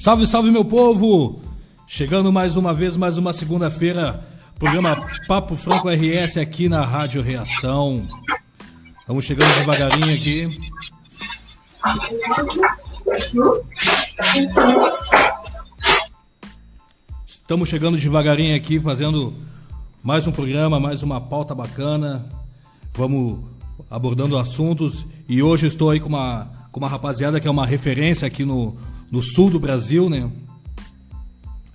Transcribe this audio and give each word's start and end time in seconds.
Salve, 0.00 0.26
salve, 0.26 0.50
meu 0.50 0.64
povo! 0.64 1.42
Chegando 1.86 2.32
mais 2.32 2.56
uma 2.56 2.72
vez, 2.72 2.96
mais 2.96 3.18
uma 3.18 3.34
segunda-feira, 3.34 4.26
programa 4.58 4.96
Papo 5.28 5.54
Franco 5.56 5.90
RS 5.90 6.38
aqui 6.38 6.70
na 6.70 6.86
Rádio 6.86 7.20
Reação. 7.20 8.06
Vamos 9.06 9.26
chegando 9.26 9.54
devagarinho 9.58 10.14
aqui. 10.14 10.48
Estamos 17.26 17.68
chegando 17.68 17.98
devagarinho 17.98 18.56
aqui, 18.56 18.80
fazendo 18.80 19.34
mais 20.02 20.26
um 20.26 20.32
programa, 20.32 20.80
mais 20.80 21.02
uma 21.02 21.20
pauta 21.20 21.54
bacana. 21.54 22.24
Vamos 22.94 23.40
abordando 23.90 24.38
assuntos. 24.38 25.04
E 25.28 25.42
hoje 25.42 25.66
estou 25.66 25.90
aí 25.90 26.00
com 26.00 26.08
uma, 26.08 26.50
com 26.72 26.80
uma 26.80 26.88
rapaziada 26.88 27.38
que 27.38 27.46
é 27.46 27.50
uma 27.50 27.66
referência 27.66 28.26
aqui 28.26 28.46
no, 28.46 28.78
no 29.10 29.20
sul 29.20 29.50
do 29.50 29.58
Brasil, 29.58 30.08
né? 30.08 30.30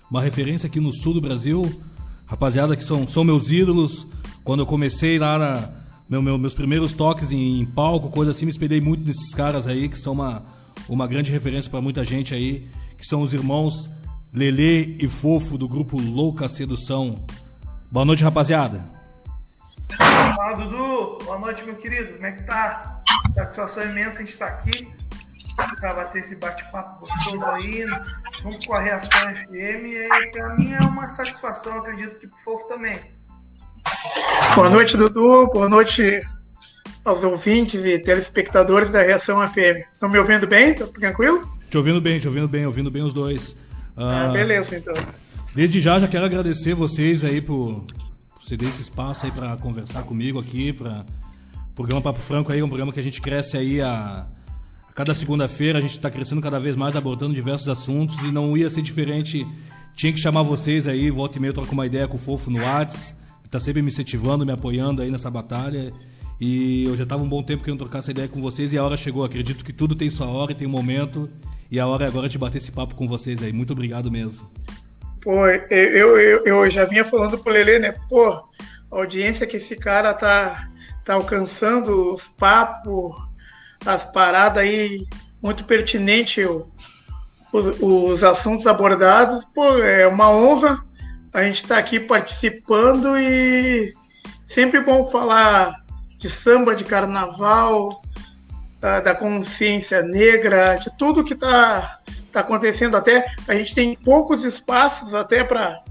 Uma 0.09 0.21
referência 0.21 0.67
aqui 0.67 0.79
no 0.79 0.93
sul 0.93 1.13
do 1.13 1.21
Brasil. 1.21 1.81
Rapaziada 2.25 2.75
que 2.75 2.83
são, 2.83 3.07
são 3.07 3.23
meus 3.23 3.51
ídolos. 3.51 4.07
Quando 4.43 4.61
eu 4.61 4.65
comecei 4.65 5.19
lá 5.19 5.37
na, 5.37 5.69
meu, 6.09 6.21
meu, 6.21 6.37
meus 6.37 6.53
primeiros 6.53 6.93
toques 6.93 7.31
em, 7.31 7.59
em, 7.59 7.65
palco, 7.65 8.09
coisa 8.09 8.31
assim, 8.31 8.45
me 8.45 8.51
espelhei 8.51 8.79
muito 8.79 9.05
nesses 9.05 9.33
caras 9.33 9.67
aí, 9.67 9.89
que 9.89 9.97
são 9.97 10.13
uma, 10.13 10.43
uma 10.87 11.07
grande 11.07 11.31
referência 11.31 11.69
para 11.69 11.81
muita 11.81 12.05
gente 12.05 12.33
aí, 12.33 12.67
que 12.97 13.05
são 13.05 13.21
os 13.21 13.33
irmãos 13.33 13.89
Lele 14.31 14.97
e 14.99 15.07
Fofo 15.07 15.57
do 15.57 15.67
grupo 15.67 15.99
Louca 15.99 16.47
Sedução. 16.47 17.19
Boa 17.91 18.05
noite, 18.05 18.23
rapaziada. 18.23 18.83
Fala, 19.97 20.53
Dudu. 20.53 21.25
Boa 21.25 21.39
noite, 21.39 21.63
meu 21.63 21.75
querido. 21.75 22.13
Como 22.13 22.25
é 22.25 22.31
que 22.31 22.43
tá? 22.43 23.01
Satisfação 23.33 23.83
imensa 23.83 24.17
a 24.17 24.19
gente 24.19 24.29
estar 24.29 24.47
tá 24.47 24.53
aqui 24.53 24.87
para 25.55 25.93
bater 25.93 26.21
esse 26.21 26.35
bate-papo 26.35 27.05
gostoso 27.05 27.45
aí, 27.45 27.85
junto 28.41 28.67
com 28.67 28.75
a 28.75 28.79
Reação 28.79 29.35
FM. 29.35 29.85
E 29.85 30.31
para 30.31 30.55
mim 30.55 30.73
é 30.73 30.79
uma 30.81 31.09
satisfação, 31.11 31.79
acredito 31.79 32.19
que 32.19 32.27
pro 32.27 32.37
Fofo 32.43 32.67
também. 32.67 32.99
Boa 34.55 34.69
noite, 34.69 34.97
Dudu. 34.97 35.47
Boa 35.47 35.69
noite 35.69 36.21
aos 37.03 37.23
ouvintes 37.23 37.85
e 37.85 37.99
telespectadores 37.99 38.91
da 38.91 39.01
Reação 39.01 39.45
FM. 39.47 39.85
Estão 39.93 40.09
me 40.09 40.17
ouvindo 40.17 40.47
bem? 40.47 40.73
Tá 40.73 40.87
tranquilo? 40.87 41.49
Te 41.69 41.77
ouvindo 41.77 42.01
bem, 42.01 42.19
te 42.19 42.27
ouvindo 42.27 42.47
bem, 42.47 42.65
ouvindo 42.65 42.91
bem 42.91 43.03
os 43.03 43.13
dois. 43.13 43.55
Ah, 43.95 44.25
ah, 44.25 44.31
beleza, 44.31 44.75
então. 44.75 44.93
Desde 45.53 45.79
já, 45.79 45.99
já 45.99 46.07
quero 46.07 46.25
agradecer 46.25 46.73
vocês 46.73 47.23
aí 47.23 47.39
por, 47.39 47.85
por 48.33 48.43
ceder 48.43 48.69
esse 48.69 48.81
espaço 48.81 49.25
aí 49.25 49.31
para 49.31 49.55
conversar 49.57 50.03
comigo 50.03 50.39
aqui, 50.39 50.73
para 50.73 51.05
programa 51.75 52.01
Papo 52.01 52.19
Franco 52.19 52.51
aí, 52.51 52.61
um 52.61 52.67
programa 52.67 52.91
que 52.91 52.99
a 52.99 53.03
gente 53.03 53.21
cresce 53.21 53.55
aí 53.55 53.81
a 53.81 54.25
cada 54.95 55.13
segunda-feira, 55.13 55.77
a 55.77 55.81
gente 55.81 55.97
está 55.97 56.09
crescendo 56.09 56.41
cada 56.41 56.57
vez 56.57 56.75
mais, 56.75 56.95
abordando 56.95 57.33
diversos 57.33 57.67
assuntos 57.67 58.17
e 58.23 58.31
não 58.31 58.55
ia 58.55 58.69
ser 58.69 58.81
diferente. 58.81 59.45
Tinha 59.93 60.11
que 60.13 60.19
chamar 60.19 60.41
vocês 60.41 60.87
aí, 60.87 61.11
volta 61.11 61.37
e 61.37 61.41
meia, 61.41 61.53
trocar 61.53 61.73
uma 61.73 61.85
ideia 61.85 62.07
com 62.07 62.15
o 62.15 62.19
Fofo 62.19 62.49
no 62.49 62.59
Whats, 62.59 63.13
tá 63.51 63.59
sempre 63.59 63.81
me 63.81 63.89
incentivando, 63.89 64.45
me 64.45 64.53
apoiando 64.53 65.01
aí 65.01 65.11
nessa 65.11 65.29
batalha. 65.29 65.91
E 66.39 66.85
eu 66.85 66.95
já 66.95 67.03
estava 67.03 67.21
um 67.21 67.29
bom 67.29 67.43
tempo 67.43 67.63
querendo 67.63 67.79
trocar 67.79 67.99
essa 67.99 68.11
ideia 68.11 68.27
com 68.27 68.41
vocês 68.41 68.71
e 68.71 68.77
a 68.77 68.83
hora 68.83 68.97
chegou. 68.97 69.23
Acredito 69.23 69.63
que 69.63 69.73
tudo 69.73 69.95
tem 69.95 70.09
sua 70.09 70.27
hora 70.27 70.53
e 70.53 70.55
tem 70.55 70.67
um 70.67 70.71
momento. 70.71 71.29
E 71.69 71.79
a 71.79 71.87
hora 71.87 72.05
é 72.05 72.07
agora 72.07 72.29
de 72.29 72.37
bater 72.37 72.57
esse 72.57 72.71
papo 72.71 72.95
com 72.95 73.07
vocês 73.07 73.41
aí. 73.43 73.51
Muito 73.51 73.73
obrigado 73.73 74.11
mesmo. 74.11 74.49
Pô, 75.21 75.47
eu, 75.47 76.17
eu, 76.19 76.45
eu 76.45 76.69
já 76.69 76.85
vinha 76.85 77.03
falando 77.03 77.37
pro 77.37 77.51
Lele, 77.51 77.79
né? 77.79 77.95
Pô, 78.09 78.31
a 78.31 78.43
audiência 78.91 79.47
que 79.47 79.57
esse 79.57 79.75
cara 79.75 80.13
tá, 80.13 80.69
tá 81.03 81.13
alcançando, 81.15 82.13
os 82.13 82.27
papos, 82.27 83.15
as 83.85 84.03
paradas 84.03 84.63
aí, 84.63 85.05
muito 85.41 85.63
pertinente 85.63 86.41
os, 87.51 87.81
os 87.81 88.23
assuntos 88.23 88.65
abordados. 88.67 89.45
Pô, 89.53 89.77
é 89.79 90.07
uma 90.07 90.29
honra 90.29 90.83
a 91.33 91.43
gente 91.43 91.57
estar 91.57 91.75
tá 91.75 91.81
aqui 91.81 91.99
participando 91.99 93.17
e 93.17 93.93
sempre 94.47 94.79
bom 94.81 95.05
falar 95.05 95.75
de 96.17 96.29
samba, 96.29 96.75
de 96.75 96.85
carnaval, 96.85 98.01
da 98.79 99.15
consciência 99.15 100.01
negra, 100.01 100.75
de 100.75 100.95
tudo 100.97 101.23
que 101.23 101.33
está 101.33 101.99
tá 102.31 102.41
acontecendo. 102.41 102.95
Até 102.95 103.25
a 103.47 103.55
gente 103.55 103.73
tem 103.73 103.95
poucos 103.95 104.43
espaços 104.43 105.13
até 105.13 105.43
para 105.43 105.81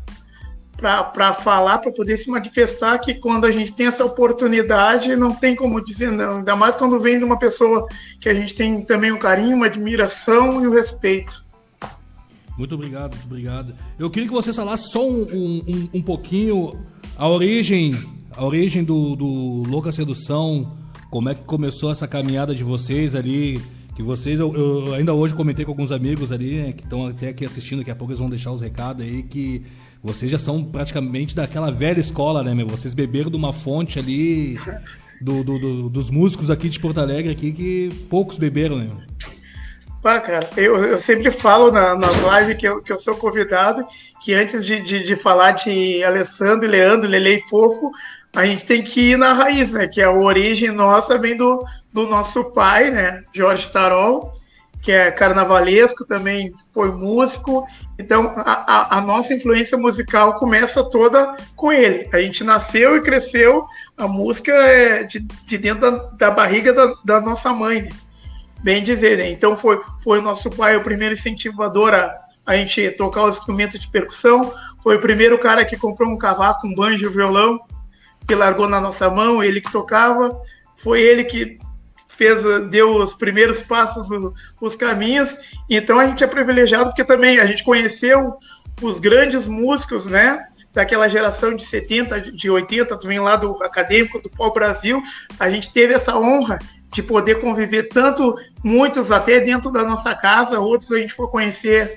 para 0.77 1.35
falar, 1.35 1.79
para 1.79 1.93
poder 1.93 2.19
se 2.19 2.29
manifestar, 2.29 2.99
que 2.99 3.15
quando 3.15 3.45
a 3.45 3.51
gente 3.51 3.73
tem 3.73 3.87
essa 3.87 4.05
oportunidade, 4.05 5.15
não 5.17 5.35
tem 5.35 5.55
como 5.55 5.85
dizer 5.85 6.11
não. 6.11 6.39
Ainda 6.39 6.57
mais 6.57 6.75
quando 6.75 6.99
vem 7.01 7.19
de 7.19 7.25
uma 7.25 7.39
pessoa 7.39 7.87
que 8.21 8.29
a 8.29 8.35
gente 8.35 8.55
tem 8.55 8.83
também 8.83 9.13
um 9.13 9.19
carinho, 9.19 9.57
uma 9.57 9.67
admiração 9.67 10.63
e 10.63 10.67
um 10.67 10.73
respeito. 10.73 11.45
Muito 12.57 12.75
obrigado, 12.75 13.15
muito 13.15 13.27
obrigado. 13.27 13.75
Eu 13.99 14.11
queria 14.11 14.29
que 14.29 14.35
você 14.35 14.53
falasse 14.53 14.91
só 14.91 15.09
um, 15.09 15.23
um, 15.23 15.89
um 15.95 16.03
pouquinho 16.03 16.79
a 17.17 17.29
origem, 17.29 18.01
a 18.37 18.45
origem 18.45 18.85
do, 18.85 19.17
do 19.17 19.63
Louca 19.69 19.93
Sedução, 19.93 20.77
como 21.11 21.29
é 21.29 21.35
que 21.35 21.45
começou 21.45 21.93
essa 21.93 22.07
caminhada 22.09 22.55
de 22.55 22.65
vocês 22.65 23.15
ali? 23.15 23.61
Que 23.95 24.03
vocês, 24.03 24.41
eu, 24.41 24.53
eu 24.53 24.95
ainda 24.95 25.15
hoje 25.15 25.35
comentei 25.35 25.65
com 25.65 25.71
alguns 25.71 25.93
amigos 25.93 26.33
ali, 26.33 26.57
né, 26.57 26.73
que 26.73 26.83
estão 26.83 27.07
até 27.07 27.29
aqui 27.29 27.45
assistindo, 27.45 27.79
daqui 27.79 27.91
a 27.93 27.95
pouco 27.95 28.13
eles 28.13 28.19
vão 28.19 28.29
deixar 28.29 28.51
os 28.51 28.61
recados 28.61 29.05
aí, 29.05 29.23
que 29.23 29.63
vocês 30.05 30.31
já 30.31 30.39
são 30.39 30.63
praticamente 30.63 31.35
daquela 31.35 31.71
velha 31.71 31.99
escola, 31.99 32.43
né, 32.43 32.55
meu? 32.55 32.67
Vocês 32.67 32.93
beberam 32.93 33.31
de 33.31 33.37
uma 33.39 33.55
fonte 33.55 33.99
ali 33.99 34.61
do, 35.19 35.43
do, 35.43 35.59
do, 35.59 35.89
dos 35.89 36.11
músicos 36.11 36.51
aqui 36.51 36.69
de 36.69 36.79
Porto 36.79 37.01
Alegre 37.01 37.33
aqui 37.33 37.51
que 37.51 37.89
poucos 38.11 38.37
beberam, 38.37 38.77
né? 38.77 38.91
Ah, 40.05 40.21
cara, 40.21 40.51
eu, 40.59 40.77
eu 40.85 41.01
sempre 41.01 41.31
falo 41.31 41.73
na, 41.73 41.95
nas 41.95 42.15
lives 42.19 42.59
que 42.59 42.69
eu, 42.69 42.83
que 42.83 42.93
eu 42.93 43.01
sou 43.01 43.17
convidado 43.17 43.87
que 44.23 44.35
antes 44.35 44.67
de, 44.67 44.81
de, 44.81 45.03
de 45.05 45.17
falar 45.17 45.53
de 45.53 46.05
Alessandro, 46.05 46.69
Leandro, 46.69 47.09
Lele 47.09 47.37
e 47.37 47.41
Fofo, 47.49 47.91
a 48.37 48.45
gente 48.45 48.67
tem 48.67 48.83
que 48.83 49.13
ir 49.13 49.17
na 49.17 49.33
raiz, 49.33 49.73
né? 49.73 49.89
Que 49.89 50.03
a 50.03 50.13
origem 50.13 50.71
nossa 50.71 51.17
vem 51.17 51.35
do, 51.35 51.65
do 51.91 52.07
nosso 52.07 52.45
pai, 52.45 52.91
né? 52.91 53.23
Jorge 53.33 53.71
Tarol, 53.71 54.34
que 54.85 54.93
é 54.93 55.11
carnavalesco, 55.11 56.05
também 56.05 56.53
foi 56.75 56.93
músico. 56.93 57.67
Então, 57.99 58.35
a, 58.37 58.53
a, 58.53 58.99
a, 58.99 59.01
nossa 59.01 59.33
influência 59.33 59.79
musical 59.79 60.35
começa 60.35 60.85
toda 60.85 61.35
com 61.57 61.73
ele. 61.73 62.07
A 62.13 62.19
gente 62.19 62.45
nasceu 62.45 62.95
e 62.95 63.01
cresceu, 63.01 63.65
a 63.97 64.07
música 64.07 64.53
é 64.53 65.05
de, 65.05 65.21
de 65.21 65.57
dentro 65.57 65.91
da, 65.91 65.91
da 65.91 66.31
barriga 66.31 66.75
da, 66.75 66.95
da, 67.03 67.19
nossa 67.19 67.51
mãe, 67.51 67.81
né? 67.81 67.91
bem 68.63 68.85
dizer. 68.85 69.17
Né? 69.17 69.31
Então, 69.31 69.57
foi, 69.57 69.81
foi 70.03 70.19
o 70.19 70.23
nosso 70.23 70.51
pai 70.51 70.77
o 70.77 70.83
primeiro 70.83 71.15
incentivador 71.15 71.95
a, 71.95 72.15
a 72.45 72.55
gente 72.55 72.91
tocar 72.91 73.25
os 73.25 73.39
instrumentos 73.39 73.81
de 73.81 73.89
percussão, 73.89 74.53
foi 74.83 74.97
o 74.97 75.01
primeiro 75.01 75.39
cara 75.39 75.65
que 75.65 75.79
comprou 75.79 76.11
um 76.11 76.19
cavaco, 76.19 76.67
um 76.67 76.75
banjo, 76.75 77.09
um 77.09 77.13
violão, 77.13 77.59
que 78.29 78.35
largou 78.35 78.69
na 78.69 78.83
nossa 78.83 79.09
mão, 79.09 79.43
ele 79.43 79.63
que 79.63 79.73
tocava, 79.73 80.39
foi 80.77 81.01
ele 81.01 81.25
que 81.25 81.59
fez, 82.15 82.43
deu 82.71 82.95
os 82.97 83.15
primeiros 83.15 83.63
passos, 83.63 84.09
os 84.61 84.75
caminhos. 84.75 85.37
Então 85.69 85.99
a 85.99 86.07
gente 86.07 86.23
é 86.23 86.27
privilegiado 86.27 86.87
porque 86.87 87.05
também 87.05 87.39
a 87.39 87.47
gente 87.47 87.65
conheceu 87.65 88.35
os 88.81 88.99
grandes 88.99 89.47
músicos, 89.47 90.07
né? 90.07 90.45
Daquela 90.73 91.07
geração 91.09 91.55
de 91.55 91.65
70, 91.65 92.21
de 92.33 92.51
80, 92.51 92.97
também 92.99 93.21
lá 93.21 93.37
do 93.37 93.63
acadêmico 93.63 94.21
do 94.21 94.29
Pau 94.29 94.53
Brasil, 94.53 95.01
a 95.39 95.49
gente 95.49 95.73
teve 95.73 95.95
essa 95.95 96.17
honra 96.19 96.59
de 96.93 97.03
poder 97.03 97.41
conviver 97.41 97.85
tanto, 97.85 98.35
muitos 98.63 99.13
até 99.13 99.41
dentro 99.41 99.71
da 99.71 99.85
nossa 99.85 100.15
casa, 100.15 100.59
outros 100.59 100.91
a 100.93 100.99
gente 100.99 101.13
foi 101.13 101.29
conhecer 101.29 101.97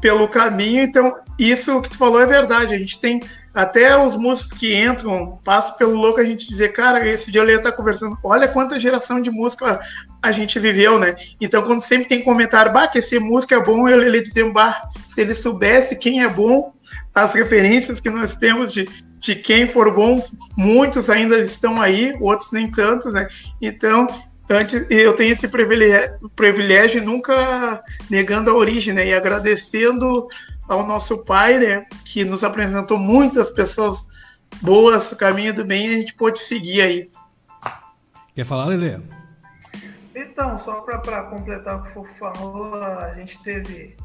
pelo 0.00 0.28
caminho. 0.28 0.82
Então, 0.82 1.14
isso 1.38 1.80
que 1.80 1.90
tu 1.90 1.96
falou 1.96 2.20
é 2.20 2.26
verdade. 2.26 2.74
A 2.74 2.78
gente 2.78 3.00
tem 3.00 3.20
até 3.54 3.96
os 3.98 4.16
músicos 4.16 4.58
que 4.58 4.74
entram, 4.74 5.38
passam 5.44 5.74
pelo 5.74 5.94
louco 5.94 6.20
a 6.20 6.24
gente 6.24 6.48
dizer, 6.48 6.72
cara, 6.72 7.06
esse 7.06 7.30
dia 7.30 7.42
ele 7.42 7.58
tá 7.58 7.70
conversando, 7.70 8.16
olha 8.22 8.48
quanta 8.48 8.80
geração 8.80 9.20
de 9.20 9.30
música 9.30 9.80
a 10.22 10.32
gente 10.32 10.58
viveu, 10.58 10.98
né? 10.98 11.16
Então, 11.40 11.62
quando 11.62 11.82
sempre 11.82 12.08
tem 12.08 12.22
comentário, 12.22 12.72
bah, 12.72 12.88
que 12.88 12.98
esse 12.98 13.18
música 13.18 13.56
é 13.56 13.62
bom, 13.62 13.88
ele, 13.88 14.06
ele 14.06 14.22
diz, 14.22 14.52
bah, 14.52 14.82
se 15.12 15.20
ele 15.20 15.34
soubesse 15.34 15.96
quem 15.96 16.22
é 16.22 16.28
bom, 16.28 16.72
as 17.14 17.34
referências 17.34 18.00
que 18.00 18.08
nós 18.08 18.34
temos 18.34 18.72
de, 18.72 18.88
de 19.20 19.34
quem 19.34 19.68
for 19.68 19.92
bom, 19.92 20.24
muitos 20.56 21.10
ainda 21.10 21.38
estão 21.38 21.80
aí, 21.80 22.14
outros 22.20 22.52
nem 22.52 22.70
tantos, 22.70 23.12
né? 23.12 23.28
Então, 23.60 24.06
antes, 24.48 24.86
eu 24.88 25.12
tenho 25.12 25.32
esse 25.32 25.46
privilégio, 25.46 26.30
privilégio 26.34 27.02
nunca 27.02 27.82
negando 28.08 28.50
a 28.50 28.54
origem, 28.54 28.94
né? 28.94 29.08
E 29.08 29.14
agradecendo 29.14 30.26
ao 30.68 30.86
nosso 30.86 31.18
pai, 31.18 31.58
né, 31.58 31.86
que 32.04 32.24
nos 32.24 32.44
apresentou 32.44 32.98
muitas 32.98 33.50
pessoas 33.50 34.06
boas, 34.60 35.10
o 35.12 35.16
caminho 35.16 35.54
do 35.54 35.64
bem, 35.64 35.86
e 35.86 35.94
a 35.94 35.98
gente 35.98 36.14
pôde 36.14 36.40
seguir 36.40 36.80
aí. 36.80 37.10
Quer 38.34 38.44
falar, 38.44 38.66
Lele? 38.66 39.02
Então, 40.14 40.58
só 40.58 40.80
para 40.80 41.22
completar 41.24 41.76
o 41.76 41.82
que 41.82 41.90
o 41.90 41.92
Fofo 41.92 42.14
falou, 42.14 42.74
a 42.82 43.14
gente 43.14 43.42
teve 43.42 43.96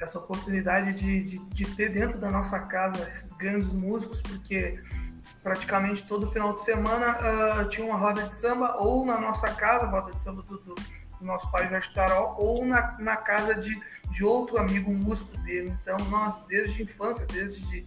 essa 0.00 0.18
oportunidade 0.18 0.94
de, 0.94 1.22
de, 1.22 1.38
de, 1.38 1.64
ter 1.76 1.90
dentro 1.90 2.18
da 2.18 2.30
nossa 2.30 2.58
casa 2.58 3.06
esses 3.06 3.30
grandes 3.32 3.72
músicos, 3.72 4.22
porque 4.22 4.80
praticamente 5.42 6.02
todo 6.06 6.30
final 6.30 6.54
de 6.54 6.62
semana 6.62 7.18
uh, 7.18 7.68
tinha 7.68 7.86
uma 7.86 7.98
roda 7.98 8.26
de 8.26 8.34
samba, 8.34 8.76
ou 8.78 9.04
na 9.04 9.20
nossa 9.20 9.48
casa, 9.50 9.86
roda 9.86 10.12
de 10.12 10.22
samba 10.22 10.42
do, 10.42 10.56
do, 10.58 10.74
do 11.20 11.26
nosso 11.26 11.50
pai 11.50 11.68
Jorge 11.68 11.92
Tarol 11.92 12.34
ou 12.38 12.64
na, 12.64 12.96
na 12.98 13.16
casa 13.16 13.54
de, 13.54 13.80
de 14.10 14.24
outro 14.24 14.58
amigo 14.58 14.90
músico 14.90 15.36
dele. 15.38 15.76
Então, 15.82 15.96
nós, 16.08 16.42
desde 16.48 16.80
a 16.80 16.84
infância, 16.84 17.26
desde, 17.26 17.86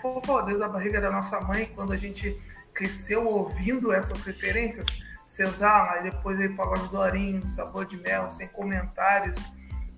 for 0.00 0.24
falar, 0.24 0.42
desde 0.42 0.62
a 0.62 0.68
barriga 0.68 1.00
da 1.00 1.10
nossa 1.10 1.40
mãe, 1.40 1.70
quando 1.74 1.92
a 1.92 1.96
gente 1.96 2.40
cresceu 2.74 3.26
ouvindo 3.26 3.92
essas 3.92 4.22
referências, 4.22 4.86
Senzala, 5.26 6.00
e 6.00 6.10
depois 6.10 6.38
aí 6.38 6.48
Pagode 6.50 6.88
Dorinho, 6.88 7.48
Sabor 7.48 7.86
de 7.86 7.96
Mel, 7.96 8.30
Sem 8.30 8.46
Comentários, 8.48 9.38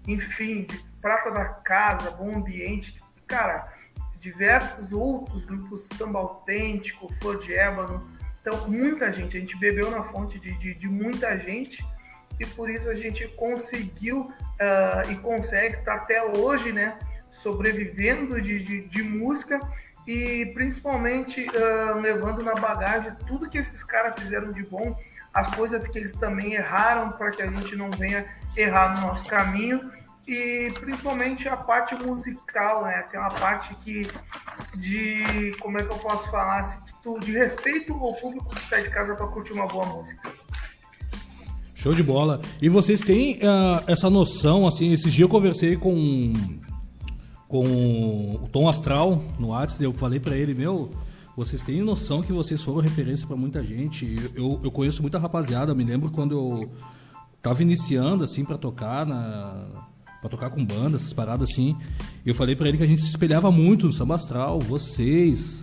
enfim, 0.07 0.67
Prata 1.03 1.31
da 1.31 1.45
Casa, 1.45 2.11
Bom 2.13 2.37
Ambiente, 2.37 2.99
cara, 3.27 3.71
diversos 4.19 4.93
outros 4.93 5.45
grupos, 5.45 5.87
Samba 5.97 6.21
Autêntico, 6.21 7.13
Flor 7.21 7.39
de 7.39 7.55
Ébano, 7.55 8.09
então 8.41 8.69
muita 8.69 9.13
gente, 9.13 9.37
a 9.37 9.41
gente 9.41 9.57
bebeu 9.59 9.91
na 9.91 10.05
fonte 10.05 10.39
de, 10.39 10.57
de, 10.59 10.75
de 10.75 10.89
muita 10.89 11.37
gente 11.37 11.85
e 12.39 12.47
por 12.47 12.71
isso 12.71 12.89
a 12.89 12.95
gente 12.95 13.27
conseguiu 13.29 14.21
uh, 14.21 15.11
e 15.11 15.17
consegue 15.17 15.79
tá 15.79 15.95
até 15.95 16.23
hoje, 16.23 16.73
né, 16.73 16.99
sobrevivendo 17.31 18.41
de, 18.41 18.63
de, 18.63 18.89
de 18.89 19.03
música 19.03 19.61
e 20.07 20.47
principalmente 20.55 21.47
uh, 21.49 21.99
levando 22.01 22.43
na 22.43 22.55
bagagem 22.55 23.13
tudo 23.27 23.49
que 23.49 23.59
esses 23.59 23.83
caras 23.83 24.15
fizeram 24.19 24.53
de 24.53 24.63
bom, 24.63 24.97
as 25.33 25.55
coisas 25.55 25.87
que 25.87 25.99
eles 25.99 26.13
também 26.13 26.55
erraram 26.55 27.13
para 27.13 27.31
que 27.31 27.43
a 27.43 27.47
gente 27.47 27.77
não 27.77 27.91
venha 27.91 28.27
errar 28.57 28.95
no 28.95 29.09
nosso 29.09 29.27
caminho 29.27 29.93
e 30.27 30.73
principalmente 30.81 31.49
a 31.49 31.57
parte 31.57 31.95
musical, 31.95 32.85
né? 32.85 32.97
Aquela 32.97 33.29
parte 33.31 33.75
que 33.77 34.11
de 34.75 35.55
como 35.61 35.79
é 35.79 35.85
que 35.85 35.93
eu 35.93 35.99
posso 35.99 36.29
falar, 36.31 36.83
de 37.21 37.33
respeito 37.33 37.93
ao 37.95 38.15
público 38.15 38.49
que 38.51 38.65
sai 38.65 38.83
de 38.83 38.91
casa 38.91 39.15
para 39.15 39.27
curtir 39.29 39.53
uma 39.53 39.67
boa 39.67 39.87
música. 39.87 40.29
Show 41.77 41.95
de 41.95 42.03
bola. 42.03 42.41
E 42.61 42.69
vocês 42.69 43.01
têm 43.01 43.35
uh, 43.35 43.85
essa 43.87 44.11
noção, 44.11 44.67
assim, 44.67 44.93
esse 44.93 45.11
dia 45.11 45.25
eu 45.25 45.29
conversei 45.29 45.77
com 45.77 46.33
com 47.47 48.41
o 48.43 48.49
Tom 48.51 48.69
Astral 48.69 49.23
no 49.39 49.49
WhatsApp, 49.49 49.85
eu 49.85 49.93
falei 49.93 50.19
para 50.19 50.37
ele, 50.37 50.53
meu, 50.53 50.91
vocês 51.37 51.63
têm 51.63 51.81
noção 51.81 52.21
que 52.23 52.33
vocês 52.33 52.61
foram 52.61 52.81
referência 52.81 53.25
para 53.25 53.37
muita 53.37 53.63
gente. 53.63 54.31
Eu, 54.35 54.59
eu 54.65 54.71
conheço 54.71 55.01
muita 55.01 55.19
rapaziada, 55.19 55.71
eu 55.71 55.77
me 55.77 55.85
lembro 55.85 56.11
quando 56.11 56.33
eu 56.33 56.71
tava 57.41 57.63
iniciando 57.63 58.25
assim 58.25 58.45
para 58.45 58.59
tocar 58.59 59.07
na 59.07 59.65
para 60.21 60.31
tocar 60.31 60.51
com 60.51 60.65
banda, 60.65 60.97
essas 60.97 61.13
paradas 61.13 61.51
assim. 61.51 61.77
Eu 62.25 62.35
falei 62.35 62.57
para 62.57 62.69
ele 62.69 62.79
que 62.79 62.85
a 62.85 62.87
gente 62.87 63.03
se 63.03 63.11
espelhava 63.11 63.53
muito 63.53 63.87
no 63.87 63.93
Samba 63.93 64.17
Astral, 64.17 64.59
vocês, 64.59 65.61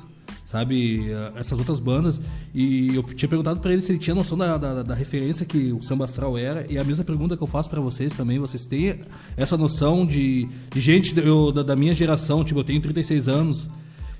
sabe, 0.53 1.09
essas 1.35 1.57
outras 1.57 1.79
bandas. 1.79 2.21
E 2.53 2.93
eu 2.95 3.01
tinha 3.01 3.27
perguntado 3.27 3.59
para 3.59 3.73
ele 3.73 3.81
se 3.81 3.91
ele 3.91 3.97
tinha 3.97 4.13
noção 4.13 4.37
da, 4.37 4.55
da, 4.55 4.83
da, 4.83 4.93
referência 4.93 5.47
que 5.47 5.73
o 5.73 5.81
Samba 5.81 6.05
Astral 6.05 6.37
era. 6.37 6.63
E 6.71 6.77
a 6.77 6.83
mesma 6.83 7.03
pergunta 7.03 7.35
que 7.35 7.41
eu 7.41 7.47
faço 7.47 7.67
para 7.67 7.81
vocês 7.81 8.13
também, 8.13 8.37
vocês 8.37 8.67
têm 8.67 8.99
essa 9.35 9.57
noção 9.57 10.05
de, 10.05 10.47
de 10.71 10.79
gente 10.79 11.17
eu, 11.19 11.51
da, 11.51 11.63
da 11.63 11.75
minha 11.75 11.95
geração, 11.95 12.43
tipo, 12.43 12.59
eu 12.59 12.63
tenho 12.63 12.79
36 12.79 13.27
anos, 13.27 13.67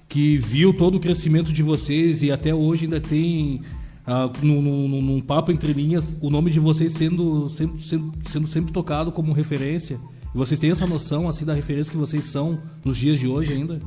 que 0.10 0.40
viu 0.40 0.74
todo 0.74 0.96
o 0.96 1.00
crescimento 1.00 1.54
de 1.54 1.62
vocês 1.62 2.24
e 2.24 2.32
até 2.32 2.52
hoje 2.54 2.86
ainda 2.86 3.00
tem 3.00 3.62
ah, 4.04 4.28
num, 4.42 4.60
num, 4.60 5.02
num, 5.04 5.22
papo 5.22 5.52
entre 5.52 5.72
linhas, 5.72 6.18
o 6.20 6.32
nome 6.32 6.50
de 6.50 6.60
vocês 6.60 6.94
sendo, 6.94 7.48
sendo, 7.52 7.80
sendo, 7.80 8.12
sendo 8.28 8.48
sempre 8.48 8.74
tocado 8.74 9.12
como 9.12 9.34
referência. 9.34 10.00
E 10.34 10.38
vocês 10.38 10.60
têm 10.60 10.72
essa 10.72 10.88
noção 10.88 11.30
assim 11.30 11.46
da 11.46 11.54
referência 11.54 11.92
que 11.92 11.98
vocês 11.98 12.26
são 12.26 12.58
nos 12.84 12.98
dias 12.98 13.20
de 13.20 13.28
hoje 13.28 13.54
ainda? 13.54 13.80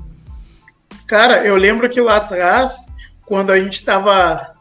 Cara, 1.07 1.47
eu 1.47 1.57
lembro 1.57 1.89
que 1.89 2.01
lá 2.01 2.17
atrás, 2.17 2.73
quando 3.25 3.51
a 3.53 3.59
gente 3.59 3.75
estava 3.75 4.55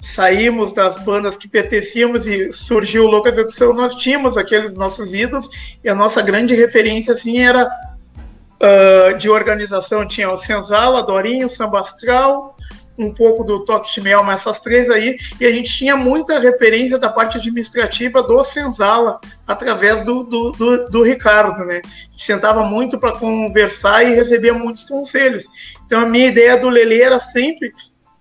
saímos 0.00 0.72
das 0.72 0.96
bandas 1.04 1.36
que 1.36 1.46
pertencíamos 1.46 2.26
e 2.26 2.50
surgiu 2.52 3.04
o 3.04 3.10
Loucas 3.10 3.36
Edição, 3.36 3.72
nós 3.72 3.94
tínhamos 3.94 4.36
aqueles 4.36 4.74
nossos 4.74 5.12
ídolos 5.12 5.48
e 5.84 5.88
a 5.88 5.94
nossa 5.94 6.22
grande 6.22 6.54
referência 6.54 7.12
assim 7.14 7.38
era 7.38 7.66
uh, 7.66 9.16
de 9.16 9.28
organização 9.28 10.06
tinha 10.06 10.30
o 10.30 10.38
Senzala, 10.38 11.02
Dorinho, 11.02 11.50
Samba 11.50 11.80
Astral, 11.80 12.56
um 13.00 13.12
pouco 13.12 13.42
do 13.42 13.64
Toque 13.64 13.90
Chimel, 13.90 14.22
mas 14.22 14.40
essas 14.40 14.60
três 14.60 14.90
aí, 14.90 15.16
e 15.40 15.46
a 15.46 15.50
gente 15.50 15.70
tinha 15.70 15.96
muita 15.96 16.38
referência 16.38 16.98
da 16.98 17.08
parte 17.08 17.38
administrativa 17.38 18.22
do 18.22 18.44
Senzala, 18.44 19.20
através 19.46 20.02
do, 20.02 20.22
do, 20.24 20.50
do, 20.52 20.90
do 20.90 21.02
Ricardo, 21.02 21.64
né? 21.64 21.80
Sentava 22.16 22.62
muito 22.62 22.98
para 22.98 23.16
conversar 23.18 24.04
e 24.04 24.14
recebia 24.14 24.52
muitos 24.52 24.84
conselhos. 24.84 25.44
Então 25.86 26.02
a 26.02 26.06
minha 26.06 26.26
ideia 26.26 26.56
do 26.56 26.68
Lele 26.68 27.00
era 27.00 27.18
sempre 27.18 27.72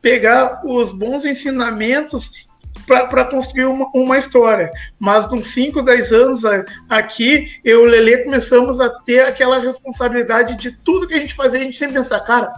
pegar 0.01 0.61
os 0.63 0.93
bons 0.93 1.25
ensinamentos 1.25 2.47
para 2.87 3.25
construir 3.25 3.65
uma, 3.65 3.87
uma, 3.93 4.17
história. 4.17 4.71
Mas 4.97 5.31
uns 5.31 5.47
5, 5.47 5.81
10 5.81 6.11
anos 6.11 6.41
aqui, 6.89 7.59
eu 7.63 7.81
e 7.81 7.83
o 7.83 7.85
Lele 7.85 8.23
começamos 8.23 8.79
a 8.79 8.89
ter 8.89 9.21
aquela 9.21 9.59
responsabilidade 9.59 10.55
de 10.55 10.71
tudo 10.71 11.07
que 11.07 11.13
a 11.13 11.19
gente 11.19 11.35
fazia, 11.35 11.59
a 11.59 11.63
gente 11.63 11.77
sempre 11.77 11.95
pensar, 11.95 12.19
cara, 12.21 12.51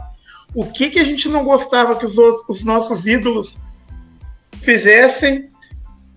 o 0.53 0.65
que, 0.65 0.89
que 0.89 0.99
a 0.99 1.03
gente 1.03 1.29
não 1.29 1.43
gostava 1.43 1.95
que 1.95 2.05
os, 2.05 2.17
os 2.47 2.63
nossos 2.63 3.05
ídolos 3.05 3.57
fizessem, 4.61 5.49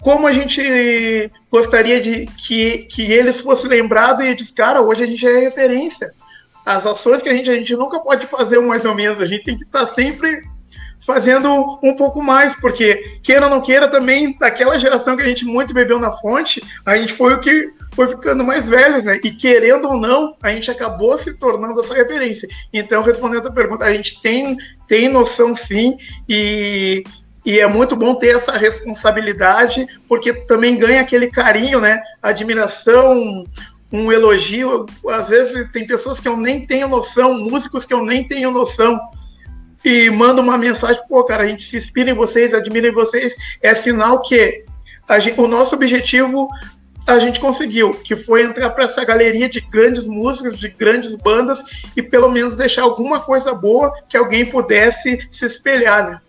como 0.01 0.27
a 0.27 0.33
gente 0.33 1.31
gostaria 1.51 2.01
de 2.01 2.27
que, 2.27 2.79
que 2.91 3.11
eles 3.11 3.41
fossem 3.41 3.71
lembrados 3.71 4.25
e 4.25 4.35
diz, 4.35 4.51
cara, 4.51 4.83
hoje 4.83 5.05
a 5.05 5.07
gente 5.07 5.27
é 5.27 5.41
referência. 5.41 6.13
As 6.65 6.85
ações 6.85 7.23
que 7.23 7.29
a 7.29 7.35
gente, 7.35 7.51
a 7.51 7.55
gente 7.55 7.75
nunca 7.77 7.99
pode 8.01 8.27
fazer 8.27 8.61
mais 8.61 8.85
ou 8.85 8.95
menos, 8.95 9.21
a 9.21 9.25
gente 9.25 9.45
tem 9.45 9.57
que 9.57 9.65
estar 9.65 9.87
sempre 9.87 10.43
fazendo 11.07 11.79
um 11.83 11.95
pouco 11.95 12.23
mais, 12.23 12.57
porque 12.57 13.19
queira 13.23 13.45
ou 13.45 13.51
não 13.51 13.61
queira 13.61 13.89
também, 13.89 14.37
daquela 14.39 14.79
geração 14.79 15.17
que 15.17 15.23
a 15.23 15.27
gente 15.27 15.45
muito 15.45 15.75
bebeu 15.75 15.99
na 15.99 16.11
fonte, 16.11 16.63
a 16.85 16.97
gente 16.97 17.13
foi 17.13 17.35
o 17.35 17.41
que 17.41 17.71
foi 17.95 18.09
ficando 18.09 18.45
mais 18.45 18.69
velhos, 18.69 19.05
né? 19.05 19.21
E 19.23 19.31
querendo 19.31 19.89
ou 19.89 19.97
não, 19.97 20.37
a 20.43 20.51
gente 20.51 20.71
acabou 20.71 21.17
se 21.17 21.35
tornando 21.35 21.81
essa 21.81 21.95
referência. 21.95 22.49
Então, 22.73 23.03
respondendo 23.03 23.49
a 23.49 23.53
pergunta, 23.53 23.85
a 23.85 23.93
gente 23.93 24.21
tem, 24.21 24.57
tem 24.89 25.09
noção 25.09 25.55
sim, 25.55 25.97
e, 26.29 27.05
e 27.45 27.61
é 27.61 27.67
muito 27.67 27.95
bom 27.95 28.15
ter 28.15 28.37
essa 28.37 28.53
responsabilidade, 28.53 29.87
porque 30.09 30.33
também 30.33 30.77
ganha 30.77 31.01
aquele 31.01 31.29
carinho, 31.29 31.81
né? 31.81 32.01
Admiração, 32.23 33.45
um 33.93 34.11
elogio. 34.11 34.87
Às 35.09 35.29
vezes 35.29 35.71
tem 35.73 35.87
pessoas 35.87 36.19
que 36.19 36.29
eu 36.29 36.37
nem 36.37 36.61
tenho 36.61 36.89
noção, 36.89 37.35
músicos 37.35 37.85
que 37.85 37.95
eu 37.95 38.05
nem 38.05 38.27
tenho 38.27 38.51
noção 38.51 39.01
e 39.85 40.09
manda 40.09 40.41
uma 40.41 40.57
mensagem, 40.57 41.01
pô, 41.09 41.23
cara, 41.25 41.43
a 41.43 41.47
gente 41.47 41.65
se 41.65 41.77
inspira 41.77 42.11
em 42.11 42.15
vocês, 42.15 42.55
admira 42.55 42.89
em 42.89 42.93
vocês, 42.93 43.35
é 43.61 43.75
sinal 43.75 44.23
que 44.23 44.65
gente, 45.21 45.39
o 45.39 45.47
nosso 45.47 45.75
objetivo 45.75 46.49
a 47.07 47.19
gente 47.19 47.39
conseguiu, 47.39 47.93
que 47.95 48.17
foi 48.17 48.43
entrar 48.43 48.71
para 48.71 48.85
essa 48.85 49.05
galeria 49.05 49.49
de 49.49 49.61
grandes 49.61 50.07
músicos, 50.07 50.59
de 50.59 50.69
grandes 50.69 51.15
bandas 51.15 51.63
e 51.95 52.03
pelo 52.03 52.31
menos 52.31 52.57
deixar 52.57 52.83
alguma 52.83 53.21
coisa 53.21 53.53
boa 53.55 53.93
que 54.09 54.17
alguém 54.17 54.47
pudesse 54.47 55.27
se 55.31 55.45
espelhar, 55.45 56.11
né? 56.11 56.21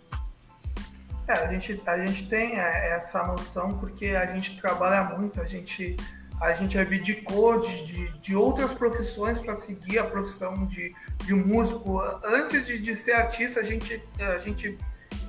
É, 1.28 1.34
a 1.34 1.48
gente, 1.48 1.82
a 1.86 1.98
gente 2.06 2.28
tem 2.28 2.60
é, 2.60 2.96
essa 2.96 3.24
noção 3.24 3.78
porque 3.80 4.08
a 4.08 4.26
gente 4.28 4.60
trabalha 4.60 5.04
muito, 5.04 5.42
a 5.42 5.46
gente 5.46 5.96
a 6.42 6.54
gente 6.54 6.78
abdicou 6.78 7.62
de, 7.62 7.86
de, 7.86 8.20
de 8.20 8.36
outras 8.36 8.74
profissões 8.74 9.40
para 9.40 9.56
seguir 9.56 10.00
a 10.00 10.04
profissão 10.04 10.66
de, 10.66 10.94
de 11.24 11.34
músico. 11.34 12.02
Antes 12.26 12.68
de, 12.68 12.78
de 12.78 12.94
ser 12.94 13.14
artista, 13.14 13.62
a 13.62 13.64
gente, 13.64 14.04
a 14.20 14.38
gente 14.38 14.78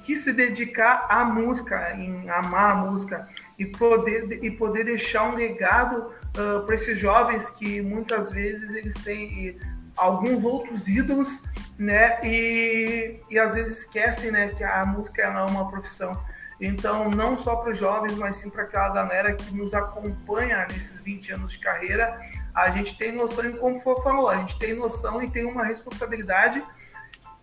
quis 0.05 0.25
se 0.25 0.33
dedicar 0.33 1.07
à 1.09 1.25
música, 1.25 1.93
em 1.95 2.29
amar 2.29 2.73
a 2.73 2.75
música 2.75 3.29
e 3.59 3.67
poder, 3.67 4.45
e 4.45 4.51
poder 4.51 4.85
deixar 4.85 5.31
um 5.31 5.35
legado 5.35 6.13
uh, 6.37 6.65
para 6.65 6.75
esses 6.75 6.99
jovens 6.99 7.51
que 7.51 7.81
muitas 7.81 8.31
vezes 8.31 8.75
eles 8.75 8.95
têm 9.03 9.59
alguns 9.97 10.45
outros 10.45 10.87
ídolos, 10.87 11.43
né? 11.79 12.19
E, 12.23 13.21
e 13.31 13.39
às 13.39 13.55
vezes 13.55 13.79
esquecem, 13.79 14.31
né, 14.31 14.49
que 14.49 14.63
a 14.63 14.85
música 14.85 15.23
é 15.23 15.29
uma 15.29 15.71
profissão. 15.71 16.21
Então, 16.61 17.11
não 17.11 17.37
só 17.37 17.57
para 17.57 17.73
os 17.73 17.79
jovens, 17.79 18.17
mas 18.17 18.37
sim 18.37 18.49
para 18.49 18.63
aquela 18.63 18.89
galera 18.91 19.35
que 19.35 19.55
nos 19.55 19.75
acompanha 19.75 20.67
nesses 20.71 21.01
20 21.01 21.33
anos 21.33 21.53
de 21.53 21.59
carreira, 21.59 22.19
a 22.55 22.71
gente 22.71 22.97
tem 22.97 23.13
noção, 23.13 23.45
e 23.45 23.53
como 23.53 23.81
foi 23.81 24.03
falou, 24.03 24.31
a 24.31 24.37
gente 24.37 24.59
tem 24.59 24.75
noção 24.75 25.23
e 25.23 25.31
tem 25.31 25.45
uma 25.45 25.65
responsabilidade 25.65 26.65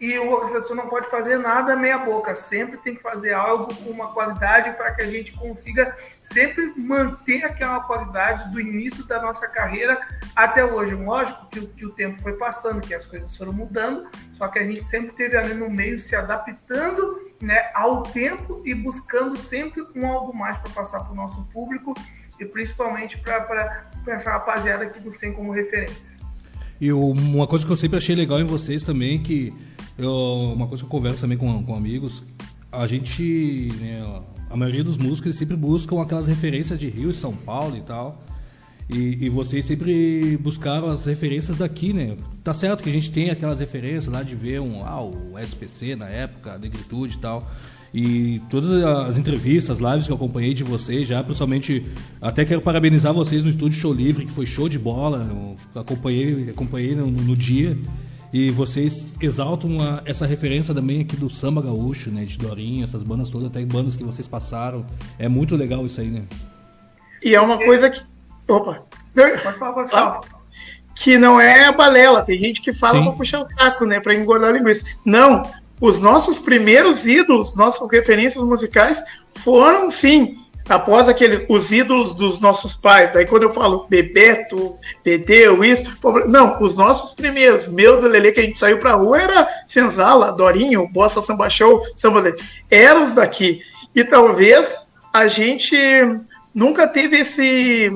e 0.03 0.19
uma 0.19 0.35
organização 0.35 0.75
não 0.75 0.89
pode 0.89 1.09
fazer 1.09 1.37
nada 1.37 1.77
meia 1.77 1.97
boca, 1.97 2.35
sempre 2.35 2.75
tem 2.75 2.93
que 2.93 3.01
fazer 3.01 3.31
algo 3.31 3.73
com 3.73 3.89
uma 3.89 4.11
qualidade 4.11 4.75
para 4.75 4.93
que 4.93 5.01
a 5.01 5.05
gente 5.05 5.31
consiga 5.31 5.95
sempre 6.21 6.73
manter 6.75 7.45
aquela 7.45 7.79
qualidade 7.79 8.51
do 8.51 8.59
início 8.59 9.05
da 9.05 9.21
nossa 9.21 9.47
carreira 9.47 9.97
até 10.35 10.65
hoje. 10.65 10.93
Lógico 10.93 11.45
que, 11.45 11.65
que 11.67 11.85
o 11.85 11.91
tempo 11.91 12.21
foi 12.21 12.33
passando, 12.33 12.81
que 12.81 12.93
as 12.93 13.05
coisas 13.05 13.37
foram 13.37 13.53
mudando, 13.53 14.05
só 14.33 14.49
que 14.49 14.59
a 14.59 14.63
gente 14.63 14.83
sempre 14.83 15.15
teve 15.15 15.37
ali 15.37 15.53
no 15.53 15.69
meio 15.69 15.97
se 15.97 16.17
adaptando 16.17 17.31
né, 17.41 17.71
ao 17.73 18.03
tempo 18.03 18.61
e 18.65 18.73
buscando 18.73 19.37
sempre 19.37 19.87
um 19.95 20.05
algo 20.05 20.35
mais 20.35 20.57
para 20.57 20.71
passar 20.71 20.99
para 20.99 21.13
o 21.13 21.15
nosso 21.15 21.45
público 21.45 21.93
e 22.37 22.43
principalmente 22.43 23.17
para 23.19 23.85
essa 24.05 24.31
rapaziada 24.31 24.85
que 24.85 24.99
nos 24.99 25.15
tem 25.15 25.31
como 25.31 25.53
referência. 25.53 26.13
E 26.81 26.91
uma 26.91 27.47
coisa 27.47 27.65
que 27.65 27.71
eu 27.71 27.77
sempre 27.77 27.99
achei 27.99 28.13
legal 28.13 28.41
em 28.41 28.43
vocês 28.43 28.83
também, 28.83 29.23
que 29.23 29.53
eu, 29.97 30.53
uma 30.55 30.67
coisa 30.67 30.83
que 30.83 30.87
eu 30.87 30.91
converso 30.91 31.21
também 31.21 31.37
com, 31.37 31.63
com 31.63 31.75
amigos, 31.75 32.23
a 32.71 32.87
gente, 32.87 33.71
né, 33.79 34.21
a 34.49 34.57
maioria 34.57 34.83
dos 34.83 34.97
músicos 34.97 35.25
eles 35.25 35.37
sempre 35.37 35.55
buscam 35.55 36.01
aquelas 36.01 36.27
referências 36.27 36.79
de 36.79 36.87
Rio 36.89 37.11
e 37.11 37.13
São 37.13 37.33
Paulo 37.33 37.77
e 37.77 37.81
tal. 37.81 38.21
E, 38.89 39.25
e, 39.25 39.29
vocês 39.29 39.65
sempre 39.65 40.37
buscaram 40.37 40.89
as 40.89 41.05
referências 41.05 41.57
daqui, 41.57 41.93
né? 41.93 42.17
Tá 42.43 42.53
certo 42.53 42.83
que 42.83 42.89
a 42.89 42.91
gente 42.91 43.11
tem 43.11 43.29
aquelas 43.29 43.59
referências 43.59 44.07
lá 44.07 44.21
de 44.23 44.35
ver 44.35 44.59
um, 44.59 44.85
ah, 44.85 45.01
o 45.01 45.39
SPC 45.39 45.95
na 45.95 46.09
época, 46.09 46.53
a 46.53 46.57
Negritude 46.57 47.15
e 47.15 47.19
tal. 47.19 47.49
E 47.93 48.41
todas 48.49 48.83
as 48.83 49.17
entrevistas, 49.17 49.79
lives 49.79 50.07
que 50.07 50.11
eu 50.11 50.15
acompanhei 50.15 50.53
de 50.53 50.63
vocês 50.63 51.07
já, 51.07 51.23
principalmente, 51.23 51.85
até 52.19 52.43
quero 52.43 52.59
parabenizar 52.59 53.13
vocês 53.13 53.43
no 53.43 53.49
Estúdio 53.49 53.79
Show 53.79 53.93
Livre, 53.93 54.25
que 54.25 54.31
foi 54.31 54.45
show 54.45 54.67
de 54.67 54.79
bola, 54.79 55.29
eu 55.73 55.81
acompanhei, 55.81 56.49
acompanhei 56.49 56.95
no, 56.95 57.07
no 57.07 57.37
dia. 57.37 57.77
E 58.33 58.49
vocês 58.49 59.13
exaltam 59.21 59.79
a, 59.79 60.01
essa 60.05 60.25
referência 60.25 60.73
também 60.73 61.01
aqui 61.01 61.15
do 61.15 61.29
samba 61.29 61.61
gaúcho, 61.61 62.09
né? 62.09 62.25
De 62.25 62.37
Dorinho, 62.37 62.83
essas 62.83 63.03
bandas 63.03 63.29
todas, 63.29 63.47
até 63.47 63.63
bandas 63.63 63.95
que 63.95 64.03
vocês 64.03 64.27
passaram. 64.27 64.83
É 65.19 65.29
muito 65.29 65.55
legal 65.55 65.85
isso 65.85 66.01
aí, 66.01 66.07
né? 66.07 66.23
E 67.23 67.35
é 67.35 67.39
uma 67.39 67.59
coisa 67.59 67.89
que. 67.89 68.01
Opa! 68.47 68.81
Pode 69.13 69.37
falar, 69.37 69.73
pode 69.73 69.91
falar. 69.91 70.21
Que 70.95 71.17
não 71.17 71.39
é 71.39 71.71
balela. 71.71 72.23
Tem 72.23 72.37
gente 72.37 72.61
que 72.61 72.73
fala 72.73 72.97
Sim. 72.97 73.05
pra 73.05 73.13
puxar 73.13 73.43
o 73.43 73.49
saco, 73.53 73.85
né? 73.85 73.99
Pra 73.99 74.15
engordar 74.15 74.49
a 74.49 74.53
linguiça. 74.53 74.83
Não! 75.05 75.43
os 75.83 75.99
nossos 75.99 76.39
primeiros 76.39 77.05
ídolos, 77.05 77.55
nossas 77.55 77.89
referências 77.91 78.41
musicais 78.41 79.03
foram 79.35 79.91
sim 79.91 80.37
após 80.67 81.07
aqueles 81.07 81.45
os 81.49 81.71
ídolos 81.71 82.13
dos 82.13 82.39
nossos 82.39 82.73
pais. 82.73 83.11
Daí 83.13 83.25
quando 83.25 83.43
eu 83.43 83.49
falo 83.49 83.85
Bebeto, 83.89 84.77
Bedeu, 85.03 85.63
isso, 85.63 85.85
não, 86.27 86.61
os 86.61 86.75
nossos 86.75 87.13
primeiros, 87.13 87.67
meus 87.67 88.03
e 88.03 88.07
Lele 88.07 88.31
que 88.31 88.39
a 88.39 88.43
gente 88.43 88.59
saiu 88.59 88.79
pra 88.79 88.93
rua 88.93 89.21
era 89.21 89.47
Senzala, 89.67 90.31
Dorinho, 90.31 90.87
Bossa 90.87 91.21
Samba 91.21 91.49
Show, 91.49 91.83
Samba 91.95 92.35
eram 92.69 93.03
os 93.03 93.13
daqui. 93.13 93.61
E 93.95 94.03
talvez 94.03 94.87
a 95.11 95.27
gente 95.27 95.77
nunca 96.53 96.87
teve 96.87 97.17
esse 97.17 97.91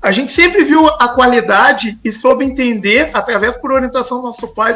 a 0.00 0.12
gente 0.12 0.32
sempre 0.32 0.64
viu 0.64 0.86
a 0.86 1.08
qualidade 1.08 1.98
e 2.04 2.12
soube 2.12 2.44
entender, 2.44 3.10
através 3.12 3.56
por 3.56 3.72
orientação 3.72 4.20
do 4.20 4.28
nosso 4.28 4.46
pai, 4.46 4.72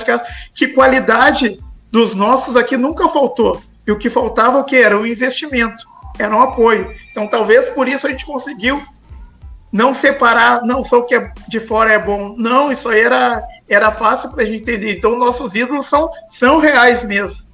que 0.52 0.66
qualidade 0.68 1.61
dos 1.92 2.12
nossos 2.12 2.56
aqui 2.56 2.76
nunca 2.76 3.08
faltou. 3.08 3.62
E 3.87 3.92
o 3.92 3.99
que 3.99 4.11
faltava 4.11 4.58
o 4.58 4.64
que 4.64 4.76
era 4.76 4.99
o 4.99 5.06
investimento, 5.06 5.87
era 6.19 6.35
um 6.35 6.42
apoio. 6.42 6.95
Então 7.11 7.26
talvez 7.26 7.69
por 7.71 7.88
isso 7.88 8.07
a 8.07 8.11
gente 8.11 8.26
conseguiu 8.26 8.83
não 9.73 9.95
separar, 9.95 10.62
não 10.62 10.85
só 10.85 10.99
o 10.99 11.04
que 11.04 11.14
é 11.14 11.33
de 11.49 11.59
fora 11.59 11.92
é 11.92 11.99
bom, 11.99 12.35
não, 12.37 12.71
isso 12.71 12.88
aí 12.90 13.00
era, 13.00 13.42
era 13.69 13.90
fácil 13.90 14.31
para 14.31 14.42
a 14.42 14.47
gente 14.47 14.62
entender. 14.62 14.99
Então 14.99 15.16
nossos 15.16 15.54
ídolos 15.54 15.87
são, 15.87 16.11
são 16.31 16.59
reais 16.59 17.02
mesmo. 17.02 17.50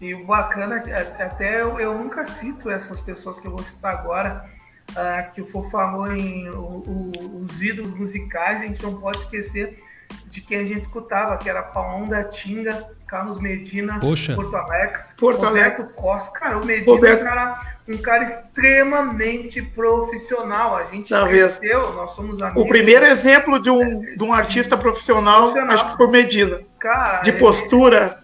E 0.00 0.14
o 0.14 0.24
bacana, 0.24 0.82
é, 0.86 1.22
até 1.22 1.60
eu, 1.60 1.78
eu 1.78 1.98
nunca 1.98 2.24
cito 2.24 2.70
essas 2.70 3.00
pessoas 3.00 3.38
que 3.38 3.46
eu 3.46 3.50
vou 3.50 3.62
citar 3.62 3.92
agora, 3.92 4.46
uh, 4.92 5.30
que 5.32 5.42
o 5.42 5.46
Fô 5.46 5.64
falou 5.64 6.10
em 6.10 6.48
o, 6.48 6.54
o, 6.56 7.42
os 7.42 7.60
ídolos 7.60 7.94
musicais, 7.98 8.62
a 8.62 8.64
gente 8.64 8.82
não 8.82 8.98
pode 8.98 9.18
esquecer 9.18 9.78
de 10.26 10.40
quem 10.40 10.58
a 10.58 10.64
gente 10.64 10.82
escutava, 10.82 11.36
que 11.36 11.48
era 11.48 11.62
Paulão 11.62 12.06
da 12.08 12.24
Tinga, 12.24 12.86
Carlos 13.10 13.40
Medina, 13.40 13.98
Poxa. 13.98 14.34
Porto 14.34 14.56
Alegre, 14.56 15.00
Porto 15.16 15.44
Roberto. 15.44 15.84
Costa. 15.94 16.30
Cara, 16.38 16.58
o 16.58 16.64
Medina 16.64 16.92
Roberto... 16.92 17.26
era 17.26 17.60
um 17.88 17.98
cara 17.98 18.22
extremamente 18.22 19.60
profissional. 19.60 20.76
A 20.76 20.84
gente 20.84 21.10
Talvez. 21.10 21.58
cresceu, 21.58 21.92
nós 21.94 22.12
somos 22.12 22.40
amigos. 22.40 22.62
O 22.62 22.68
primeiro 22.68 23.04
exemplo 23.04 23.60
de 23.60 23.68
um, 23.68 24.00
de 24.00 24.22
um 24.22 24.32
artista 24.32 24.78
profissional, 24.78 25.50
profissional. 25.50 25.74
acho 25.74 25.90
que 25.90 25.96
foi 25.96 26.06
Medina. 26.06 26.60
Cara, 26.78 27.22
de 27.22 27.32
postura. 27.32 28.20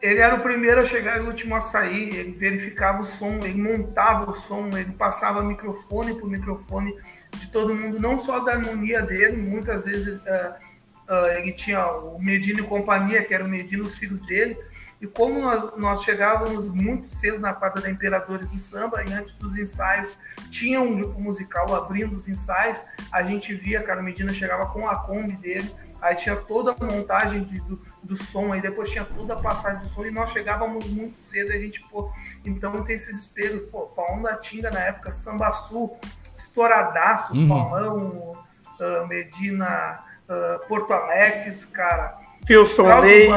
Ele 0.00 0.20
era 0.20 0.34
o 0.36 0.40
primeiro 0.40 0.80
a 0.80 0.84
chegar 0.84 1.18
e 1.18 1.20
o 1.20 1.26
último 1.26 1.54
a 1.54 1.60
sair. 1.60 2.14
Ele 2.14 2.32
verificava 2.32 3.02
o 3.02 3.06
som, 3.06 3.40
ele 3.42 3.60
montava 3.60 4.30
o 4.30 4.34
som, 4.34 4.70
ele 4.72 4.92
passava 4.92 5.42
microfone 5.42 6.14
por 6.14 6.30
microfone 6.30 6.94
de 7.34 7.48
todo 7.48 7.74
mundo, 7.74 8.00
não 8.00 8.18
só 8.18 8.38
da 8.40 8.52
harmonia 8.52 9.02
dele, 9.02 9.36
muitas 9.36 9.84
vezes. 9.84 10.14
Uh, 10.20 10.63
Uh, 11.08 11.26
ele 11.36 11.52
tinha 11.52 11.86
o 11.86 12.18
Medina 12.18 12.60
e 12.60 12.62
companhia, 12.62 13.22
que 13.22 13.34
era 13.34 13.44
o 13.44 13.48
Medina 13.48 13.82
e 13.82 13.86
os 13.86 13.98
filhos 13.98 14.22
dele. 14.22 14.56
E 15.00 15.06
como 15.06 15.38
nós, 15.38 15.76
nós 15.76 16.02
chegávamos 16.02 16.64
muito 16.64 17.08
cedo 17.08 17.38
na 17.38 17.52
quadra 17.52 17.82
da 17.82 17.90
Imperadores 17.90 18.48
do 18.48 18.58
Samba, 18.58 19.04
e 19.04 19.12
antes 19.12 19.34
dos 19.34 19.56
ensaios 19.56 20.16
tinha 20.50 20.80
um 20.80 20.96
grupo 20.96 21.20
musical 21.20 21.74
abrindo 21.74 22.14
os 22.14 22.26
ensaios, 22.26 22.82
a 23.12 23.22
gente 23.22 23.54
via, 23.54 23.82
cara, 23.82 24.00
o 24.00 24.02
Medina 24.02 24.32
chegava 24.32 24.66
com 24.66 24.88
a 24.88 24.96
Kombi 24.96 25.36
dele, 25.36 25.70
aí 26.00 26.14
tinha 26.14 26.36
toda 26.36 26.72
a 26.72 26.84
montagem 26.84 27.44
de, 27.44 27.60
do, 27.60 27.78
do 28.02 28.16
som, 28.16 28.52
aí 28.52 28.62
depois 28.62 28.88
tinha 28.88 29.04
toda 29.04 29.34
a 29.34 29.38
passagem 29.38 29.80
do 29.80 29.88
som, 29.88 30.06
e 30.06 30.10
nós 30.10 30.30
chegávamos 30.30 30.86
muito 30.86 31.22
cedo, 31.22 31.52
a 31.52 31.58
gente, 31.58 31.82
pô, 31.90 32.10
então 32.44 32.82
tem 32.82 32.96
esses 32.96 33.18
espelhos, 33.18 33.68
pô, 33.70 33.82
Paulão 33.88 34.22
da 34.22 34.36
Tinga 34.36 34.70
na 34.70 34.80
época, 34.80 35.12
Samba 35.12 35.52
Sul, 35.52 35.98
estouradaço, 36.38 37.34
uhum. 37.34 37.48
Paulão, 37.48 38.36
uh, 38.80 39.06
Medina 39.06 40.02
uh, 40.28 40.66
Porto 40.68 40.92
Alegre, 40.92 41.52
cara. 41.72 42.14
Wilson 42.48 43.00
Ney. 43.00 43.28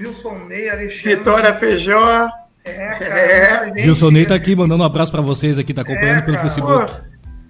Wilson 0.00 0.38
Ney, 0.46 0.70
Alexandre. 0.70 1.16
Vitória 1.16 1.54
Feijó. 1.54 2.28
É, 2.64 2.88
cara. 2.94 3.20
É. 3.20 3.86
Wilson 3.86 4.10
Ney 4.10 4.26
tá 4.26 4.34
aqui 4.34 4.56
mandando 4.56 4.82
um 4.82 4.86
abraço 4.86 5.12
para 5.12 5.20
vocês 5.20 5.58
aqui, 5.58 5.74
tá 5.74 5.82
acompanhando 5.82 6.20
é, 6.20 6.22
pelo 6.22 6.38
Facebook. 6.38 6.92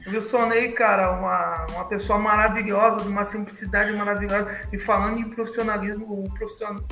Wilson 0.06 0.46
Ney, 0.46 0.72
cara, 0.72 1.12
uma, 1.12 1.66
uma 1.72 1.84
pessoa 1.84 2.18
maravilhosa, 2.18 3.02
de 3.02 3.08
uma 3.08 3.24
simplicidade 3.24 3.92
maravilhosa. 3.92 4.48
E 4.72 4.78
falando 4.78 5.18
em 5.18 5.24
profissionalismo, 5.24 6.04
o 6.04 6.30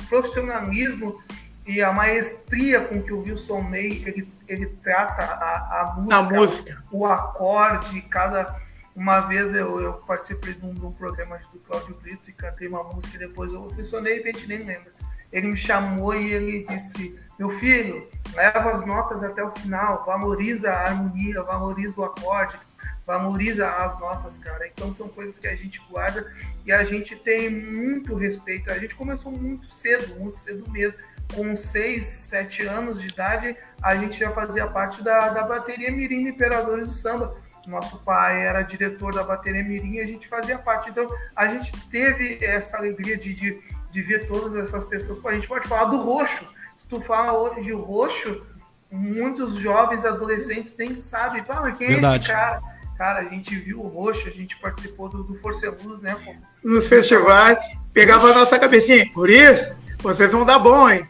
profissionalismo 0.07 1.21
e 1.65 1.81
a 1.81 1.91
maestria 1.91 2.81
com 2.81 3.01
que 3.01 3.13
o 3.13 3.21
Wilson 3.21 3.63
Ney 3.69 4.03
ele, 4.05 4.27
ele 4.47 4.65
trata 4.83 5.23
a, 5.23 5.81
a 5.81 5.93
música, 5.95 6.15
a 6.15 6.23
música, 6.23 6.83
o 6.91 7.05
acorde, 7.05 8.01
cada 8.03 8.62
uma 8.95 9.21
vez 9.21 9.53
eu, 9.53 9.79
eu 9.79 9.93
participei 9.93 10.53
de 10.53 10.65
um, 10.65 10.73
de 10.73 10.85
um, 10.85 10.91
programa 10.91 11.39
do 11.51 11.59
Cláudio 11.59 11.95
Brito 11.95 12.29
e 12.29 12.33
cantei 12.33 12.67
uma 12.67 12.83
música 12.83 13.15
e 13.15 13.19
depois 13.19 13.51
eu 13.51 13.69
funcionei 13.71 14.17
e 14.17 14.21
a 14.21 14.25
gente 14.25 14.47
nem 14.47 14.59
lembra. 14.59 14.91
Ele 15.31 15.47
me 15.47 15.57
chamou 15.57 16.13
e 16.13 16.31
ele 16.31 16.65
disse: 16.67 17.19
Meu 17.39 17.49
filho, 17.59 18.07
leva 18.35 18.71
as 18.71 18.85
notas 18.85 19.23
até 19.23 19.43
o 19.43 19.51
final, 19.51 20.05
valoriza 20.05 20.71
a 20.71 20.87
harmonia, 20.87 21.41
valoriza 21.41 21.99
o 21.99 22.03
acorde, 22.03 22.59
valoriza 23.05 23.67
as 23.67 23.99
notas, 23.99 24.37
cara. 24.37 24.67
Então 24.67 24.93
são 24.93 25.07
coisas 25.09 25.39
que 25.39 25.47
a 25.47 25.55
gente 25.55 25.81
guarda 25.89 26.31
e 26.63 26.71
a 26.71 26.83
gente 26.83 27.15
tem 27.15 27.49
muito 27.49 28.15
respeito. 28.15 28.71
A 28.71 28.77
gente 28.77 28.93
começou 28.93 29.31
muito 29.31 29.67
cedo, 29.71 30.15
muito 30.19 30.39
cedo 30.39 30.69
mesmo. 30.69 30.99
Com 31.33 31.55
6, 31.55 32.05
7 32.05 32.67
anos 32.67 33.01
de 33.01 33.07
idade, 33.07 33.57
a 33.81 33.95
gente 33.95 34.19
já 34.19 34.29
fazia 34.29 34.67
parte 34.67 35.01
da, 35.01 35.29
da 35.29 35.41
bateria 35.41 35.91
Mirim 35.91 36.27
Imperadores 36.27 36.87
do 36.89 36.93
Samba 36.93 37.35
nosso 37.67 37.97
pai 37.99 38.45
era 38.45 38.61
diretor 38.61 39.13
da 39.13 39.23
bateria 39.23 39.63
Mirim 39.63 39.93
e 39.93 40.01
a 40.01 40.07
gente 40.07 40.27
fazia 40.27 40.57
parte. 40.57 40.89
Então, 40.89 41.07
a 41.35 41.47
gente 41.47 41.71
teve 41.89 42.43
essa 42.43 42.77
alegria 42.77 43.17
de, 43.17 43.33
de, 43.33 43.61
de 43.91 44.01
ver 44.01 44.27
todas 44.27 44.55
essas 44.55 44.83
pessoas. 44.85 45.23
A 45.25 45.33
gente 45.33 45.47
pode 45.47 45.67
falar 45.67 45.85
do 45.85 45.97
roxo. 45.97 46.45
Se 46.77 46.87
tu 46.87 46.99
fala 47.01 47.33
hoje 47.33 47.61
de 47.61 47.71
roxo, 47.71 48.43
muitos 48.91 49.55
jovens 49.55 50.05
adolescentes 50.05 50.75
nem 50.77 50.95
sabem. 50.95 51.43
Pá, 51.43 51.61
mas 51.61 51.77
quem 51.77 51.87
Verdade. 51.87 52.15
é 52.15 52.17
esse 52.17 52.27
cara? 52.27 52.61
Cara, 52.97 53.19
a 53.21 53.25
gente 53.25 53.55
viu 53.55 53.79
o 53.79 53.87
roxo, 53.87 54.27
a 54.27 54.31
gente 54.31 54.55
participou 54.57 55.09
do, 55.09 55.23
do 55.23 55.39
Força 55.39 55.69
Luz, 55.83 55.99
né? 56.01 56.15
Nos 56.63 56.87
festivais, 56.87 57.57
pegava 57.91 58.29
a 58.31 58.35
nossa 58.35 58.59
cabecinha. 58.59 59.09
Por 59.13 59.29
isso, 59.29 59.73
vocês 59.99 60.31
vão 60.31 60.45
dar 60.45 60.59
bom, 60.59 60.89
hein? 60.89 61.07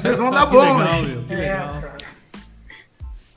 Vocês 0.00 0.16
vão 0.16 0.30
dar 0.32 0.46
bom, 0.46 0.78
legal, 0.78 0.94
hein? 0.94 1.06
Meu, 1.06 1.24
que 1.24 1.32
é, 1.34 1.36
legal. 1.36 1.80
Cara. 1.80 1.96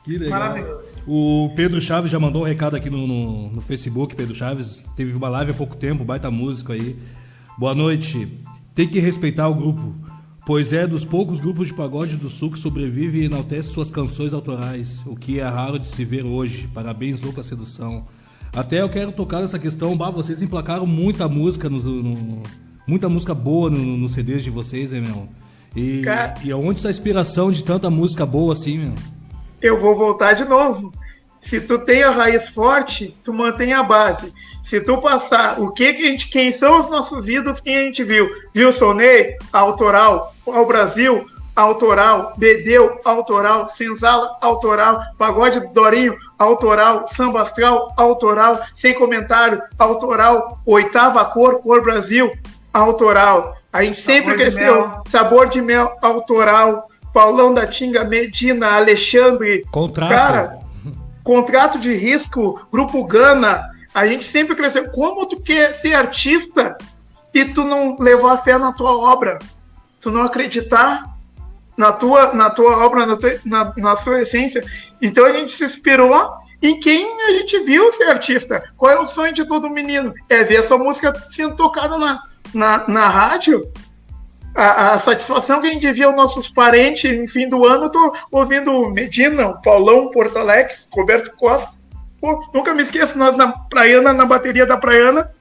Que 0.03 0.17
legal. 0.17 0.39
Maravilhoso. 0.39 0.88
O 1.11 1.49
Pedro 1.55 1.81
Chaves 1.81 2.11
já 2.11 2.19
mandou 2.19 2.43
um 2.43 2.45
recado 2.45 2.75
aqui 2.75 2.87
no, 2.87 3.07
no, 3.07 3.49
no, 3.49 3.61
Facebook. 3.61 4.15
Pedro 4.15 4.35
Chaves 4.35 4.83
teve 4.95 5.11
uma 5.13 5.27
live 5.27 5.49
há 5.49 5.53
pouco 5.55 5.75
tempo, 5.75 6.03
baita 6.03 6.29
música 6.29 6.73
aí. 6.73 6.95
Boa 7.57 7.73
noite. 7.73 8.27
Tem 8.75 8.87
que 8.87 8.99
respeitar 8.99 9.49
o 9.49 9.55
grupo, 9.55 9.91
pois 10.45 10.71
é 10.71 10.85
dos 10.85 11.03
poucos 11.03 11.39
grupos 11.39 11.69
de 11.69 11.73
pagode 11.73 12.15
do 12.15 12.29
Sul 12.29 12.51
que 12.51 12.59
sobrevive 12.59 13.21
e 13.21 13.25
enaltece 13.25 13.69
suas 13.69 13.89
canções 13.89 14.35
autorais, 14.35 15.01
o 15.03 15.15
que 15.15 15.39
é 15.39 15.43
raro 15.43 15.79
de 15.79 15.87
se 15.87 16.05
ver 16.05 16.23
hoje. 16.23 16.69
Parabéns, 16.75 17.19
Lucas 17.19 17.47
Sedução. 17.47 18.05
Até 18.53 18.79
eu 18.79 18.87
quero 18.87 19.11
tocar 19.11 19.41
nessa 19.41 19.57
questão, 19.57 19.97
bah, 19.97 20.11
vocês 20.11 20.43
emplacaram 20.43 20.85
muita 20.85 21.27
música, 21.27 21.67
no, 21.71 21.81
no 21.81 22.43
muita 22.85 23.09
música 23.09 23.33
boa 23.33 23.67
nos 23.67 23.81
no 23.81 24.09
CDs 24.09 24.43
de 24.43 24.51
vocês, 24.51 24.91
né, 24.91 25.01
meu? 25.01 25.27
E, 25.75 26.03
e 26.43 26.51
aonde 26.51 26.77
está 26.77 26.89
a 26.89 26.91
inspiração 26.91 27.51
de 27.51 27.63
tanta 27.63 27.89
música 27.89 28.27
boa 28.27 28.53
assim, 28.53 28.77
meu? 28.77 29.18
Eu 29.61 29.79
vou 29.79 29.95
voltar 29.95 30.33
de 30.33 30.45
novo. 30.45 30.91
Se 31.41 31.59
tu 31.59 31.79
tem 31.79 32.03
a 32.03 32.11
raiz 32.11 32.49
forte, 32.49 33.17
tu 33.23 33.33
mantém 33.33 33.73
a 33.73 33.81
base. 33.81 34.33
Se 34.63 34.79
tu 34.81 34.97
passar 35.01 35.59
o 35.59 35.71
que 35.71 35.93
que 35.93 36.03
a 36.03 36.11
gente, 36.11 36.29
quem 36.29 36.51
são 36.51 36.79
os 36.79 36.89
nossos 36.89 37.27
ídolos, 37.27 37.59
quem 37.59 37.77
a 37.77 37.83
gente 37.83 38.03
viu? 38.03 38.29
Wilson 38.55 38.93
Ney, 38.93 39.35
autoral, 39.51 40.33
ao 40.45 40.65
Brasil, 40.65 41.25
autoral, 41.55 42.33
Bedeu, 42.37 42.99
autoral, 43.03 43.67
Senzala, 43.67 44.37
autoral, 44.41 45.01
Pagode 45.17 45.59
Dorinho, 45.73 46.15
autoral, 46.37 47.07
Samba 47.07 47.41
Astral, 47.41 47.93
autoral, 47.97 48.59
Sem 48.75 48.93
Comentário, 48.93 49.61
autoral, 49.77 50.59
Oitava 50.65 51.25
Cor, 51.25 51.59
Cor 51.61 51.81
Brasil, 51.81 52.31
autoral. 52.73 53.57
A 53.71 53.83
gente 53.83 53.99
sabor 53.99 54.17
sempre 54.17 54.35
cresceu, 54.35 54.91
sabor 55.09 55.47
de 55.47 55.61
mel, 55.61 55.95
autoral, 56.01 56.88
Paulão 57.13 57.53
da 57.53 57.65
Tinga, 57.65 58.03
Medina, 58.03 58.75
Alexandre. 58.75 59.65
Contrato. 59.71 60.09
Cara, 60.09 60.59
contrato 61.23 61.79
de 61.79 61.93
risco, 61.93 62.65
Grupo 62.71 63.03
Gana, 63.03 63.69
a 63.93 64.07
gente 64.07 64.23
sempre 64.23 64.55
cresceu. 64.55 64.89
Como 64.89 65.25
tu 65.25 65.39
quer 65.39 65.73
ser 65.73 65.93
artista 65.93 66.77
e 67.33 67.45
tu 67.45 67.63
não 67.63 67.97
levar 67.99 68.37
fé 68.37 68.57
na 68.57 68.71
tua 68.71 68.97
obra? 68.97 69.39
Tu 69.99 70.09
não 70.11 70.23
acreditar 70.23 71.05
na 71.77 71.91
tua, 71.91 72.33
na 72.33 72.49
tua 72.49 72.85
obra, 72.85 73.05
na, 73.05 73.17
tua, 73.17 73.39
na, 73.45 73.73
na 73.77 73.95
sua 73.95 74.21
essência? 74.21 74.63
Então 75.01 75.25
a 75.25 75.31
gente 75.31 75.51
se 75.51 75.63
inspirou 75.63 76.13
em 76.61 76.79
quem 76.79 77.07
a 77.27 77.31
gente 77.33 77.59
viu 77.59 77.91
ser 77.93 78.05
artista. 78.05 78.63
Qual 78.75 78.91
é 78.91 78.99
o 78.99 79.07
sonho 79.07 79.33
de 79.33 79.45
todo 79.45 79.69
menino? 79.69 80.13
É 80.27 80.43
ver 80.43 80.59
essa 80.59 80.77
música 80.77 81.13
sendo 81.29 81.55
tocada 81.55 81.97
na, 81.97 82.21
na, 82.53 82.87
na 82.87 83.07
rádio. 83.07 83.71
A, 84.55 84.93
a, 84.93 84.99
satisfação 84.99 85.61
que 85.61 85.67
a 85.67 85.71
gente 85.71 85.91
via 85.91 86.09
os 86.09 86.15
nossos 86.15 86.49
parentes 86.49 87.11
em 87.11 87.27
fim 87.27 87.47
do 87.47 87.65
ano, 87.65 87.89
tô 87.89 88.13
ouvindo 88.31 88.89
Medina, 88.89 89.53
Paulão, 89.63 90.09
Porto 90.09 90.37
Alegre, 90.37 90.75
Roberto 90.91 91.35
Costa. 91.37 91.69
Pô, 92.19 92.43
nunca 92.53 92.73
me 92.73 92.83
esqueço, 92.83 93.17
nós 93.17 93.37
na 93.37 93.51
Praiana, 93.51 94.11
na 94.11 94.25
bateria 94.25 94.65
da 94.65 94.75
Praiana, 94.75 95.31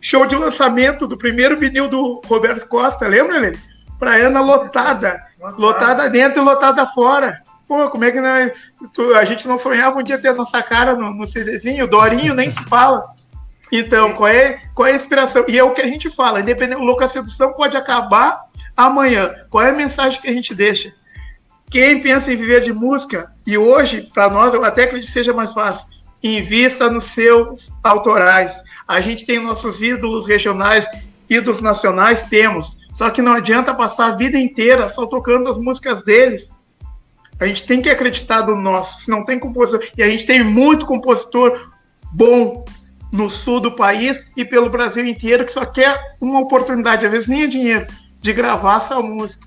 show 0.00 0.26
de 0.26 0.36
lançamento 0.36 1.06
do 1.06 1.18
primeiro 1.18 1.58
vinil 1.58 1.88
do 1.88 2.22
Roberto 2.24 2.66
Costa, 2.66 3.06
lembra, 3.06 3.36
ele? 3.36 3.58
Praiana 3.98 4.40
lotada, 4.40 5.22
lotada 5.58 6.08
dentro 6.08 6.42
e 6.42 6.44
lotada 6.44 6.86
fora. 6.86 7.40
Pô, 7.68 7.88
como 7.88 8.04
é 8.04 8.10
que 8.10 8.20
nós, 8.20 8.52
a 9.16 9.24
gente 9.24 9.46
não 9.46 9.58
sonhava 9.58 9.98
um 9.98 10.02
dia 10.02 10.18
ter 10.18 10.34
nossa 10.34 10.62
cara 10.62 10.94
no, 10.94 11.14
no 11.14 11.26
CDzinho? 11.26 11.86
Dorinho 11.86 12.34
nem 12.34 12.50
se 12.50 12.62
fala. 12.64 13.11
Então, 13.72 14.12
qual 14.12 14.28
é, 14.28 14.60
qual 14.74 14.86
é 14.86 14.92
a 14.92 14.96
inspiração? 14.96 15.46
E 15.48 15.58
é 15.58 15.64
o 15.64 15.72
que 15.72 15.80
a 15.80 15.86
gente 15.86 16.10
fala, 16.10 16.40
independente, 16.40 16.78
o 16.78 16.84
Louca 16.84 17.08
Sedução 17.08 17.54
pode 17.54 17.74
acabar 17.74 18.42
amanhã. 18.76 19.34
Qual 19.48 19.64
é 19.64 19.70
a 19.70 19.74
mensagem 19.74 20.20
que 20.20 20.28
a 20.28 20.32
gente 20.32 20.54
deixa? 20.54 20.92
Quem 21.70 22.02
pensa 22.02 22.30
em 22.30 22.36
viver 22.36 22.60
de 22.60 22.70
música, 22.70 23.32
e 23.46 23.56
hoje, 23.56 24.10
para 24.12 24.28
nós, 24.28 24.52
eu 24.52 24.62
até 24.62 24.84
acredito 24.84 25.08
que 25.08 25.12
seja 25.14 25.32
mais 25.32 25.54
fácil, 25.54 25.86
invista 26.22 26.90
nos 26.90 27.04
seus 27.04 27.72
autorais. 27.82 28.52
A 28.86 29.00
gente 29.00 29.24
tem 29.24 29.42
nossos 29.42 29.80
ídolos 29.80 30.26
regionais, 30.26 30.86
ídolos 31.30 31.62
nacionais, 31.62 32.24
temos. 32.24 32.76
Só 32.92 33.08
que 33.08 33.22
não 33.22 33.32
adianta 33.32 33.72
passar 33.72 34.08
a 34.08 34.16
vida 34.16 34.36
inteira 34.36 34.86
só 34.86 35.06
tocando 35.06 35.48
as 35.48 35.56
músicas 35.56 36.04
deles. 36.04 36.50
A 37.40 37.46
gente 37.46 37.64
tem 37.64 37.80
que 37.80 37.88
acreditar 37.88 38.46
no 38.46 38.54
nosso, 38.54 39.00
se 39.00 39.10
não 39.10 39.24
tem 39.24 39.38
compositor. 39.38 39.82
E 39.96 40.02
a 40.02 40.06
gente 40.06 40.26
tem 40.26 40.44
muito 40.44 40.84
compositor 40.84 41.72
bom 42.12 42.66
no 43.12 43.28
sul 43.28 43.60
do 43.60 43.72
país 43.72 44.26
e 44.34 44.44
pelo 44.44 44.70
Brasil 44.70 45.06
inteiro 45.06 45.44
que 45.44 45.52
só 45.52 45.66
quer 45.66 46.16
uma 46.18 46.40
oportunidade, 46.40 47.04
às 47.04 47.12
vezes 47.12 47.28
nem 47.28 47.42
é 47.42 47.46
dinheiro, 47.46 47.86
de 48.20 48.32
gravar 48.32 48.78
essa 48.78 48.98
música. 49.00 49.46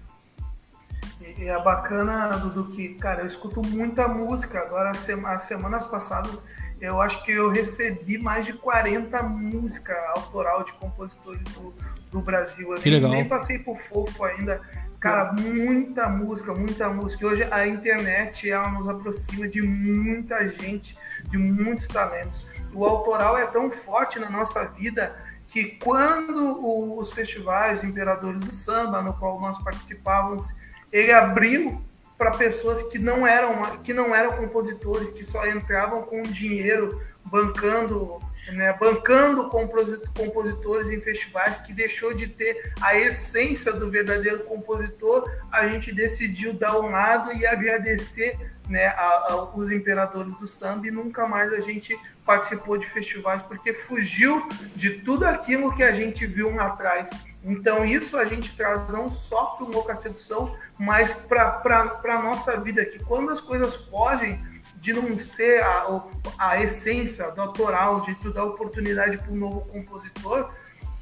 E 1.37 1.47
é 1.47 1.61
bacana, 1.61 2.37
Dudu, 2.37 2.71
que, 2.71 2.89
cara, 2.93 3.21
eu 3.21 3.27
escuto 3.27 3.61
muita 3.61 4.07
música. 4.07 4.59
Agora, 4.59 4.91
as 4.91 5.41
semanas 5.41 5.85
passadas, 5.85 6.41
eu 6.79 7.01
acho 7.01 7.23
que 7.23 7.31
eu 7.31 7.49
recebi 7.49 8.17
mais 8.17 8.45
de 8.45 8.53
40 8.53 9.21
músicas 9.23 9.97
autoral 10.15 10.63
de 10.63 10.71
compositores 10.73 11.43
do, 11.53 11.73
do 12.09 12.21
Brasil. 12.21 12.71
Eu 12.71 12.81
que 12.81 12.89
legal. 12.89 13.11
nem 13.11 13.27
passei 13.27 13.59
por 13.59 13.77
fofo 13.77 14.23
ainda. 14.23 14.61
Cara, 14.99 15.33
muita 15.33 16.07
música, 16.07 16.53
muita 16.53 16.89
música. 16.89 17.25
E 17.25 17.27
hoje 17.27 17.47
a 17.51 17.67
internet 17.67 18.49
ela 18.49 18.71
nos 18.71 18.87
aproxima 18.87 19.47
de 19.47 19.61
muita 19.61 20.47
gente, 20.47 20.97
de 21.29 21.37
muitos 21.37 21.85
talentos. 21.87 22.45
O 22.75 22.85
autoral 22.85 23.37
é 23.37 23.47
tão 23.47 23.71
forte 23.71 24.19
na 24.19 24.29
nossa 24.29 24.65
vida 24.65 25.15
que 25.47 25.77
quando 25.81 26.97
os 26.97 27.13
festivais 27.13 27.79
de 27.79 27.87
Imperadores 27.87 28.41
do 28.41 28.53
Samba, 28.53 29.01
no 29.01 29.13
qual 29.13 29.39
nós 29.39 29.57
participávamos, 29.63 30.45
ele 30.91 31.13
abriu 31.13 31.81
para 32.17 32.31
pessoas 32.31 32.83
que 32.83 32.99
não 32.99 33.25
eram 33.25 33.61
que 33.83 33.93
não 33.93 34.13
eram 34.13 34.33
compositores, 34.37 35.11
que 35.11 35.23
só 35.23 35.47
entravam 35.47 36.01
com 36.03 36.21
dinheiro 36.23 37.01
bancando 37.25 38.19
né, 38.51 38.75
bancando 38.79 39.49
compositores 39.49 40.89
em 40.89 41.01
festivais, 41.01 41.57
que 41.57 41.73
deixou 41.73 42.13
de 42.13 42.27
ter 42.27 42.73
a 42.81 42.95
essência 42.95 43.73
do 43.73 43.89
verdadeiro 43.89 44.39
compositor, 44.43 45.29
a 45.51 45.67
gente 45.67 45.91
decidiu 45.91 46.53
dar 46.53 46.79
um 46.79 46.91
lado 46.91 47.33
e 47.33 47.45
agradecer 47.45 48.37
né, 48.67 48.87
a, 48.87 49.27
a, 49.29 49.43
os 49.55 49.71
imperadores 49.71 50.33
do 50.35 50.47
samba 50.47 50.87
e 50.87 50.91
nunca 50.91 51.27
mais 51.27 51.53
a 51.53 51.59
gente 51.59 51.97
participou 52.25 52.77
de 52.77 52.87
festivais 52.87 53.43
porque 53.43 53.73
fugiu 53.73 54.47
de 54.75 54.91
tudo 55.01 55.25
aquilo 55.25 55.73
que 55.73 55.83
a 55.83 55.93
gente 55.93 56.25
viu 56.25 56.53
lá 56.55 56.67
atrás. 56.67 57.09
Então 57.43 57.85
isso 57.85 58.17
a 58.17 58.25
gente 58.25 58.55
traz 58.55 58.87
não 58.89 59.09
só 59.09 59.45
para 59.45 59.65
o 59.65 59.71
Louca 59.71 59.95
Sedução, 59.95 60.55
mas 60.77 61.13
para 61.13 61.99
a 62.03 62.21
nossa 62.21 62.59
vida, 62.59 62.83
que 62.83 62.97
quando 62.99 63.29
as 63.29 63.39
coisas 63.39 63.75
fogem 63.75 64.43
de 64.77 64.93
não 64.93 65.17
ser 65.17 65.63
a, 65.63 66.03
a 66.37 66.61
essência 66.61 67.29
do 67.31 67.41
autoral, 67.41 68.01
de 68.01 68.15
tu 68.15 68.31
dar 68.31 68.45
oportunidade 68.45 69.17
para 69.17 69.31
um 69.31 69.35
novo 69.35 69.61
compositor, 69.61 70.51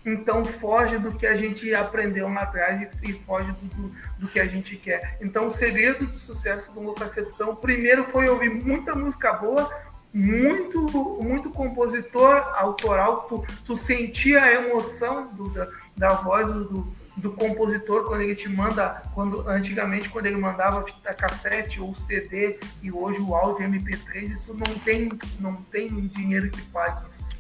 então 0.06 0.44
foge 0.44 0.98
do 0.98 1.12
que 1.14 1.26
a 1.26 1.36
gente 1.36 1.74
aprendeu 1.74 2.28
lá 2.28 2.42
atrás 2.42 2.82
e, 2.82 3.10
e 3.10 3.14
foge 3.14 3.52
do, 3.52 3.68
do, 3.68 3.96
do, 4.20 4.28
que 4.28 4.40
a 4.40 4.46
gente 4.46 4.76
quer. 4.76 5.18
Então 5.22 5.48
o 5.48 5.52
segredo 5.52 6.06
do 6.06 6.16
sucesso 6.16 6.72
do 6.72 6.82
Louca 6.82 7.08
Sedução, 7.08 7.56
primeiro 7.56 8.06
foi 8.06 8.28
ouvir 8.28 8.50
muita 8.50 8.94
música 8.96 9.34
boa, 9.34 9.70
muito 10.14 10.82
muito 11.22 11.50
compositor 11.50 12.36
autoral, 12.56 13.22
tu, 13.30 13.46
tu 13.66 13.76
sentia 13.76 14.44
a 14.44 14.54
emoção 14.54 15.28
do, 15.34 15.50
da, 15.50 15.68
da 15.96 16.14
voz 16.14 16.48
do, 16.48 16.94
do 17.16 17.32
compositor 17.32 18.04
quando 18.04 18.22
ele 18.22 18.36
te 18.36 18.50
manda, 18.50 19.02
quando 19.14 19.48
antigamente 19.48 20.10
quando 20.10 20.26
ele 20.26 20.36
mandava 20.36 20.84
fita 20.84 21.14
cassete 21.14 21.80
ou 21.80 21.96
CD 21.96 22.60
e 22.82 22.92
hoje 22.92 23.22
o 23.22 23.34
áudio 23.34 23.68
MP3, 23.68 24.32
isso 24.32 24.54
não 24.54 24.78
tem 24.80 25.10
não 25.40 25.56
tem 25.56 25.90
dinheiro 26.08 26.50
que 26.50 26.62
pague 26.64 27.08
isso. 27.08 27.33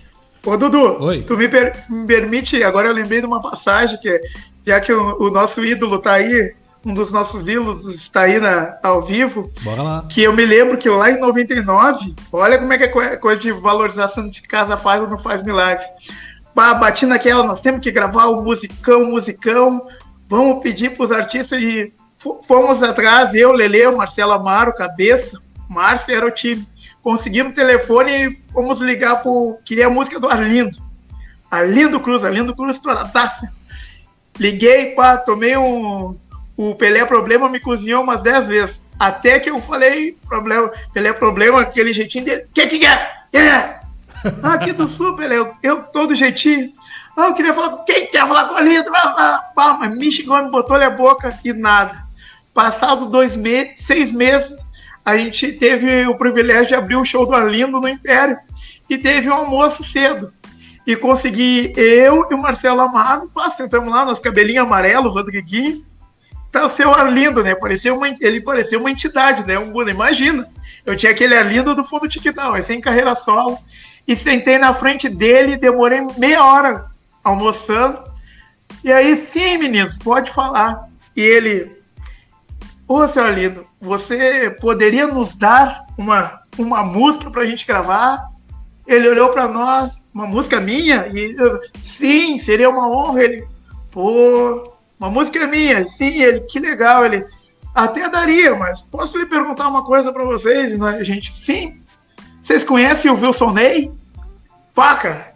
Ô 0.45 0.57
Dudu, 0.57 1.03
Oi. 1.03 1.23
tu 1.23 1.37
me, 1.37 1.47
per 1.47 1.85
me, 1.89 2.05
permite, 2.05 2.63
agora 2.63 2.87
eu 2.87 2.93
lembrei 2.93 3.21
de 3.21 3.27
uma 3.27 3.41
passagem 3.41 3.97
que 3.99 4.21
já 4.65 4.79
que 4.79 4.91
o, 4.91 5.21
o 5.21 5.29
nosso 5.29 5.63
ídolo 5.63 5.99
tá 5.99 6.13
aí, 6.13 6.53
um 6.85 6.93
dos 6.93 7.11
nossos 7.11 7.47
ídolos 7.47 7.85
está 7.85 8.21
aí 8.21 8.39
na, 8.39 8.77
ao 8.83 9.01
vivo, 9.01 9.51
Bora 9.61 9.81
lá. 9.81 10.05
que 10.09 10.23
eu 10.23 10.33
me 10.33 10.45
lembro 10.45 10.77
que 10.77 10.89
lá 10.89 11.09
em 11.09 11.19
99, 11.19 12.13
olha 12.31 12.57
como 12.57 12.73
é 12.73 12.77
que 12.77 12.83
é 12.83 13.15
coisa 13.15 13.39
de 13.39 13.51
valorização 13.51 14.29
de 14.29 14.41
casa 14.41 14.75
faz 14.77 15.01
ou 15.01 15.07
não 15.07 15.17
faz 15.17 15.41
milagre 15.43 15.85
bati 16.53 17.05
naquela, 17.05 17.43
nós 17.43 17.61
temos 17.61 17.81
que 17.81 17.91
gravar 17.91 18.27
o 18.27 18.43
musicão, 18.43 19.05
musicão, 19.05 19.87
vamos 20.29 20.61
pedir 20.61 20.91
para 20.91 21.05
os 21.05 21.11
artistas 21.11 21.61
e 21.61 21.91
fomos 22.47 22.81
atrás, 22.83 23.33
eu, 23.33 23.51
Lele, 23.51 23.89
Marcelo 23.91 24.33
Amaro, 24.33 24.73
Cabeça, 24.73 25.41
Márcio 25.69 26.13
era 26.13 26.25
o 26.25 26.31
time. 26.31 26.67
Conseguimos 27.03 27.51
o 27.51 27.55
telefone 27.55 28.11
e 28.11 28.35
fomos 28.53 28.79
ligar 28.79 29.21
para 29.21 29.31
Queria 29.65 29.87
a 29.87 29.89
música 29.89 30.19
do 30.19 30.29
Arlindo. 30.29 30.77
Arlindo 31.51 31.99
Cruz, 31.99 32.23
Arlindo 32.23 32.55
Cruz, 32.55 32.77
estouradaço. 32.77 33.45
Liguei, 34.39 34.91
pá, 34.95 35.17
tomei 35.17 35.55
um. 35.57 36.17
O 36.55 36.75
Pelé 36.75 37.03
Problema 37.05 37.49
me 37.49 37.59
cozinhou 37.59 38.03
umas 38.03 38.23
10 38.23 38.47
vezes. 38.47 38.81
Até 38.97 39.39
que 39.39 39.49
eu 39.49 39.59
falei, 39.59 40.17
problema, 40.27 40.71
Pelé 40.93 41.11
Problema, 41.11 41.61
aquele 41.61 41.93
jeitinho 41.93 42.25
dele. 42.25 42.47
Que 42.53 42.67
que 42.67 42.85
é? 42.85 43.11
É! 43.33 43.83
Ah, 44.41 44.53
aqui 44.53 44.71
do 44.71 44.87
Sul, 44.87 45.21
eu, 45.21 45.53
eu 45.61 45.83
todo 45.83 46.15
jeitinho. 46.15 46.71
Ah, 47.17 47.27
eu 47.27 47.33
queria 47.33 47.53
falar 47.53 47.71
com 47.71 47.83
quem 47.83 48.07
quer 48.07 48.25
falar 48.25 48.45
com 48.45 48.55
a 48.55 48.61
Lida. 48.61 48.89
Ah, 48.95 49.51
ah, 49.57 49.77
mas 49.81 49.97
me 49.97 50.09
xingou, 50.09 50.41
me 50.41 50.49
botou-lhe 50.49 50.85
a 50.85 50.89
boca 50.89 51.37
e 51.43 51.51
nada. 51.51 52.01
Passados 52.53 53.07
dois 53.07 53.35
meses, 53.35 53.73
seis 53.85 54.13
meses, 54.13 54.62
a 55.05 55.17
gente 55.17 55.51
teve 55.53 56.07
o 56.07 56.17
privilégio 56.17 56.67
de 56.67 56.75
abrir 56.75 56.95
o 56.95 57.05
show 57.05 57.25
do 57.25 57.33
Arlindo 57.33 57.79
no 57.79 57.87
Império 57.87 58.37
e 58.89 58.97
teve 58.97 59.29
um 59.29 59.33
almoço 59.33 59.83
cedo. 59.83 60.31
E 60.85 60.95
consegui, 60.95 61.73
eu 61.77 62.27
e 62.29 62.33
o 62.33 62.37
Marcelo 62.37 62.81
Amaro, 62.81 63.29
pá, 63.33 63.49
sentamos 63.49 63.89
lá, 63.89 64.05
nosso 64.05 64.21
cabelinho 64.21 64.63
amarelo, 64.63 65.09
Rodriguinho, 65.09 65.83
tá 66.51 66.65
o 66.65 66.69
seu 66.69 66.93
Arlindo, 66.93 67.43
né? 67.43 67.55
Parecia 67.55 67.93
uma, 67.93 68.07
ele 68.07 68.41
parecia 68.41 68.77
uma 68.77 68.91
entidade, 68.91 69.45
né? 69.45 69.57
Um 69.57 69.71
Buda, 69.71 69.91
imagina. 69.91 70.47
Eu 70.85 70.95
tinha 70.97 71.11
aquele 71.11 71.35
Arlindo 71.35 71.73
do 71.73 71.83
fundo 71.83 72.07
TikTok, 72.07 72.63
sem 72.63 72.81
carreira 72.81 73.15
solo 73.15 73.57
e 74.07 74.15
sentei 74.15 74.57
na 74.57 74.73
frente 74.73 75.07
dele, 75.07 75.57
demorei 75.57 76.01
meia 76.17 76.43
hora 76.43 76.85
almoçando. 77.23 78.03
E 78.83 78.91
aí, 78.91 79.15
sim, 79.31 79.57
meninos, 79.57 79.97
pode 79.97 80.31
falar. 80.31 80.89
E 81.15 81.21
ele, 81.21 81.71
ô, 82.87 83.07
senhor 83.07 83.33
lindo, 83.33 83.65
você 83.83 84.49
poderia 84.61 85.05
nos 85.05 85.35
dar 85.35 85.85
uma, 85.97 86.39
uma 86.57 86.83
música 86.83 87.29
para 87.29 87.41
a 87.41 87.45
gente 87.45 87.67
gravar? 87.67 88.29
Ele 88.87 89.09
olhou 89.09 89.29
para 89.29 89.49
nós, 89.49 90.01
uma 90.13 90.25
música 90.25 90.59
minha? 90.61 91.07
E 91.13 91.35
eu, 91.37 91.59
sim, 91.83 92.39
seria 92.39 92.69
uma 92.69 92.89
honra. 92.89 93.23
Ele, 93.23 93.45
pô, 93.91 94.63
uma 94.97 95.09
música 95.09 95.45
minha? 95.45 95.85
Sim, 95.89 96.21
ele, 96.21 96.39
que 96.41 96.59
legal. 96.59 97.05
Ele, 97.05 97.25
até 97.75 98.09
daria, 98.09 98.55
mas 98.55 98.81
posso 98.81 99.17
lhe 99.17 99.25
perguntar 99.25 99.67
uma 99.67 99.83
coisa 99.83 100.13
para 100.13 100.23
vocês? 100.23 100.79
Né? 100.79 101.03
Gente, 101.03 101.37
sim, 101.37 101.81
vocês 102.41 102.63
conhecem 102.63 103.11
o 103.11 103.15
Wilson 103.15 103.51
Ney? 103.51 103.91
Pá, 104.73 104.95
cara. 104.95 105.33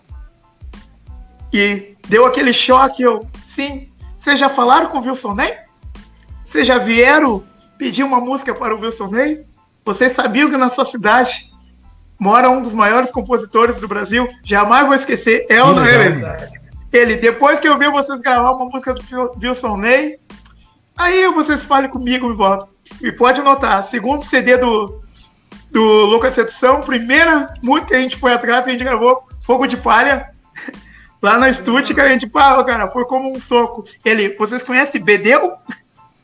E 1.52 1.98
deu 2.08 2.26
aquele 2.26 2.54
choque, 2.54 3.04
eu, 3.04 3.28
sim. 3.46 3.90
Vocês 4.18 4.40
já 4.40 4.50
falaram 4.50 4.88
com 4.88 5.00
o 5.00 5.06
Wilson 5.06 5.36
Ney? 5.36 5.54
Vocês 6.46 6.66
já 6.66 6.78
vieram 6.78 7.44
pedir 7.78 8.04
uma 8.04 8.20
música 8.20 8.54
para 8.54 8.76
o 8.76 8.80
Wilson 8.80 9.08
Ney? 9.08 9.46
Vocês 9.86 10.14
sabiam 10.14 10.50
que 10.50 10.58
na 10.58 10.70
sua 10.70 10.86
cidade 10.86 11.50
mora 12.20 12.50
um 12.50 12.62
dos 12.62 12.74
maiores 12.74 13.12
compositores 13.12 13.80
do 13.80 13.88
Brasil. 13.88 14.28
Jamais 14.44 14.86
vou 14.86 14.96
esquecer. 14.96 15.46
É 15.50 15.58
não 15.58 15.84
é, 15.86 16.50
ele? 16.92 17.16
Depois 17.16 17.60
que 17.60 17.68
eu 17.68 17.78
vi 17.78 17.90
vocês 17.90 18.20
gravar 18.20 18.52
uma 18.52 18.66
música 18.66 18.94
do 18.94 19.02
Wilson 19.42 19.78
Ney, 19.78 20.20
aí 20.98 21.28
vocês 21.28 21.64
falem 21.64 21.90
comigo 21.90 22.30
e 22.32 22.34
voltam. 22.34 22.68
E 23.02 23.12
pode 23.12 23.42
notar, 23.42 23.84
segundo 23.84 24.24
CD 24.24 24.58
do, 24.58 25.02
do 25.72 26.06
Lucas 26.06 26.34
Sedução, 26.34 26.80
primeira 26.80 27.54
música 27.62 27.90
que 27.90 27.96
a 27.96 28.02
gente 28.02 28.18
foi 28.18 28.34
atrás, 28.34 28.66
a 28.66 28.70
gente 28.70 28.84
gravou 28.84 29.24
Fogo 29.42 29.68
de 29.68 29.78
Palha, 29.78 30.30
lá 31.22 31.38
na 31.38 31.52
que 31.52 32.02
a 32.02 32.08
gente, 32.08 32.28
pá, 32.28 32.64
cara, 32.64 32.88
foi 32.90 33.06
como 33.06 33.32
um 33.32 33.40
soco. 33.40 33.86
Ele, 34.04 34.36
vocês 34.38 34.64
conhecem 34.64 35.04
Bedeu? 35.04 35.54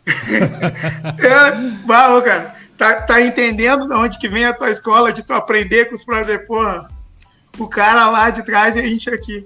é, 1.20 1.88
pá, 1.88 2.22
cara, 2.22 2.56
tá, 2.78 3.02
tá 3.02 3.22
entendendo 3.22 3.88
de 3.88 3.94
onde 3.94 4.18
que 4.20 4.28
vem 4.28 4.46
a 4.46 4.54
tua 4.54 4.72
escola, 4.72 5.14
de 5.14 5.24
tu 5.24 5.34
aprender 5.34 5.86
com 5.86 5.96
os 5.96 6.04
brothers, 6.04 6.46
porra. 6.46 6.90
O 7.58 7.68
cara 7.68 8.10
lá 8.10 8.30
de 8.32 8.44
trás 8.44 8.76
e 8.76 8.80
a 8.80 8.84
gente 8.84 9.10
aqui. 9.10 9.46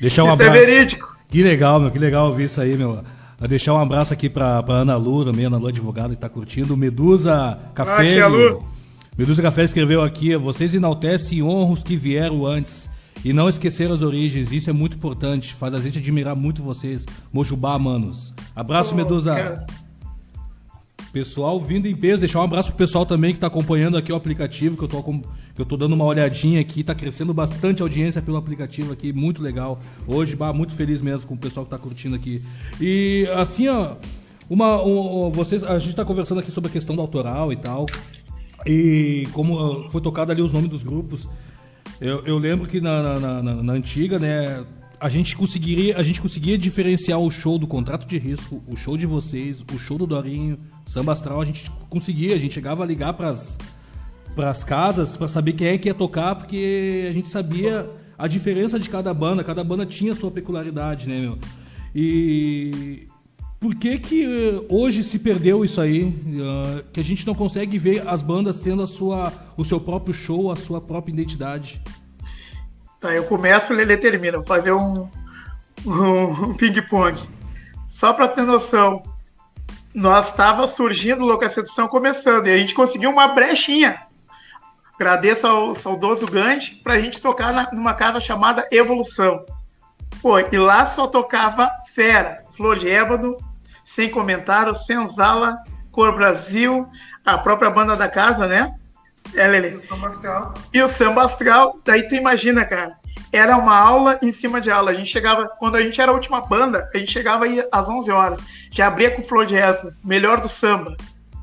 Deixar 0.00 0.22
um 0.22 0.32
isso 0.32 0.42
é 0.42 0.46
abraço. 0.46 0.62
é 0.62 0.66
verídico. 0.66 1.16
Que 1.28 1.42
legal, 1.42 1.80
meu, 1.80 1.90
que 1.90 1.98
legal 1.98 2.26
ouvir 2.26 2.44
isso 2.44 2.60
aí, 2.60 2.76
meu. 2.76 3.04
Vou 3.38 3.48
deixar 3.48 3.74
um 3.74 3.78
abraço 3.78 4.12
aqui 4.12 4.28
pra, 4.28 4.62
pra 4.62 4.76
Ana 4.76 4.96
Lu, 4.96 5.24
também, 5.24 5.46
Ana 5.46 5.56
Lu 5.56 5.68
advogada 5.68 6.14
que 6.14 6.20
tá 6.20 6.28
curtindo. 6.28 6.76
Medusa 6.76 7.58
Café. 7.74 8.20
Ah, 8.20 8.58
Medusa 9.16 9.42
Café 9.42 9.64
escreveu 9.64 10.02
aqui: 10.02 10.36
vocês 10.36 10.74
enaltecem 10.74 11.38
e 11.38 11.42
honram 11.42 11.72
os 11.72 11.82
que 11.82 11.96
vieram 11.96 12.46
antes. 12.46 12.88
E 13.24 13.32
não 13.32 13.48
esquecer 13.48 13.90
as 13.90 14.00
origens, 14.00 14.50
isso 14.50 14.70
é 14.70 14.72
muito 14.72 14.96
importante. 14.96 15.54
Faz 15.54 15.74
a 15.74 15.80
gente 15.80 15.98
admirar 15.98 16.34
muito 16.34 16.62
vocês. 16.62 17.04
Mojubá, 17.32 17.78
manos. 17.78 18.32
Abraço, 18.54 18.92
oh, 18.92 18.96
Medusa. 18.96 19.34
Cara. 19.34 19.66
Pessoal 21.12 21.58
vindo 21.58 21.86
em 21.86 21.96
peso, 21.96 22.20
deixar 22.20 22.40
um 22.40 22.44
abraço 22.44 22.68
pro 22.68 22.78
pessoal 22.78 23.04
também 23.04 23.32
que 23.32 23.38
está 23.38 23.48
acompanhando 23.48 23.96
aqui 23.96 24.12
o 24.12 24.14
aplicativo, 24.14 24.76
que 24.76 24.84
eu 24.84 24.88
tô, 24.88 25.02
que 25.02 25.60
eu 25.60 25.66
tô 25.66 25.76
dando 25.76 25.94
uma 25.94 26.04
olhadinha 26.04 26.60
aqui, 26.60 26.82
está 26.82 26.94
crescendo 26.94 27.34
bastante 27.34 27.82
audiência 27.82 28.22
pelo 28.22 28.36
aplicativo 28.36 28.92
aqui, 28.92 29.12
muito 29.12 29.42
legal. 29.42 29.80
Hoje, 30.06 30.36
bah, 30.36 30.52
muito 30.52 30.72
feliz 30.72 31.02
mesmo 31.02 31.26
com 31.26 31.34
o 31.34 31.38
pessoal 31.38 31.66
que 31.66 31.74
está 31.74 31.82
curtindo 31.82 32.14
aqui. 32.14 32.40
E 32.80 33.28
assim, 33.34 33.66
ó, 33.66 33.96
uma, 34.48 34.80
um, 34.84 35.32
vocês, 35.32 35.64
a 35.64 35.78
gente 35.80 35.90
está 35.90 36.04
conversando 36.04 36.38
aqui 36.38 36.52
sobre 36.52 36.70
a 36.70 36.72
questão 36.72 36.94
do 36.94 37.02
autoral 37.02 37.52
e 37.52 37.56
tal. 37.56 37.86
E 38.64 39.26
como 39.32 39.90
foi 39.90 40.00
tocado 40.00 40.30
ali 40.30 40.42
os 40.42 40.52
nomes 40.52 40.70
dos 40.70 40.84
grupos, 40.84 41.28
eu, 42.00 42.24
eu 42.24 42.38
lembro 42.38 42.68
que 42.68 42.80
na, 42.80 43.18
na, 43.18 43.42
na, 43.42 43.62
na 43.62 43.72
antiga, 43.72 44.16
né, 44.18 44.64
a 45.00 45.08
gente 45.08 45.36
conseguiria, 45.36 45.96
a 45.96 46.02
gente 46.02 46.20
conseguia 46.20 46.58
diferenciar 46.58 47.18
o 47.18 47.30
show 47.30 47.58
do 47.58 47.66
contrato 47.66 48.06
de 48.06 48.18
risco, 48.18 48.62
o 48.68 48.76
show 48.76 48.96
de 48.96 49.06
vocês, 49.06 49.64
o 49.74 49.78
show 49.78 49.96
do 49.96 50.06
Dorinho, 50.06 50.58
samba 50.90 51.12
astral, 51.12 51.40
a 51.40 51.44
gente 51.44 51.70
conseguia, 51.88 52.34
a 52.34 52.38
gente 52.38 52.52
chegava 52.52 52.82
a 52.82 52.86
ligar 52.86 53.12
para 53.12 53.30
as 54.50 54.64
casas 54.64 55.16
para 55.16 55.28
saber 55.28 55.52
quem 55.52 55.68
é 55.68 55.78
que 55.78 55.88
ia 55.88 55.94
tocar, 55.94 56.34
porque 56.34 57.06
a 57.08 57.12
gente 57.12 57.28
sabia 57.28 57.88
a 58.18 58.26
diferença 58.26 58.76
de 58.76 58.90
cada 58.90 59.14
banda, 59.14 59.44
cada 59.44 59.62
banda 59.62 59.86
tinha 59.86 60.16
sua 60.16 60.32
peculiaridade, 60.32 61.08
né, 61.08 61.20
meu? 61.20 61.38
E 61.94 63.06
por 63.60 63.76
que 63.76 64.00
que 64.00 64.26
hoje 64.68 65.04
se 65.04 65.20
perdeu 65.20 65.64
isso 65.64 65.80
aí? 65.80 66.02
Uh, 66.02 66.82
que 66.92 66.98
a 66.98 67.04
gente 67.04 67.24
não 67.24 67.36
consegue 67.36 67.78
ver 67.78 68.08
as 68.08 68.20
bandas 68.20 68.58
tendo 68.58 68.82
a 68.82 68.86
sua, 68.86 69.32
o 69.56 69.64
seu 69.64 69.78
próprio 69.78 70.12
show, 70.12 70.50
a 70.50 70.56
sua 70.56 70.80
própria 70.80 71.12
identidade? 71.12 71.80
Tá, 73.00 73.14
eu 73.14 73.24
começo, 73.24 73.72
o 73.72 73.76
Lele 73.76 73.96
termina. 73.96 74.38
Vou 74.38 74.46
fazer 74.46 74.72
um, 74.72 75.08
um, 75.86 76.50
um 76.50 76.54
ping-pong. 76.54 77.16
Só 77.88 78.12
para 78.12 78.26
ter 78.26 78.42
noção, 78.42 79.02
nós 79.94 80.28
estava 80.28 80.66
surgindo 80.66 81.24
Louca 81.24 81.48
Sedução 81.48 81.88
começando 81.88 82.46
e 82.46 82.52
a 82.52 82.56
gente 82.56 82.74
conseguiu 82.74 83.10
uma 83.10 83.28
brechinha. 83.28 84.02
Agradeço 84.94 85.46
ao 85.46 85.74
saudoso 85.74 86.26
Gandhi 86.26 86.76
para 86.84 86.94
a 86.94 87.00
gente 87.00 87.20
tocar 87.20 87.52
na, 87.52 87.70
numa 87.72 87.94
casa 87.94 88.20
chamada 88.20 88.68
Evolução. 88.70 89.44
Pô, 90.20 90.38
e 90.38 90.58
lá 90.58 90.84
só 90.84 91.06
tocava 91.06 91.70
Fera, 91.94 92.42
Flor 92.54 92.78
de 92.78 92.88
Ébano, 92.88 93.36
Sem 93.84 94.10
Comentário, 94.10 94.74
Senzala, 94.74 95.58
Cor 95.90 96.14
Brasil, 96.14 96.86
a 97.24 97.38
própria 97.38 97.70
banda 97.70 97.96
da 97.96 98.08
casa, 98.08 98.46
né? 98.46 98.74
É, 99.34 99.46
Lele. 99.46 99.80
E 100.72 100.82
o 100.82 100.88
samba 100.88 101.24
astral, 101.24 101.78
daí 101.84 102.06
tu 102.06 102.14
imagina, 102.14 102.64
cara. 102.64 102.96
Era 103.32 103.56
uma 103.56 103.76
aula 103.76 104.18
em 104.22 104.32
cima 104.32 104.60
de 104.60 104.70
aula. 104.70 104.90
A 104.90 104.94
gente 104.94 105.08
chegava, 105.08 105.48
quando 105.58 105.76
a 105.76 105.82
gente 105.82 106.00
era 106.00 106.10
a 106.10 106.14
última 106.14 106.40
banda, 106.40 106.90
a 106.92 106.98
gente 106.98 107.12
chegava 107.12 107.44
aí 107.44 107.64
às 107.70 107.88
11 107.88 108.10
horas. 108.10 108.40
Já 108.70 108.86
abria 108.86 109.10
com 109.10 109.22
flor 109.22 109.46
de 109.46 109.54
reza, 109.54 109.96
melhor 110.04 110.40
do 110.40 110.48
samba. 110.48 110.96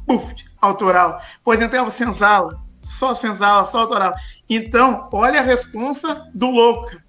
Puf, 0.06 0.34
autoral. 0.62 1.22
Pois 1.44 1.62
entrava 1.62 1.92
senzala, 1.92 2.60
só 2.82 3.14
senzala, 3.14 3.66
só 3.66 3.80
autoral. 3.80 4.14
Então, 4.50 5.10
olha 5.12 5.42
a 5.42 5.44
responsa 5.44 6.26
do 6.34 6.50
louca, 6.50 7.04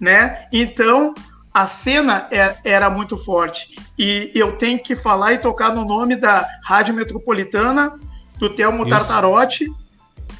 né? 0.00 0.46
Então, 0.52 1.12
a 1.52 1.66
cena 1.66 2.28
é, 2.30 2.56
era 2.64 2.88
muito 2.88 3.16
forte. 3.16 3.76
E 3.98 4.30
eu 4.34 4.56
tenho 4.56 4.78
que 4.78 4.96
falar 4.96 5.32
e 5.32 5.38
tocar 5.38 5.74
no 5.74 5.84
nome 5.84 6.16
da 6.16 6.48
Rádio 6.62 6.94
Metropolitana, 6.94 7.98
do 8.38 8.50
Telmo 8.50 8.88
Tartarotti, 8.88 9.72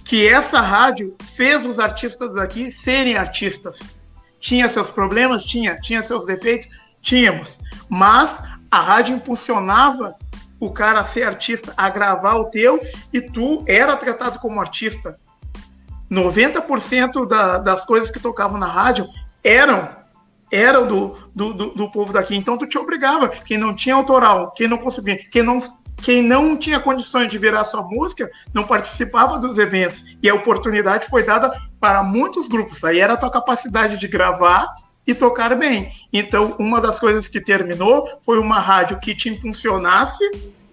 que 0.04 0.28
essa 0.28 0.60
rádio 0.60 1.16
fez 1.22 1.64
os 1.64 1.78
artistas 1.78 2.34
daqui 2.34 2.70
serem 2.70 3.16
artistas. 3.16 3.78
Tinha 4.40 4.68
seus 4.68 4.90
problemas? 4.90 5.44
Tinha. 5.44 5.76
Tinha 5.76 6.02
seus 6.02 6.26
defeitos? 6.26 6.68
Tínhamos. 7.00 7.58
Mas 7.88 8.36
a 8.74 8.80
rádio 8.80 9.14
impulsionava 9.14 10.16
o 10.58 10.70
cara 10.70 11.00
a 11.00 11.04
ser 11.04 11.22
artista, 11.22 11.72
a 11.76 11.88
gravar 11.88 12.34
o 12.34 12.46
teu, 12.46 12.80
e 13.12 13.20
tu 13.20 13.64
era 13.68 13.96
tratado 13.96 14.38
como 14.38 14.60
artista. 14.60 15.16
90% 16.10 17.26
da, 17.26 17.58
das 17.58 17.84
coisas 17.84 18.10
que 18.10 18.18
tocavam 18.18 18.58
na 18.58 18.66
rádio 18.66 19.08
eram 19.42 19.88
eram 20.52 20.86
do, 20.86 21.16
do, 21.34 21.52
do, 21.52 21.70
do, 21.70 21.90
povo 21.90 22.12
daqui. 22.12 22.36
Então 22.36 22.56
tu 22.56 22.66
te 22.66 22.78
obrigava. 22.78 23.28
Quem 23.28 23.58
não 23.58 23.74
tinha 23.74 23.94
autoral, 23.94 24.52
quem 24.52 24.68
não 24.68 24.78
conseguia, 24.78 25.16
quem 25.16 25.42
não 25.42 25.58
quem 26.02 26.22
não 26.22 26.56
tinha 26.56 26.78
condições 26.78 27.30
de 27.30 27.38
virar 27.38 27.64
sua 27.64 27.82
música 27.82 28.28
não 28.52 28.64
participava 28.64 29.38
dos 29.38 29.58
eventos. 29.58 30.04
E 30.22 30.28
a 30.28 30.34
oportunidade 30.34 31.06
foi 31.06 31.22
dada 31.22 31.56
para 31.80 32.02
muitos 32.02 32.46
grupos. 32.46 32.84
Aí 32.84 33.00
era 33.00 33.14
a 33.14 33.16
tua 33.16 33.30
capacidade 33.30 33.96
de 33.96 34.06
gravar 34.06 34.74
e 35.06 35.14
tocar 35.14 35.56
bem. 35.56 35.92
Então, 36.12 36.54
uma 36.58 36.80
das 36.80 36.98
coisas 36.98 37.28
que 37.28 37.40
terminou 37.40 38.08
foi 38.22 38.38
uma 38.38 38.58
rádio 38.60 38.98
que 38.98 39.14
te 39.14 39.28
impulsionasse, 39.28 40.24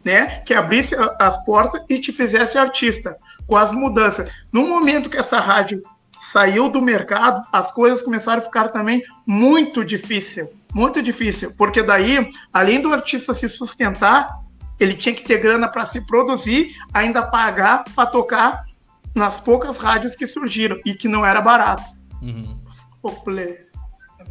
né, 0.04 0.42
que 0.46 0.54
abrisse 0.54 0.96
as 1.20 1.44
portas 1.46 1.82
e 1.90 2.00
te 2.00 2.12
fizesse 2.12 2.58
artista. 2.58 3.18
Com 3.48 3.58
as 3.58 3.72
mudanças. 3.72 4.32
No 4.52 4.68
momento 4.68 5.10
que 5.10 5.18
essa 5.18 5.40
rádio 5.40 5.84
saiu 6.32 6.70
do 6.70 6.82
mercado, 6.82 7.46
as 7.52 7.72
coisas 7.72 8.02
começaram 8.02 8.40
a 8.40 8.44
ficar 8.44 8.70
também 8.70 9.04
muito 9.26 9.84
difícil, 9.84 10.50
muito 10.74 11.02
difícil, 11.02 11.54
porque 11.58 11.84
daí, 11.84 12.30
além 12.54 12.80
do 12.80 12.94
artista 12.94 13.34
se 13.34 13.50
sustentar, 13.50 14.40
ele 14.80 14.94
tinha 14.94 15.14
que 15.14 15.24
ter 15.24 15.38
grana 15.40 15.68
para 15.68 15.86
se 15.86 16.00
produzir, 16.02 16.74
ainda 16.94 17.22
pagar 17.22 17.84
para 17.94 18.10
tocar 18.10 18.64
nas 19.14 19.40
poucas 19.40 19.78
rádios 19.78 20.16
que 20.16 20.26
surgiram 20.26 20.80
e 20.86 20.94
que 20.94 21.08
não 21.08 21.26
era 21.26 21.42
barato. 21.42 21.92
Uhum. 22.22 22.58
É 23.04 23.71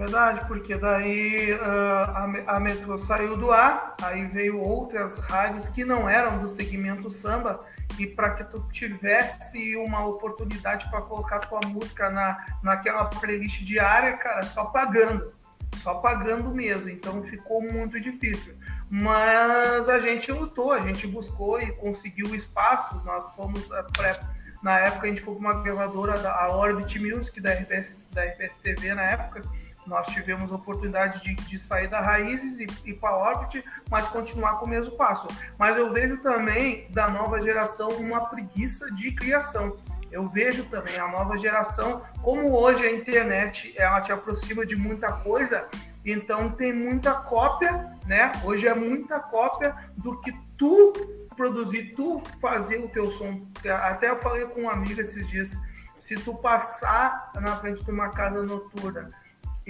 verdade, 0.01 0.47
porque 0.47 0.75
daí 0.77 1.53
uh, 1.53 2.47
a, 2.47 2.57
a 2.57 2.61
metrô 2.61 2.99
saiu 2.99 3.37
do 3.37 3.53
ar, 3.53 3.95
aí 4.03 4.25
veio 4.27 4.61
outras 4.61 5.19
rádios 5.19 5.69
que 5.69 5.85
não 5.85 6.09
eram 6.09 6.39
do 6.39 6.49
segmento 6.49 7.11
samba 7.11 7.65
e 7.99 8.07
para 8.07 8.31
que 8.31 8.45
tu 8.45 8.67
tivesse 8.73 9.77
uma 9.77 10.07
oportunidade 10.07 10.89
para 10.91 11.03
colocar 11.03 11.41
tua 11.41 11.61
música 11.67 12.09
na, 12.11 12.45
naquela 12.63 13.05
playlist 13.05 13.63
diária, 13.63 14.17
cara, 14.17 14.43
só 14.43 14.65
pagando, 14.67 15.33
só 15.77 15.95
pagando 15.95 16.55
mesmo. 16.55 16.89
Então 16.89 17.23
ficou 17.23 17.63
muito 17.63 18.01
difícil 18.01 18.55
mas 18.93 19.89
a 19.89 20.01
gente 20.01 20.33
lutou, 20.33 20.73
a 20.73 20.81
gente 20.81 21.07
buscou 21.07 21.61
e 21.61 21.71
conseguiu 21.71 22.35
espaço. 22.35 23.01
Nós 23.05 23.33
fomos, 23.37 23.71
eh, 23.71 23.85
pra, 23.97 24.19
na 24.61 24.81
época, 24.81 25.07
a 25.07 25.11
gente 25.11 25.23
foi 25.23 25.37
uma 25.37 25.63
gravadora 25.63 26.19
da 26.19 26.51
Orbit 26.57 26.99
Music, 26.99 27.41
da 27.41 27.53
RPS, 27.53 28.05
da 28.11 28.25
RPS 28.25 28.57
TV 28.57 28.93
na 28.93 29.03
época. 29.03 29.43
Nós 29.87 30.07
tivemos 30.09 30.53
a 30.53 30.57
oportunidade 30.57 31.23
de, 31.23 31.35
de 31.35 31.59
sair 31.59 31.89
da 31.89 32.01
Raízes 32.01 32.61
e 32.61 32.91
ir 32.91 32.95
para 32.95 33.11
a 33.11 33.19
Orbit, 33.19 33.65
mas 33.91 34.07
continuar 34.09 34.59
com 34.59 34.67
o 34.67 34.69
mesmo 34.69 34.93
passo. 34.93 35.27
Mas 35.59 35.77
eu 35.77 35.93
vejo 35.93 36.19
também 36.19 36.87
da 36.91 37.09
nova 37.09 37.41
geração 37.43 37.89
uma 37.91 38.27
preguiça 38.27 38.91
de 38.95 39.13
criação. 39.13 39.79
Eu 40.11 40.29
vejo 40.29 40.65
também 40.65 40.99
a 40.99 41.09
nova 41.09 41.37
geração, 41.39 42.05
como 42.23 42.53
hoje 42.53 42.85
a 42.85 42.93
internet 42.93 43.73
ela 43.77 44.01
te 44.01 44.13
aproxima 44.13 44.67
de 44.67 44.75
muita 44.75 45.13
coisa, 45.13 45.69
então 46.05 46.51
tem 46.51 46.73
muita 46.73 47.15
cópia, 47.15 47.97
né? 48.07 48.33
Hoje 48.45 48.67
é 48.67 48.75
muita 48.75 49.21
cópia 49.21 49.75
do 49.99 50.21
que 50.21 50.33
tu 50.59 50.93
produzir, 51.37 51.95
tu 51.95 52.23
fazer 52.41 52.79
o 52.79 52.89
teu 52.89 53.11
som. 53.11 53.41
Até 53.83 54.11
eu 54.11 54.19
falei 54.21 54.47
com 54.47 54.63
um 54.63 54.71
amigo 54.71 55.01
esses 55.01 55.29
dias, 55.29 55.57
se 55.99 56.17
tu 56.17 56.35
passar 56.35 57.31
na 57.35 57.57
frente 57.57 57.85
de 57.85 57.91
uma 57.91 58.09
casa 58.09 58.43
noturna 58.43 59.11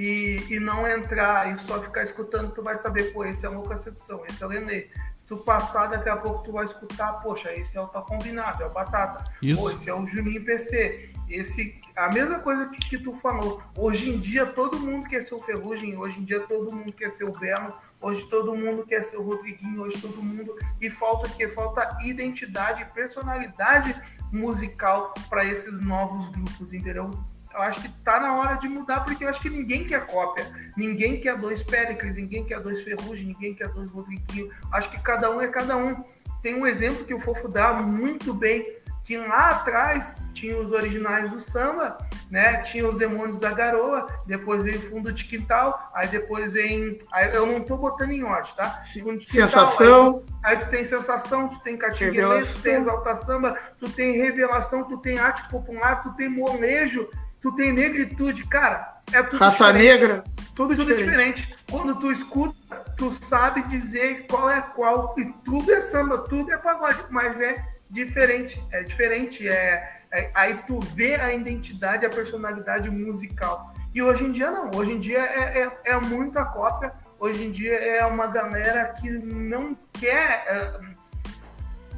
e, 0.00 0.46
e 0.48 0.58
não 0.58 0.88
entrar 0.88 1.54
e 1.54 1.58
só 1.58 1.78
ficar 1.82 2.04
escutando, 2.04 2.52
tu 2.52 2.62
vai 2.62 2.74
saber, 2.74 3.12
pô, 3.12 3.22
esse 3.22 3.44
é 3.44 3.50
Louca 3.50 3.76
Sedução, 3.76 4.24
esse 4.26 4.42
é 4.42 4.46
Lenê. 4.46 4.86
Se 5.14 5.26
tu 5.26 5.36
passar, 5.36 5.88
daqui 5.88 6.08
a 6.08 6.16
pouco 6.16 6.42
tu 6.42 6.52
vai 6.52 6.64
escutar, 6.64 7.12
poxa, 7.20 7.52
esse 7.52 7.76
é 7.76 7.80
o 7.82 7.86
Tá 7.86 8.00
Combinado, 8.00 8.62
é 8.62 8.66
o 8.66 8.70
Batata. 8.70 9.30
Isso. 9.42 9.60
Pô, 9.60 9.70
esse 9.70 9.90
é 9.90 9.94
o 9.94 10.06
Juninho 10.06 10.42
PC. 10.42 11.10
Esse, 11.28 11.78
a 11.94 12.08
mesma 12.10 12.38
coisa 12.38 12.66
que, 12.70 12.78
que, 12.88 12.98
tu 12.98 13.12
falou. 13.12 13.62
Hoje 13.76 14.08
em 14.08 14.18
dia 14.18 14.46
todo 14.46 14.80
mundo 14.80 15.06
quer 15.06 15.22
ser 15.22 15.34
o 15.34 15.38
Ferrugem, 15.38 15.98
hoje 15.98 16.18
em 16.18 16.24
dia 16.24 16.40
todo 16.40 16.74
mundo 16.74 16.92
quer 16.94 17.10
ser 17.10 17.24
o 17.24 17.38
Belo, 17.38 17.74
hoje 18.00 18.26
todo 18.30 18.56
mundo 18.56 18.86
quer 18.86 19.04
ser 19.04 19.18
o 19.18 19.22
Rodriguinho, 19.22 19.82
hoje 19.82 20.00
todo 20.00 20.22
mundo. 20.22 20.56
E 20.80 20.88
falta 20.88 21.28
o 21.28 21.36
quê? 21.36 21.46
Falta 21.46 21.98
identidade, 22.02 22.86
personalidade 22.94 23.94
musical 24.32 25.12
para 25.28 25.44
esses 25.44 25.78
novos 25.78 26.30
grupos, 26.30 26.72
entendeu? 26.72 27.10
Eu 27.52 27.62
acho 27.62 27.80
que 27.80 27.88
tá 28.04 28.20
na 28.20 28.36
hora 28.36 28.54
de 28.54 28.68
mudar, 28.68 29.00
porque 29.00 29.24
eu 29.24 29.28
acho 29.28 29.40
que 29.40 29.50
ninguém 29.50 29.84
quer 29.84 30.06
cópia. 30.06 30.46
Ninguém 30.76 31.20
quer 31.20 31.36
dois 31.36 31.62
Péricles, 31.62 32.16
ninguém 32.16 32.44
quer 32.44 32.60
dois 32.60 32.82
Ferrugem, 32.82 33.26
ninguém 33.26 33.54
quer 33.54 33.68
dois 33.68 33.90
Rodriguinho. 33.90 34.50
Acho 34.72 34.90
que 34.90 35.00
cada 35.00 35.30
um 35.30 35.40
é 35.40 35.48
cada 35.48 35.76
um. 35.76 36.04
Tem 36.42 36.54
um 36.54 36.66
exemplo 36.66 37.04
que 37.04 37.12
o 37.12 37.20
Fofo 37.20 37.48
dá 37.48 37.72
muito 37.72 38.32
bem, 38.32 38.66
que 39.04 39.16
lá 39.16 39.50
atrás 39.50 40.16
tinha 40.32 40.56
os 40.56 40.70
originais 40.70 41.30
do 41.30 41.38
samba, 41.38 41.98
né? 42.30 42.58
Tinha 42.58 42.88
os 42.88 42.98
demônios 42.98 43.38
da 43.38 43.52
garoa, 43.52 44.06
depois 44.26 44.62
veio 44.62 44.80
fundo 44.80 45.12
de 45.12 45.24
quintal, 45.24 45.90
aí 45.92 46.06
depois 46.06 46.52
vem. 46.52 47.00
Aí 47.12 47.34
eu 47.34 47.44
não 47.44 47.60
tô 47.60 47.76
botando 47.76 48.12
em 48.12 48.22
ordem, 48.22 48.52
tá? 48.54 48.80
Quintal, 49.18 49.42
sensação. 49.42 50.24
Aí, 50.42 50.54
aí, 50.54 50.64
tu 50.64 50.70
tem 50.70 50.84
sensação, 50.84 51.48
tu 51.48 51.58
tem 51.60 51.76
catinguele, 51.76 52.46
tu 52.46 52.62
tem 52.62 52.74
exalta 52.74 53.16
samba, 53.16 53.58
tu 53.78 53.90
tem 53.90 54.12
revelação, 54.12 54.84
tu 54.84 54.96
tem 54.98 55.18
arte 55.18 55.46
popular, 55.50 56.02
tu 56.02 56.14
tem 56.14 56.28
molejo 56.28 57.10
tu 57.40 57.52
tem 57.52 57.72
negritude, 57.72 58.44
cara, 58.46 59.00
é 59.12 59.22
tudo 59.22 59.38
Raça 59.38 59.72
diferente. 59.72 60.00
negra, 60.00 60.24
tudo, 60.54 60.76
tudo 60.76 60.94
diferente. 60.94 61.42
diferente. 61.42 61.56
Quando 61.70 61.94
tu 61.96 62.12
escuta, 62.12 62.76
tu 62.96 63.12
sabe 63.12 63.62
dizer 63.62 64.26
qual 64.28 64.50
é 64.50 64.60
qual, 64.60 65.14
e 65.18 65.24
tudo 65.44 65.72
é 65.72 65.80
samba, 65.80 66.18
tudo 66.18 66.52
é 66.52 66.56
pagode, 66.56 66.98
mas 67.10 67.40
é 67.40 67.64
diferente, 67.88 68.62
é 68.70 68.82
diferente, 68.82 69.48
é, 69.48 70.00
é 70.12 70.30
aí 70.34 70.54
tu 70.66 70.80
vê 70.94 71.14
a 71.14 71.34
identidade, 71.34 72.06
a 72.06 72.10
personalidade 72.10 72.90
musical. 72.90 73.74
E 73.92 74.00
hoje 74.02 74.24
em 74.24 74.32
dia 74.32 74.50
não, 74.50 74.70
hoje 74.74 74.92
em 74.92 75.00
dia 75.00 75.18
é, 75.18 75.62
é, 75.62 75.92
é 75.92 75.96
muita 75.96 76.44
cópia, 76.44 76.92
hoje 77.18 77.44
em 77.44 77.50
dia 77.50 77.74
é 77.74 78.04
uma 78.04 78.26
galera 78.26 78.94
que 79.00 79.10
não 79.10 79.76
quer... 79.92 80.44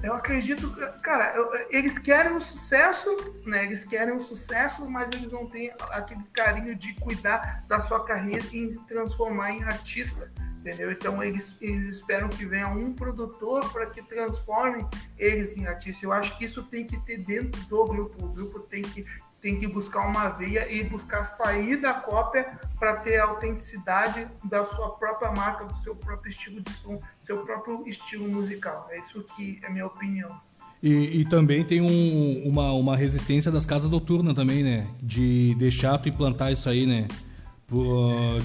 Eu 0.02 0.14
acredito, 0.14 0.68
cara, 1.00 1.32
eu, 1.36 1.66
eles 1.70 1.96
querem 1.96 2.34
o 2.34 2.40
sucesso, 2.40 3.08
né? 3.46 3.64
Eles 3.64 3.84
querem 3.84 4.12
o 4.14 4.22
sucesso, 4.22 4.88
mas 4.90 5.08
eles 5.14 5.30
não 5.30 5.46
têm 5.46 5.72
aquele 5.90 6.24
carinho 6.32 6.74
de 6.74 6.92
cuidar 6.94 7.62
da 7.68 7.80
sua 7.80 8.04
carreira 8.04 8.44
e 8.52 8.72
se 8.72 8.80
transformar 8.88 9.52
em 9.52 9.62
artista, 9.62 10.32
entendeu? 10.58 10.90
Então 10.90 11.22
eles, 11.22 11.54
eles 11.60 11.96
esperam 11.96 12.28
que 12.28 12.44
venha 12.44 12.66
um 12.66 12.92
produtor 12.92 13.72
para 13.72 13.86
que 13.86 14.02
transforme 14.02 14.84
eles 15.16 15.56
em 15.56 15.68
artista. 15.68 16.04
Eu 16.04 16.12
acho 16.12 16.36
que 16.36 16.46
isso 16.46 16.64
tem 16.64 16.84
que 16.84 16.98
ter 16.98 17.18
dentro 17.18 17.60
do 17.62 17.86
grupo. 17.86 18.24
O 18.24 18.28
grupo 18.28 18.58
tem 18.58 18.82
que 18.82 19.06
tem 19.42 19.58
que 19.58 19.66
buscar 19.66 20.06
uma 20.06 20.28
veia 20.28 20.70
e 20.72 20.84
buscar 20.84 21.24
sair 21.24 21.76
da 21.76 21.92
cópia 21.92 22.56
para 22.78 22.96
ter 22.98 23.18
a 23.18 23.24
autenticidade 23.24 24.28
da 24.44 24.64
sua 24.64 24.90
própria 24.90 25.32
marca, 25.32 25.64
do 25.64 25.74
seu 25.82 25.96
próprio 25.96 26.30
estilo 26.30 26.60
de 26.60 26.72
som, 26.72 27.02
seu 27.26 27.44
próprio 27.44 27.86
estilo 27.86 28.28
musical. 28.28 28.88
É 28.90 28.98
isso 28.98 29.24
que 29.36 29.58
é 29.62 29.70
minha 29.70 29.86
opinião. 29.86 30.30
E, 30.82 31.20
e 31.20 31.24
também 31.24 31.64
tem 31.64 31.80
um, 31.80 32.42
uma, 32.44 32.72
uma 32.72 32.96
resistência 32.96 33.52
das 33.52 33.64
casas 33.64 33.88
noturnas 33.88 34.34
também, 34.34 34.64
né? 34.64 34.88
De 35.00 35.54
deixar 35.54 35.96
tu 35.98 36.08
implantar 36.08 36.52
isso 36.52 36.68
aí, 36.68 36.86
né? 36.86 37.06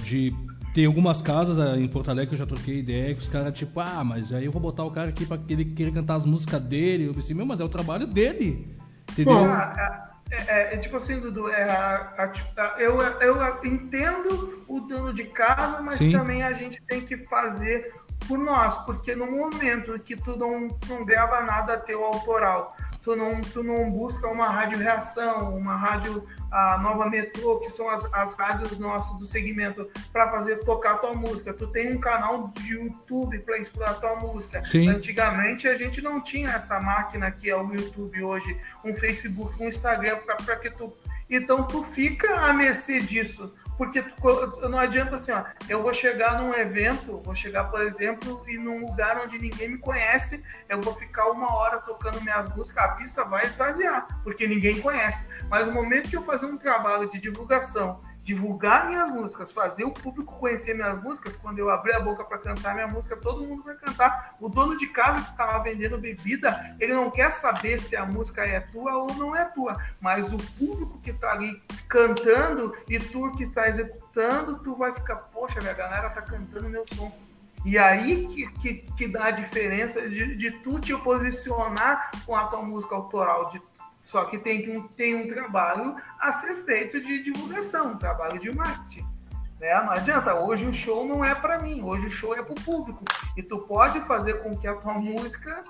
De 0.04 0.34
tem 0.78 0.86
algumas 0.86 1.24
casas 1.24 1.58
ah, 1.58 1.76
em 1.76 1.88
Porto 1.88 2.12
Alegre 2.12 2.28
que 2.28 2.34
eu 2.36 2.38
já 2.38 2.46
troquei 2.46 2.78
ideia 2.78 3.16
que 3.16 3.22
os 3.22 3.28
caras, 3.28 3.52
tipo, 3.58 3.80
ah, 3.80 4.04
mas 4.04 4.32
aí 4.32 4.46
eu 4.46 4.52
vou 4.52 4.62
botar 4.62 4.84
o 4.84 4.92
cara 4.92 5.10
aqui 5.10 5.26
pra 5.26 5.40
ele 5.50 5.66
querer 5.66 5.92
cantar 5.92 6.14
as 6.14 6.26
músicas 6.26 6.62
dele. 6.62 7.08
Eu 7.08 7.16
pensei, 7.16 7.36
meu, 7.36 7.48
mas 7.48 7.60
é 7.60 7.64
o 7.64 7.70
trabalho 7.70 8.06
dele. 8.06 8.68
Entendeu? 9.12 9.34
Bom, 9.34 9.48
é, 9.48 10.08
é, 10.30 10.74
é, 10.76 10.78
tipo 10.78 10.98
assim, 10.98 11.20
Dudu, 11.20 11.50
é 11.50 11.64
a, 11.64 12.32
a, 12.56 12.80
eu, 12.80 13.02
eu 13.02 13.66
entendo 13.66 14.64
o 14.68 14.82
dono 14.82 15.12
de 15.12 15.24
casa, 15.24 15.82
mas 15.82 15.96
Sim. 15.96 16.12
também 16.12 16.44
a 16.44 16.52
gente 16.52 16.80
tem 16.84 17.02
que 17.02 17.18
fazer 17.26 17.92
por 18.28 18.38
nós, 18.38 18.76
porque 18.86 19.16
no 19.16 19.30
momento 19.30 19.98
que 20.00 20.16
tu 20.16 20.38
não, 20.38 20.68
não 20.88 21.06
grava 21.06 21.42
nada 21.42 21.78
teu 21.78 22.04
autoral, 22.04 22.76
tu 23.04 23.16
não, 23.16 23.40
tu 23.42 23.64
não 23.64 23.90
busca 23.90 24.28
uma 24.28 24.50
rádio 24.50 24.78
reação, 24.78 25.56
uma 25.56 25.76
rádio 25.76 26.28
a 26.52 26.78
nova 26.78 27.10
metrô, 27.10 27.60
que 27.60 27.70
são 27.70 27.90
as, 27.90 28.06
as 28.14 28.34
rádios 28.34 28.78
nossas 28.80 29.18
do 29.20 29.26
segmento, 29.26 29.90
para 30.12 30.32
fazer 30.32 30.58
tocar 30.64 30.98
tua 30.98 31.14
música. 31.14 31.54
Tu 31.54 31.68
tem 31.68 31.94
um 31.94 32.00
canal 32.00 32.52
de 32.56 32.74
YouTube 32.74 33.40
para 33.40 33.58
explorar 33.58 33.96
tua 33.96 34.16
música. 34.16 34.64
Sim. 34.64 34.88
Antigamente 34.90 35.68
a 35.68 35.76
gente 35.76 36.02
não 36.02 36.22
tinha 36.22 36.50
essa 36.50 36.80
máquina 36.80 37.30
que 37.32 37.50
é 37.50 37.56
o 37.56 37.74
YouTube 37.74 38.24
hoje, 38.24 38.58
um 38.84 38.94
Facebook, 38.94 39.62
um 39.62 39.68
Instagram 39.68 40.18
para 40.46 40.56
que 40.56 40.70
tu. 40.70 40.94
Então 41.30 41.64
tu 41.64 41.84
fica 41.84 42.40
à 42.40 42.54
mercê 42.54 43.02
disso. 43.02 43.54
Porque 43.78 44.02
tu, 44.02 44.70
não 44.70 44.80
adianta 44.80 45.18
assim, 45.18 45.32
ó, 45.32 45.44
eu 45.70 45.84
vou 45.84 45.94
chegar 45.94 46.42
num 46.42 46.54
evento, 46.54 47.22
vou 47.24 47.36
chegar, 47.36 47.66
por 47.66 47.82
exemplo, 47.82 48.44
e 48.48 48.58
num 48.58 48.80
lugar 48.86 49.22
onde 49.24 49.38
ninguém 49.38 49.70
me 49.70 49.78
conhece, 49.78 50.44
eu 50.68 50.82
vou 50.82 50.96
ficar 50.96 51.30
uma 51.30 51.54
hora 51.54 51.78
tocando 51.80 52.20
minhas 52.22 52.54
músicas, 52.56 52.84
a 52.84 52.88
pista 52.90 53.24
vai 53.24 53.46
esvaziar, 53.46 54.08
porque 54.24 54.48
ninguém 54.48 54.82
conhece. 54.82 55.24
Mas 55.50 55.68
no 55.68 55.74
momento 55.74 56.10
que 56.10 56.18
eu 56.18 56.24
fazer 56.24 56.48
um 56.48 56.58
trabalho 56.58 57.10
de 57.10 57.20
divulgação 57.20 58.02
divulgar 58.28 58.90
minhas 58.90 59.10
músicas, 59.10 59.54
fazer 59.54 59.86
o 59.86 59.92
público 59.92 60.36
conhecer 60.36 60.74
minhas 60.74 61.02
músicas, 61.02 61.38
quando 61.38 61.60
eu 61.60 61.70
abrir 61.70 61.94
a 61.94 62.00
boca 62.02 62.26
para 62.26 62.38
cantar 62.38 62.74
minha 62.74 62.86
música, 62.86 63.16
todo 63.16 63.46
mundo 63.46 63.64
vai 63.64 63.74
cantar. 63.76 64.36
O 64.42 64.50
dono 64.50 64.78
de 64.78 64.86
casa 64.88 65.22
que 65.22 65.32
está 65.32 65.46
lá 65.46 65.60
vendendo 65.60 65.98
bebida, 65.98 66.76
ele 66.78 66.94
não 66.94 67.10
quer 67.10 67.32
saber 67.32 67.80
se 67.80 67.96
a 67.96 68.06
música 68.06 68.46
é 68.46 68.60
tua 68.60 68.98
ou 68.98 69.14
não 69.14 69.34
é 69.34 69.46
tua, 69.46 69.82
mas 70.02 70.34
o 70.34 70.38
público 70.60 71.00
que 71.00 71.12
está 71.12 71.32
ali 71.32 71.64
cantando 71.88 72.76
e 72.90 73.00
tu 73.00 73.32
que 73.38 73.44
está 73.44 73.70
executando, 73.70 74.60
tu 74.60 74.76
vai 74.76 74.94
ficar, 74.94 75.16
poxa, 75.16 75.62
minha 75.62 75.74
galera 75.74 76.10
tá 76.10 76.22
cantando 76.22 76.68
meu 76.68 76.84
som. 76.96 77.10
E 77.64 77.78
aí 77.78 78.28
que, 78.28 78.48
que, 78.60 78.74
que 78.98 79.08
dá 79.08 79.28
a 79.28 79.32
diferença 79.32 80.02
de, 80.02 80.36
de 80.36 80.52
tu 80.52 80.82
te 80.82 80.94
posicionar 80.98 82.12
com 82.26 82.36
a 82.36 82.48
tua 82.48 82.62
música 82.62 82.94
autoral, 82.94 83.50
de 83.52 83.62
só 84.08 84.24
que 84.24 84.38
tem 84.38 84.70
um, 84.72 84.88
tem 84.88 85.16
um 85.16 85.28
trabalho 85.28 85.98
a 86.18 86.32
ser 86.32 86.56
feito 86.64 87.02
de 87.02 87.22
divulgação, 87.22 87.92
um 87.92 87.98
trabalho 87.98 88.40
de 88.40 88.50
marketing. 88.56 89.06
Né? 89.60 89.74
Não 89.82 89.92
adianta, 89.92 90.34
hoje 90.34 90.66
o 90.66 90.74
show 90.74 91.06
não 91.06 91.26
é 91.26 91.36
para 91.36 91.60
mim, 91.60 91.82
hoje 91.84 92.08
o 92.08 92.10
show 92.10 92.34
é 92.34 92.42
para 92.42 92.54
o 92.54 92.62
público. 92.64 93.04
E 93.36 93.44
tu 93.44 93.60
pode 93.60 94.00
fazer 94.06 94.42
com 94.42 94.58
que 94.58 94.66
a 94.66 94.76
tua 94.76 94.94
música 94.96 95.62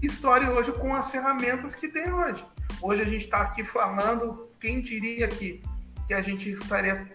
estoure 0.00 0.48
hoje 0.48 0.72
com 0.72 0.94
as 0.94 1.10
ferramentas 1.10 1.74
que 1.74 1.88
tem 1.88 2.10
hoje. 2.10 2.42
Hoje 2.80 3.02
a 3.02 3.04
gente 3.04 3.26
está 3.26 3.42
aqui 3.42 3.62
falando, 3.62 4.48
quem 4.58 4.80
diria 4.80 5.28
que, 5.28 5.62
que 6.06 6.14
a 6.14 6.22
gente 6.22 6.50
estaria 6.50 7.06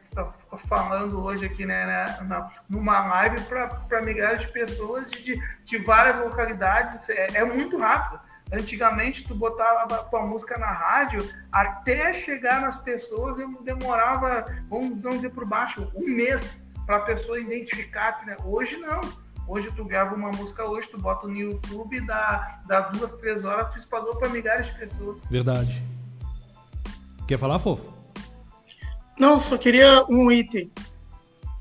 falando 0.67 1.19
hoje 1.23 1.45
aqui 1.45 1.65
né, 1.65 1.83
né 2.21 2.51
numa 2.69 3.07
live 3.07 3.41
para 3.45 4.01
milhares 4.03 4.41
de 4.41 4.49
pessoas 4.49 5.09
de, 5.09 5.41
de 5.65 5.77
várias 5.79 6.19
localidades, 6.19 7.09
é, 7.09 7.37
é 7.37 7.43
muito 7.43 7.75
rápido. 7.79 8.21
Antigamente, 8.51 9.23
tu 9.23 9.34
botava 9.34 9.95
a 9.95 10.03
tua 10.03 10.25
música 10.25 10.58
na 10.58 10.71
rádio, 10.71 11.27
até 11.51 12.13
chegar 12.13 12.62
nas 12.62 12.77
pessoas, 12.77 13.38
demorava, 13.63 14.45
vamos 14.69 15.01
dizer 15.01 15.32
por 15.32 15.45
baixo, 15.45 15.89
um 15.95 16.08
mês 16.08 16.63
para 16.86 16.97
a 16.97 17.01
pessoa 17.01 17.39
identificar. 17.39 18.23
Né? 18.25 18.36
Hoje 18.45 18.77
não. 18.77 19.01
Hoje 19.47 19.69
tu 19.75 19.84
grava 19.84 20.15
uma 20.15 20.32
música 20.32 20.63
hoje, 20.65 20.88
tu 20.88 20.97
bota 20.97 21.27
no 21.27 21.36
YouTube, 21.36 21.99
dá, 22.01 22.62
dá 22.65 22.82
duas, 22.82 23.12
três 23.13 23.43
horas, 23.43 23.73
tu 23.73 23.79
espalhou 23.79 24.15
para 24.15 24.29
milhares 24.29 24.67
de 24.67 24.73
pessoas. 24.73 25.21
Verdade. 25.29 25.84
Quer 27.27 27.38
falar, 27.38 27.60
fofo? 27.60 27.91
Não, 29.19 29.39
só 29.39 29.58
queria 29.58 30.06
um 30.10 30.32
item 30.32 30.71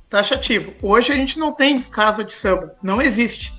taxativo. 0.08 0.72
Hoje 0.80 1.12
a 1.12 1.16
gente 1.16 1.38
não 1.38 1.52
tem 1.52 1.80
casa 1.80 2.22
de 2.22 2.32
samba, 2.32 2.74
não 2.82 3.00
existe. 3.00 3.52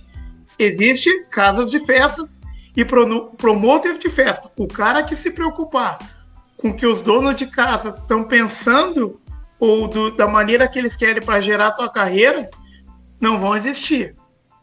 Existe 0.57 1.09
casas 1.25 1.69
de 1.69 1.85
festas 1.85 2.39
e 2.75 2.83
pro, 2.83 3.31
promotor 3.31 3.97
de 3.97 4.09
festa, 4.09 4.49
o 4.57 4.67
cara 4.67 5.03
que 5.03 5.15
se 5.15 5.31
preocupar 5.31 5.99
com 6.57 6.69
o 6.69 6.75
que 6.75 6.85
os 6.85 7.01
donos 7.01 7.35
de 7.35 7.45
casa 7.45 7.89
estão 7.89 8.23
pensando 8.23 9.19
ou 9.59 9.87
do, 9.87 10.11
da 10.11 10.27
maneira 10.27 10.67
que 10.67 10.79
eles 10.79 10.95
querem 10.95 11.21
para 11.21 11.41
gerar 11.41 11.67
a 11.67 11.71
tua 11.71 11.89
carreira, 11.89 12.49
não 13.19 13.39
vão 13.39 13.55
existir. 13.55 14.15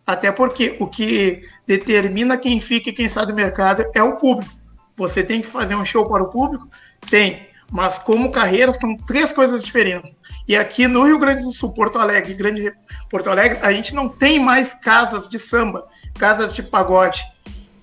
Até 0.07 0.33
porque 0.33 0.77
o 0.81 0.87
que 0.87 1.49
determina 1.66 2.37
quem 2.37 2.61
fica 2.61 2.90
e 2.90 2.92
quem 2.92 3.09
sai 3.09 3.27
do 3.27 3.35
mercado 3.35 3.85
é 3.94 4.03
o 4.03 4.16
público. 4.16 4.53
Você 4.96 5.23
tem 5.23 5.40
que 5.40 5.46
fazer 5.46 5.75
um 5.75 5.85
show 5.85 6.07
para 6.07 6.23
o 6.23 6.31
público? 6.31 6.68
Tem. 7.09 7.49
Mas 7.70 7.99
como 7.99 8.31
carreira 8.31 8.75
são 8.75 8.96
três 8.96 9.33
coisas 9.33 9.62
diferentes. 9.62 10.14
E 10.49 10.57
aqui 10.57 10.88
no 10.88 11.05
Rio 11.05 11.18
Grande 11.18 11.44
do 11.44 11.53
Sul, 11.53 11.73
Porto 11.73 11.99
Alegre, 11.99 12.35
Grande 12.35 12.73
Porto 13.09 13.31
Alegre, 13.31 13.59
a 13.62 13.73
gente 13.73 13.94
não 13.94 14.09
tem 14.09 14.40
mais 14.40 14.75
casas 14.75 15.29
de 15.29 15.38
samba, 15.38 15.85
casas 16.18 16.53
de 16.53 16.62
pagode. 16.62 17.23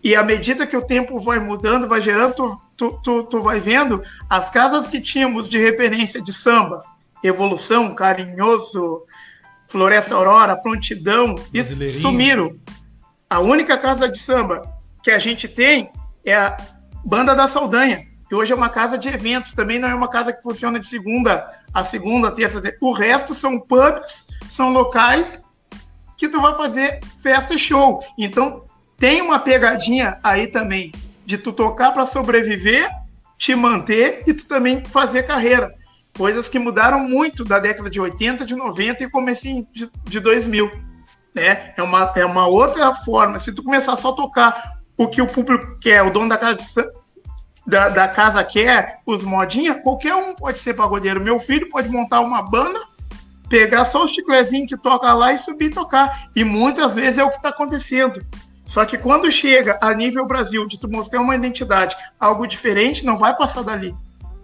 E 0.04 0.16
à 0.16 0.24
medida 0.24 0.68
que 0.68 0.78
o 0.78 0.82
tempo 0.82 1.20
vai 1.20 1.40
mudando, 1.40 1.88
vai 1.88 2.02
gerando, 2.02 2.34
tu, 2.34 2.62
tu, 2.78 3.00
tu, 3.04 3.24
tu 3.24 3.42
vai 3.42 3.60
vendo 3.60 4.02
as 4.30 4.50
casas 4.50 4.88
que 4.88 5.02
tínhamos 5.02 5.50
de 5.50 5.58
referência 5.58 6.22
de 6.22 6.32
samba, 6.32 6.80
Evolução, 7.24 7.94
Carinhoso, 7.96 9.04
Floresta 9.68 10.16
Aurora, 10.16 10.56
Prontidão, 10.56 11.36
sumiram. 12.00 12.52
A 13.30 13.40
única 13.40 13.78
casa 13.78 14.08
de 14.08 14.20
samba 14.20 14.62
que 15.04 15.12
a 15.12 15.20
gente 15.20 15.48
tem 15.48 15.90
é 16.26 16.36
a 16.36 16.58
Banda 17.04 17.36
da 17.36 17.48
Saldanha, 17.48 18.06
que 18.30 18.36
hoje 18.36 18.54
é 18.54 18.56
uma 18.56 18.70
casa 18.70 18.98
de 18.98 19.10
eventos, 19.10 19.54
também 19.54 19.80
não 19.80 19.90
é 19.90 19.96
uma 19.96 20.10
casa 20.10 20.32
que 20.32 20.42
funciona 20.42 20.80
de 20.80 20.88
segunda 20.88 21.50
a 21.74 21.84
segunda, 21.84 22.32
terça. 22.32 22.62
O 22.82 22.92
resto 22.92 23.34
são 23.34 23.60
pubs, 23.60 24.26
são 24.50 24.72
locais 24.72 25.40
que 26.18 26.28
tu 26.28 26.42
vai 26.42 26.56
fazer 26.56 27.00
festa 27.22 27.54
e 27.54 27.60
show. 27.60 28.04
Então 28.18 28.64
tem 28.98 29.22
uma 29.22 29.40
pegadinha 29.40 30.20
aí 30.24 30.48
também 30.48 30.92
de 31.26 31.38
tu 31.38 31.52
tocar 31.52 31.92
para 31.92 32.06
sobreviver, 32.06 32.90
te 33.38 33.54
manter 33.56 34.24
e 34.26 34.34
tu 34.34 34.46
também 34.46 34.84
fazer 34.86 35.24
carreira. 35.24 35.74
Coisas 36.18 36.50
que 36.50 36.58
mudaram 36.58 37.02
muito 37.02 37.44
da 37.44 37.60
década 37.60 37.90
de 37.90 38.00
80, 38.00 38.44
de 38.44 38.56
90 38.56 39.04
e 39.04 39.10
começo 39.10 39.44
de, 39.72 39.92
de 40.04 40.20
2000. 40.20 40.72
Né? 41.36 41.74
É, 41.78 41.84
uma, 41.84 42.12
é 42.16 42.26
uma 42.26 42.48
outra 42.48 42.94
forma. 42.96 43.40
Se 43.40 43.54
tu 43.54 43.62
começar 43.62 43.96
só 43.98 44.10
a 44.10 44.16
tocar 44.16 44.78
o 44.98 45.08
que 45.08 45.22
o 45.22 45.28
público 45.28 45.78
quer, 45.80 46.02
o 46.02 46.10
dono 46.10 46.30
da 46.30 46.38
casa, 46.38 46.92
da, 47.68 47.90
da 47.90 48.08
casa 48.08 48.44
quer, 48.44 49.00
os 49.06 49.22
modinhas, 49.22 49.78
qualquer 49.84 50.16
um 50.16 50.34
pode 50.34 50.58
ser 50.58 50.74
pagodeiro. 50.74 51.24
Meu 51.24 51.40
filho 51.40 51.70
pode 51.70 51.88
montar 51.90 52.22
uma 52.22 52.42
banda, 52.42 52.80
pegar 53.48 53.86
só 53.86 54.06
o 54.06 54.08
chiclezinho 54.08 54.66
que 54.66 54.76
toca 54.76 55.14
lá 55.14 55.34
e 55.34 55.38
subir 55.38 55.66
e 55.66 55.70
tocar. 55.70 56.30
E 56.36 56.44
muitas 56.44 56.96
vezes 56.96 57.20
é 57.20 57.24
o 57.24 57.30
que 57.30 57.38
está 57.38 57.50
acontecendo. 57.50 58.26
Só 58.78 58.86
que 58.86 58.96
quando 58.96 59.32
chega 59.32 59.80
a 59.82 59.92
nível 59.92 60.28
Brasil 60.28 60.68
de 60.68 60.80
tu 60.80 60.88
mostrar 60.88 61.20
uma 61.20 61.36
identidade, 61.36 61.96
algo 62.20 62.46
diferente, 62.46 63.04
não 63.04 63.18
vai 63.18 63.36
passar 63.36 63.63
dali. 63.63 63.92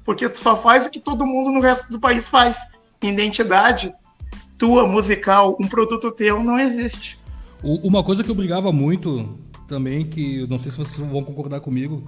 Porque 0.03 0.27
tu 0.27 0.39
só 0.39 0.57
faz 0.57 0.87
o 0.87 0.89
que 0.89 0.99
todo 0.99 1.23
mundo 1.23 1.51
no 1.51 1.59
resto 1.59 1.87
do 1.91 1.99
país 1.99 2.27
faz. 2.27 2.57
Identidade 2.99 3.93
tua, 4.57 4.87
musical, 4.87 5.55
um 5.61 5.67
produto 5.67 6.09
teu, 6.09 6.43
não 6.43 6.59
existe. 6.59 7.19
Uma 7.61 8.03
coisa 8.03 8.23
que 8.23 8.31
eu 8.31 8.33
brigava 8.33 8.71
muito 8.71 9.37
também, 9.67 10.03
que 10.03 10.47
não 10.47 10.57
sei 10.57 10.71
se 10.71 10.79
vocês 10.79 10.97
vão 10.97 11.23
concordar 11.23 11.59
comigo, 11.59 12.03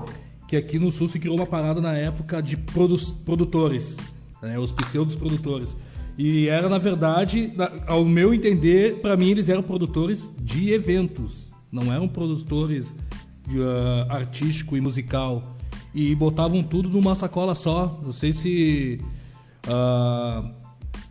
que 0.48 0.58
aqui 0.58 0.80
no 0.80 0.92
Sul 0.92 1.08
se 1.08 1.20
criou 1.20 1.36
uma 1.36 1.46
parada 1.46 1.80
na 1.80 1.96
época 1.96 2.42
de 2.42 2.58
produ 2.58 2.98
produtores, 3.24 3.98
né, 4.42 4.58
os 4.58 4.72
pseudos 4.72 5.16
produtores. 5.16 5.76
E 6.18 6.48
era, 6.48 6.70
na 6.70 6.80
verdade, 6.80 7.54
ao 7.86 8.04
meu 8.04 8.34
entender, 8.34 8.96
para 8.96 9.16
mim 9.16 9.30
eles 9.30 9.48
eram 9.48 9.62
produtores 9.62 10.32
de 10.42 10.74
eventos 10.74 11.45
não 11.76 11.92
eram 11.92 12.08
produtores 12.08 12.92
uh, 13.50 14.10
artístico 14.12 14.78
e 14.78 14.82
musical 14.82 15.44
e 15.94 16.16
botavam 16.16 16.64
tudo 16.64 16.90
numa 16.90 17.16
sacola 17.16 17.54
só. 17.54 18.00
Não 18.04 18.14
sei 18.14 18.34
se 18.34 19.02
uh, 19.68 20.50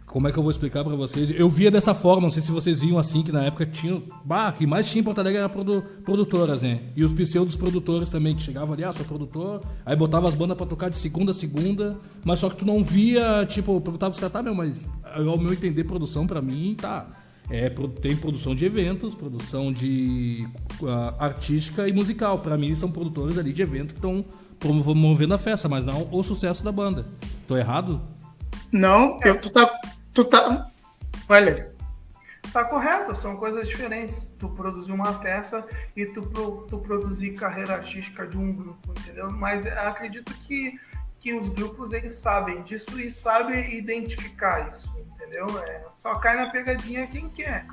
como 0.07 0.29
é 0.29 0.33
que 0.33 0.39
eu 0.39 0.43
vou 0.43 0.51
explicar 0.53 0.85
para 0.85 0.95
vocês? 0.95 1.29
Eu 1.39 1.51
via 1.51 1.71
dessa 1.71 1.93
forma, 1.93 2.23
não 2.23 2.31
sei 2.31 2.41
se 2.41 2.53
vocês 2.53 2.81
viam 2.81 2.99
assim 2.99 3.23
que 3.23 3.33
na 3.33 3.45
época 3.45 3.67
tinha, 3.67 4.01
bah, 4.25 4.53
que 4.53 4.67
mais 4.67 4.89
tinha 4.89 5.01
em 5.01 5.05
Porto 5.05 5.19
Alegre 5.19 5.39
era 5.39 5.49
produ, 5.49 5.83
produtoras, 6.05 6.63
né? 6.63 6.81
E 6.95 7.03
os 7.03 7.13
pseudos 7.13 7.57
produtores 7.57 8.11
também 8.11 8.35
que 8.35 8.43
chegavam 8.43 8.75
ali, 8.75 8.85
ah, 8.85 8.93
sou 8.93 9.05
produtor, 9.05 9.61
aí 9.85 9.97
botava 9.97 10.29
as 10.29 10.35
bandas 10.35 10.57
para 10.57 10.67
tocar 10.67 10.89
de 10.89 10.97
segunda 10.97 11.33
a 11.33 11.35
segunda, 11.35 11.97
mas 12.25 12.39
só 12.39 12.49
que 12.49 12.57
tu 12.57 12.65
não 12.65 12.85
via, 12.85 13.45
tipo, 13.47 13.81
perguntava 13.81 14.13
os 14.13 14.19
caras, 14.19 14.33
tá, 14.33 14.43
meu, 14.43 14.55
mas 14.55 14.85
ao 15.15 15.37
meu 15.37 15.53
entender 15.53 15.85
produção 15.85 16.27
para 16.27 16.41
mim 16.41 16.77
tá 16.81 17.07
é, 17.51 17.69
tem 18.01 18.17
produção 18.17 18.55
de 18.55 18.65
eventos, 18.65 19.15
produção 19.15 19.73
de 19.73 20.49
uh, 20.81 21.15
artística 21.19 21.87
e 21.87 21.93
musical. 21.93 22.39
Para 22.39 22.57
mim, 22.57 22.75
são 22.75 22.91
produtores 22.91 23.37
ali 23.37 23.53
de 23.53 23.63
evento 23.63 23.89
que 23.95 23.99
estão 23.99 24.25
promovendo 24.59 25.35
a 25.35 25.39
festa, 25.39 25.69
mas 25.69 25.85
não 25.85 26.09
o 26.11 26.23
sucesso 26.23 26.65
da 26.65 26.73
banda. 26.73 27.07
Tô 27.47 27.57
errado? 27.57 28.01
Não, 28.73 29.21
eu, 29.23 29.41
tu 29.41 29.51
tá. 29.51 29.71
Tu 30.13 30.25
tá. 30.25 30.71
Olha. 31.29 31.73
Tá 32.53 32.65
correto, 32.65 33.15
são 33.17 33.37
coisas 33.37 33.67
diferentes. 33.69 34.29
Tu 34.39 34.49
produzir 34.49 34.93
uma 34.93 35.13
festa 35.19 35.67
e 35.97 36.07
tu, 36.07 36.23
pro, 36.23 36.67
tu 36.71 36.79
produzir 36.79 37.33
carreira 37.33 37.75
artística 37.75 38.27
de 38.27 38.39
um 38.39 38.53
grupo, 38.53 38.95
entendeu? 39.01 39.31
Mas 39.33 39.67
acredito 39.67 40.33
que, 40.47 40.79
que 41.21 41.35
os 41.35 41.49
grupos 41.49 41.93
eles 41.93 42.13
sabem 42.13 42.63
disso 42.63 43.01
e 43.01 43.11
sabem 43.11 43.77
identificar 43.77 44.69
isso 44.69 44.95
entendeu? 45.25 45.47
É, 45.63 45.83
só 46.05 46.15
cai 46.17 46.37
na 46.37 46.51
pegadinha 46.51 47.07
quem 47.07 47.31
quer. 47.31 47.65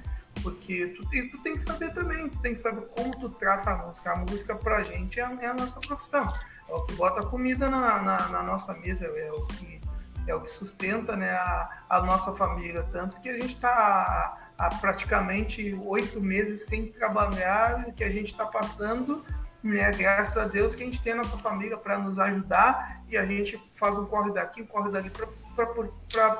Porque 0.41 0.95
tu, 0.95 1.03
tu 1.03 1.43
tem 1.43 1.57
que 1.57 1.61
saber 1.61 1.93
também, 1.93 2.29
tu 2.29 2.39
tem 2.39 2.53
que 2.53 2.61
saber 2.61 2.87
como 2.95 3.11
tu 3.19 3.29
trata 3.29 3.71
a 3.71 3.75
música. 3.75 4.13
A 4.13 4.15
música 4.15 4.55
pra 4.55 4.83
gente 4.83 5.19
é, 5.19 5.23
é 5.41 5.47
a 5.47 5.53
nossa 5.53 5.79
profissão. 5.81 6.33
É 6.69 6.73
o 6.73 6.81
que 6.85 6.93
bota 6.95 7.23
comida 7.23 7.69
na, 7.69 8.01
na, 8.01 8.29
na, 8.29 8.41
nossa 8.41 8.73
mesa, 8.73 9.05
é 9.05 9.31
o 9.31 9.45
que, 9.47 9.81
é 10.25 10.33
o 10.33 10.39
que 10.39 10.49
sustenta 10.49 11.17
né, 11.17 11.29
a, 11.31 11.69
a 11.89 12.01
nossa 12.03 12.31
família. 12.31 12.87
Tanto 12.93 13.19
que 13.19 13.27
a 13.27 13.33
gente 13.33 13.53
está 13.53 14.37
há, 14.57 14.69
praticamente 14.75 15.77
oito 15.85 16.21
meses 16.21 16.65
sem 16.65 16.87
trabalhar, 16.87 17.83
que 17.91 18.03
a 18.03 18.09
gente 18.09 18.31
está 18.31 18.45
passando 18.45 19.23
né? 19.63 19.91
Graças 19.91 20.35
a 20.37 20.45
Deus 20.47 20.73
que 20.73 20.81
a 20.81 20.85
gente 20.85 21.01
tem 21.01 21.13
a 21.13 21.17
nossa 21.17 21.37
família 21.37 21.77
para 21.77 21.99
nos 21.99 22.17
ajudar 22.17 22.99
e 23.07 23.15
a 23.15 23.23
gente 23.25 23.61
faz 23.75 23.95
um 23.95 24.05
corre 24.05 24.31
daqui, 24.31 24.61
um 24.61 24.65
corre 24.65 24.89
dali 24.89 25.09
para 25.09 25.27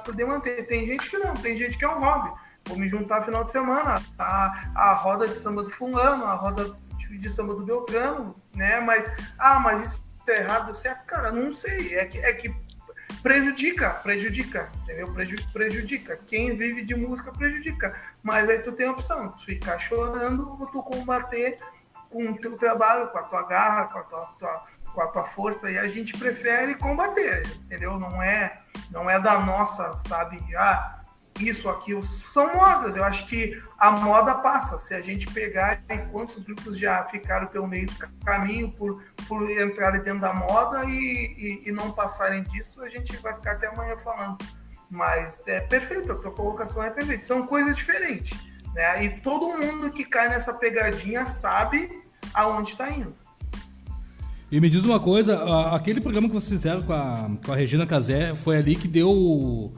poder 0.03 0.25
manter. 0.25 0.65
Tem 0.67 0.85
gente 0.85 1.09
que 1.09 1.17
não, 1.17 1.33
tem 1.33 1.55
gente 1.55 1.77
que 1.77 1.85
é 1.85 1.89
um 1.89 1.99
hobby. 1.99 2.31
Vou 2.65 2.77
me 2.77 2.87
juntar 2.87 3.23
final 3.23 3.43
de 3.43 3.51
semana, 3.51 4.01
a, 4.17 4.71
a 4.75 4.93
roda 4.93 5.27
de 5.27 5.39
samba 5.39 5.63
do 5.63 5.71
fulano, 5.71 6.25
a 6.25 6.35
roda 6.35 6.75
de 7.09 7.29
samba 7.33 7.55
do 7.55 7.65
Beltrano, 7.65 8.35
né? 8.55 8.79
Mas, 8.79 9.05
ah, 9.37 9.59
mas 9.59 9.81
isso 9.83 10.03
é 10.27 10.37
errado, 10.37 10.73
você, 10.73 10.89
cara, 11.07 11.31
não 11.31 11.51
sei. 11.51 11.97
É 11.97 12.05
que, 12.05 12.19
é 12.19 12.33
que 12.33 12.53
prejudica, 13.21 13.89
prejudica, 13.89 14.69
entendeu? 14.81 15.13
Prejudica. 15.51 16.19
Quem 16.27 16.55
vive 16.55 16.83
de 16.83 16.95
música 16.95 17.31
prejudica. 17.31 17.95
Mas 18.23 18.47
aí 18.49 18.59
tu 18.59 18.71
tem 18.71 18.87
a 18.87 18.91
opção, 18.91 19.29
tu 19.29 19.45
ficar 19.45 19.79
chorando 19.79 20.57
ou 20.59 20.67
tu 20.67 20.81
combater 20.83 21.57
com 22.09 22.23
o 22.23 22.37
teu 22.37 22.57
trabalho, 22.57 23.07
com 23.07 23.17
a 23.17 23.23
tua 23.23 23.43
garra, 23.43 23.85
com 23.85 23.99
a 23.99 24.03
tua, 24.03 24.25
tua, 24.37 24.67
com 24.93 25.01
a 25.01 25.07
tua 25.07 25.23
força, 25.23 25.69
e 25.69 25.77
a 25.77 25.87
gente 25.87 26.17
prefere 26.17 26.75
combater, 26.75 27.47
entendeu? 27.65 27.99
Não 27.99 28.21
é, 28.21 28.59
não 28.89 29.09
é 29.09 29.19
da 29.19 29.39
nossa, 29.39 29.91
sabe, 30.07 30.39
ah, 30.55 31.01
isso, 31.39 31.69
aquilo, 31.69 32.05
são 32.05 32.53
modas. 32.53 32.95
Eu 32.95 33.03
acho 33.03 33.25
que 33.25 33.61
a 33.77 33.91
moda 33.91 34.35
passa. 34.35 34.77
Se 34.77 34.93
a 34.93 35.01
gente 35.01 35.27
pegar 35.27 35.81
quantos 36.11 36.43
grupos 36.43 36.77
já 36.77 37.03
ficaram 37.05 37.47
pelo 37.47 37.67
meio 37.67 37.87
do 37.87 38.07
caminho 38.23 38.71
por, 38.71 39.03
por 39.27 39.49
entrarem 39.49 40.01
dentro 40.01 40.21
da 40.21 40.33
moda 40.33 40.83
e, 40.85 41.61
e, 41.63 41.69
e, 41.69 41.71
não 41.71 41.91
passarem 41.91 42.43
disso, 42.43 42.83
a 42.83 42.89
gente 42.89 43.15
vai 43.17 43.33
ficar 43.33 43.53
até 43.53 43.67
amanhã 43.67 43.97
falando. 43.97 44.37
Mas 44.89 45.41
é 45.47 45.61
perfeito, 45.61 46.11
a 46.11 46.15
tua 46.15 46.31
colocação 46.31 46.83
é 46.83 46.89
perfeita. 46.89 47.23
São 47.23 47.47
coisas 47.47 47.75
diferentes. 47.77 48.37
Né? 48.73 49.05
E 49.05 49.09
todo 49.21 49.57
mundo 49.57 49.91
que 49.91 50.03
cai 50.03 50.29
nessa 50.29 50.53
pegadinha 50.53 51.25
sabe 51.25 52.03
aonde 52.33 52.71
está 52.71 52.89
indo. 52.89 53.13
E 54.51 54.59
me 54.59 54.69
diz 54.69 54.83
uma 54.83 54.99
coisa, 54.99 55.41
aquele 55.73 56.01
programa 56.01 56.27
que 56.27 56.33
vocês 56.33 56.61
fizeram 56.61 56.81
com 56.81 56.91
a, 56.91 57.29
com 57.45 57.53
a 57.53 57.55
Regina 57.55 57.85
Casé, 57.87 58.35
foi 58.35 58.57
ali 58.57 58.75
que 58.75 58.87
deu. 58.87 59.71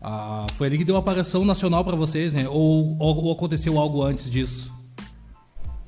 A, 0.00 0.46
foi 0.56 0.68
ali 0.68 0.78
que 0.78 0.84
deu 0.84 0.94
a 0.94 1.00
aparição 1.00 1.44
nacional 1.44 1.84
para 1.84 1.96
vocês, 1.96 2.32
né? 2.32 2.46
Ou, 2.48 2.96
ou, 3.00 3.24
ou, 3.24 3.32
aconteceu 3.32 3.76
algo 3.80 4.00
antes 4.00 4.30
disso? 4.30 4.72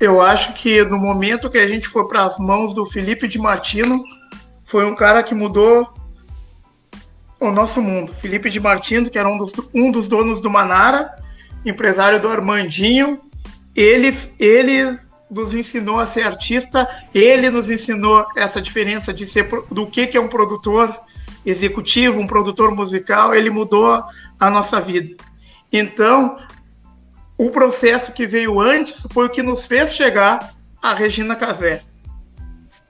Eu 0.01 0.20
acho 0.20 0.53
que 0.55 0.85
no 0.85 0.99
momento 0.99 1.49
que 1.49 1.59
a 1.59 1.66
gente 1.68 1.87
foi 1.87 2.09
para 2.09 2.25
as 2.25 2.37
mãos 2.37 2.75
do 2.75 2.85
Felipe 2.85 3.29
de 3.29 3.38
Martino, 3.38 4.03
foi 4.64 4.85
um 4.85 4.97
cara 4.97 5.23
que 5.23 5.35
mudou 5.35 5.94
o 7.38 7.53
nosso 7.53 7.81
mundo. 7.81 8.12
Felipe 8.12 8.51
de 8.51 8.59
Martino, 8.59 9.09
que 9.09 9.18
era 9.18 9.29
um 9.29 9.38
dos, 9.38 9.53
um 9.73 9.92
dos 9.92 10.09
donos 10.09 10.40
do 10.40 10.51
Manara, 10.51 11.14
empresário 11.64 12.20
do 12.20 12.27
Armandinho, 12.27 13.20
ele, 13.77 14.16
ele 14.40 14.99
nos 15.35 15.53
ensinou 15.53 15.99
a 15.99 16.07
ser 16.07 16.23
artista, 16.23 16.88
ele 17.12 17.51
nos 17.51 17.68
ensinou 17.68 18.25
essa 18.37 18.62
diferença 18.62 19.12
de 19.12 19.27
ser 19.27 19.49
do 19.70 19.87
que, 19.87 20.07
que 20.07 20.16
é 20.16 20.20
um 20.20 20.29
produtor 20.29 20.97
executivo, 21.44 22.20
um 22.20 22.27
produtor 22.27 22.70
musical, 22.70 23.35
ele 23.35 23.51
mudou 23.51 24.03
a 24.38 24.51
nossa 24.51 24.81
vida. 24.81 25.14
Então, 25.73 26.38
o 27.37 27.51
processo 27.51 28.12
que 28.12 28.27
veio 28.27 28.61
antes 28.61 29.05
foi 29.12 29.27
o 29.27 29.31
que 29.31 29.42
nos 29.42 29.66
fez 29.66 29.92
chegar 29.92 30.55
a 30.81 30.94
Regina 30.94 31.35
Casé. 31.35 31.83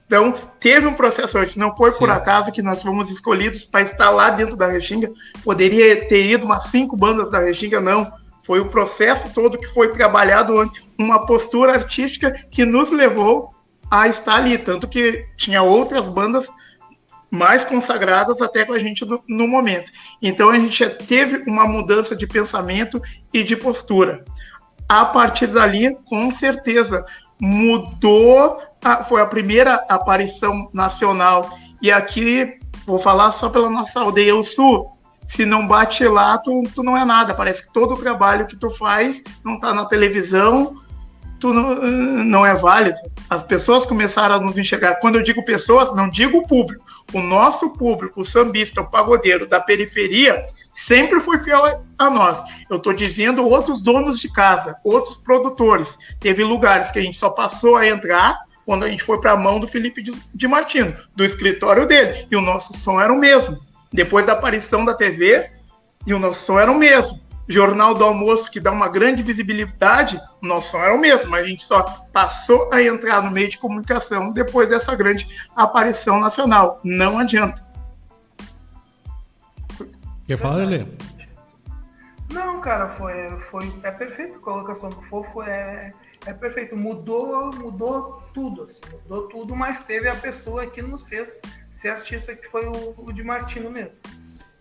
Então, 0.05 0.33
teve 0.59 0.85
um 0.85 0.93
processo 0.93 1.37
antes, 1.39 1.57
não 1.57 1.75
foi 1.75 1.91
Sim. 1.91 1.97
por 1.97 2.11
acaso 2.11 2.51
que 2.51 2.61
nós 2.61 2.83
fomos 2.83 3.09
escolhidos 3.09 3.65
para 3.65 3.81
estar 3.81 4.11
lá 4.11 4.29
dentro 4.29 4.55
da 4.55 4.67
Restinga. 4.67 5.11
Poderia 5.43 6.07
ter 6.07 6.29
ido 6.29 6.45
umas 6.45 6.65
cinco 6.65 6.95
bandas 6.95 7.31
da 7.31 7.39
Restinga, 7.39 7.81
não 7.81 8.11
foi 8.45 8.59
o 8.59 8.67
processo 8.67 9.33
todo 9.33 9.57
que 9.57 9.65
foi 9.65 9.91
trabalhado, 9.91 10.71
uma 10.97 11.25
postura 11.25 11.73
artística 11.73 12.31
que 12.51 12.63
nos 12.63 12.91
levou 12.91 13.49
a 13.89 14.07
estar 14.07 14.35
ali. 14.35 14.55
Tanto 14.57 14.87
que 14.87 15.25
tinha 15.35 15.63
outras 15.63 16.07
bandas 16.07 16.47
mais 17.31 17.65
consagradas 17.65 18.41
até 18.43 18.63
com 18.63 18.73
a 18.73 18.79
gente 18.79 19.03
no, 19.03 19.21
no 19.27 19.47
momento. 19.47 19.91
Então 20.21 20.51
a 20.51 20.59
gente 20.59 20.87
teve 21.07 21.43
uma 21.49 21.67
mudança 21.67 22.15
de 22.15 22.27
pensamento 22.27 23.01
e 23.33 23.43
de 23.43 23.55
postura. 23.55 24.23
A 24.87 25.03
partir 25.03 25.47
dali, 25.47 25.95
com 26.05 26.29
certeza, 26.29 27.03
mudou. 27.39 28.61
A, 28.83 29.03
foi 29.03 29.21
a 29.21 29.25
primeira 29.25 29.83
aparição 29.89 30.69
nacional. 30.71 31.49
E 31.81 31.91
aqui, 31.91 32.59
vou 32.85 32.99
falar 32.99 33.31
só 33.31 33.49
pela 33.49 33.71
nossa 33.71 33.99
aldeia, 33.99 34.35
o 34.35 34.43
Sul 34.43 34.94
se 35.27 35.45
não 35.45 35.67
bate 35.67 36.05
lá, 36.07 36.37
tu, 36.37 36.63
tu 36.73 36.83
não 36.83 36.95
é 36.95 37.03
nada. 37.03 37.33
Parece 37.33 37.63
que 37.63 37.73
todo 37.73 37.93
o 37.93 37.97
trabalho 37.97 38.47
que 38.47 38.55
tu 38.55 38.69
faz 38.69 39.21
não 39.43 39.59
tá 39.59 39.73
na 39.73 39.85
televisão, 39.85 40.75
tu 41.39 41.53
não, 41.53 41.75
não 41.75 42.45
é 42.45 42.53
válido. 42.53 42.99
As 43.29 43.43
pessoas 43.43 43.85
começaram 43.85 44.35
a 44.35 44.39
nos 44.39 44.57
enxergar. 44.57 44.95
Quando 44.95 45.15
eu 45.15 45.23
digo 45.23 45.43
pessoas, 45.43 45.93
não 45.95 46.09
digo 46.09 46.39
o 46.39 46.47
público. 46.47 46.83
O 47.13 47.21
nosso 47.21 47.69
público, 47.71 48.21
o 48.21 48.25
sambista, 48.25 48.81
o 48.81 48.89
pagodeiro 48.89 49.47
da 49.47 49.59
periferia, 49.59 50.45
sempre 50.73 51.19
foi 51.19 51.39
fiel 51.39 51.81
a 51.97 52.09
nós. 52.09 52.41
Eu 52.69 52.77
estou 52.77 52.93
dizendo 52.93 53.47
outros 53.47 53.81
donos 53.81 54.19
de 54.19 54.31
casa, 54.31 54.75
outros 54.83 55.17
produtores. 55.17 55.97
Teve 56.19 56.43
lugares 56.43 56.91
que 56.91 56.99
a 56.99 57.01
gente 57.01 57.17
só 57.17 57.29
passou 57.29 57.77
a 57.77 57.87
entrar 57.87 58.39
quando 58.65 58.83
a 58.83 58.89
gente 58.89 59.03
foi 59.03 59.19
para 59.19 59.31
a 59.31 59.37
mão 59.37 59.59
do 59.59 59.67
Felipe 59.67 60.03
de 60.33 60.47
Martino, 60.47 60.95
do 61.15 61.23
escritório 61.23 61.87
dele. 61.87 62.27
E 62.31 62.35
o 62.35 62.41
nosso 62.41 62.73
som 62.73 62.99
era 62.99 63.13
o 63.13 63.19
mesmo. 63.19 63.59
Depois 63.95 64.25
da 64.25 64.33
aparição 64.33 64.83
da 64.83 64.93
TV, 64.93 65.49
e 66.05 66.13
o 66.13 66.19
nosso 66.19 66.45
som 66.45 66.59
era 66.59 66.69
o 66.69 66.77
mesmo. 66.77 67.17
Jornal 67.47 67.93
do 67.93 68.03
Almoço, 68.03 68.51
que 68.51 68.59
dá 68.59 68.71
uma 68.71 68.89
grande 68.89 69.23
visibilidade, 69.23 70.19
o 70.41 70.45
nosso 70.45 70.71
som 70.71 70.79
era 70.79 70.93
o 70.93 70.99
mesmo, 70.99 71.31
mas 71.31 71.45
a 71.45 71.47
gente 71.47 71.63
só 71.63 71.81
passou 72.11 72.69
a 72.73 72.81
entrar 72.81 73.21
no 73.21 73.31
meio 73.31 73.47
de 73.47 73.57
comunicação 73.57 74.33
depois 74.33 74.67
dessa 74.67 74.93
grande 74.95 75.27
aparição 75.55 76.19
nacional. 76.19 76.81
Não 76.83 77.19
adianta. 77.19 77.63
Quer 80.27 80.37
falar, 80.37 80.55
Lelê? 80.55 80.85
Não, 82.31 82.59
cara, 82.59 82.89
foi, 82.97 83.13
foi 83.49 83.73
é 83.83 83.91
perfeito. 83.91 84.37
A 84.37 84.39
colocação 84.39 84.89
do 84.89 85.01
Fofo 85.03 85.41
é, 85.43 85.93
é 86.25 86.33
perfeito. 86.33 86.75
Mudou, 86.75 87.53
mudou 87.55 88.23
tudo, 88.33 88.63
assim, 88.63 88.81
mudou 88.91 89.29
tudo, 89.29 89.55
mas 89.55 89.79
teve 89.81 90.09
a 90.09 90.15
pessoa 90.15 90.65
que 90.65 90.81
nos 90.81 91.03
fez 91.03 91.39
ser 91.85 91.89
artista, 91.89 92.35
que 92.35 92.47
foi 92.47 92.65
o, 92.65 92.95
o 92.97 93.13
de 93.13 93.23
Martino 93.23 93.69
mesmo. 93.69 93.91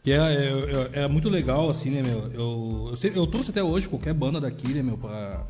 Que 0.02 0.12
é, 0.12 0.16
é, 0.16 0.98
é, 0.98 1.02
é, 1.04 1.08
muito 1.08 1.30
legal, 1.30 1.70
assim, 1.70 1.90
né, 1.90 2.02
meu? 2.02 2.30
Eu, 2.32 2.94
eu, 3.02 3.12
eu 3.14 3.26
trouxe 3.26 3.50
até 3.50 3.62
hoje 3.62 3.88
qualquer 3.88 4.12
banda 4.12 4.38
daqui, 4.38 4.68
né, 4.68 4.82
meu, 4.82 4.98
pra, 4.98 5.42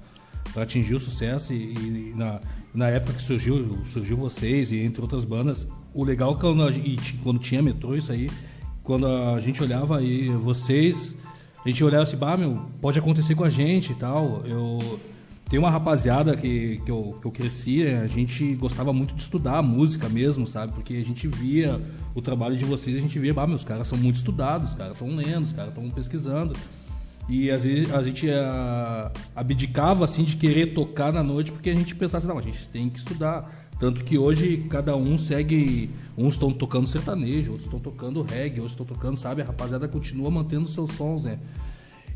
pra 0.53 0.63
atingir 0.63 0.95
o 0.95 1.01
sucesso. 1.01 1.53
E, 1.53 1.75
e, 1.75 2.15
na, 2.15 2.41
na 2.73 2.89
época 2.89 3.15
que 3.15 3.23
surgiu, 3.23 3.85
surgiu 3.91 4.17
vocês 4.17 4.71
e 4.71 4.81
entre 4.81 5.03
outras 5.03 5.25
bandas, 5.25 5.67
o 5.93 6.05
legal 6.05 6.35
é 6.35 6.41
quando, 6.41 6.71
e, 6.71 6.97
quando 7.25 7.41
tinha 7.41 7.61
metrô, 7.61 7.97
isso 7.97 8.13
aí, 8.13 8.31
quando 8.85 9.09
a 9.09 9.41
gente 9.41 9.61
olhava 9.61 9.99
aí, 9.99 10.29
vocês, 10.29 11.17
a 11.65 11.69
gente 11.69 11.83
olhava 11.83 12.05
assim, 12.05 12.17
bah, 12.17 12.37
meu, 12.37 12.63
pode 12.81 12.97
acontecer 12.97 13.35
com 13.35 13.43
a 13.43 13.51
gente 13.51 13.91
e 13.91 13.97
tal. 13.97 14.43
Eu 14.47 15.01
tem 15.49 15.59
uma 15.59 15.71
rapaziada 15.71 16.37
que, 16.37 16.81
que, 16.85 16.91
eu, 16.91 17.19
que 17.21 17.27
eu 17.27 17.31
cresci, 17.31 17.87
a 17.87 18.07
gente 18.07 18.55
gostava 18.55 18.93
muito 18.93 19.15
de 19.15 19.23
estudar 19.23 19.63
música 19.63 20.09
mesmo, 20.09 20.47
sabe? 20.47 20.73
Porque 20.73 20.95
a 20.95 21.05
gente 21.05 21.29
via 21.29 21.81
o 22.15 22.23
trabalho 22.23 22.57
de 22.57 22.65
vocês, 22.65 22.97
a 22.97 23.01
gente 23.01 23.19
via, 23.19 23.35
ah, 23.37 23.47
meus 23.47 23.63
caras 23.63 23.87
são 23.87 23.99
muito 23.99 24.17
estudados, 24.17 24.71
os 24.71 24.77
caras 24.77 24.95
estão 24.95 25.15
lendo, 25.15 25.45
os 25.45 25.53
caras 25.53 25.71
estão 25.71 25.89
pesquisando. 25.91 26.57
E 27.29 27.51
às 27.51 27.63
vezes 27.63 27.93
a 27.93 28.03
gente 28.03 28.31
a, 28.31 29.11
eh, 29.15 29.21
abdicava 29.35 30.05
assim 30.05 30.25
de 30.25 30.37
querer 30.37 30.75
tocar 30.75 31.13
na 31.13 31.23
noite 31.23 31.51
porque 31.53 31.71
a 31.71 31.75
gente 31.75 31.95
pensava 31.95 32.19
assim, 32.19 32.29
não, 32.29 32.39
a 32.39 32.43
gente 32.43 32.69
tem 32.69 32.89
que 32.91 32.99
estudar. 32.99 33.65
Tanto 33.79 34.05
que 34.05 34.19
hoje 34.19 34.67
cada 34.71 34.97
um 34.97 35.19
segue. 35.19 35.91
Uns 36.17 36.35
estão 36.35 36.53
tocando 36.53 36.87
sertanejo, 36.87 37.51
outros 37.51 37.67
estão 37.67 37.81
tocando 37.81 38.23
reggae, 38.23 38.61
outros 38.61 38.73
estão 38.73 38.87
tocando, 38.87 39.17
sabe? 39.17 39.43
A 39.43 39.47
rapaziada 39.47 39.89
continua 39.89 40.31
mantendo 40.31 40.69
seus 40.69 40.93
sons, 40.93 41.25
né? 41.25 41.41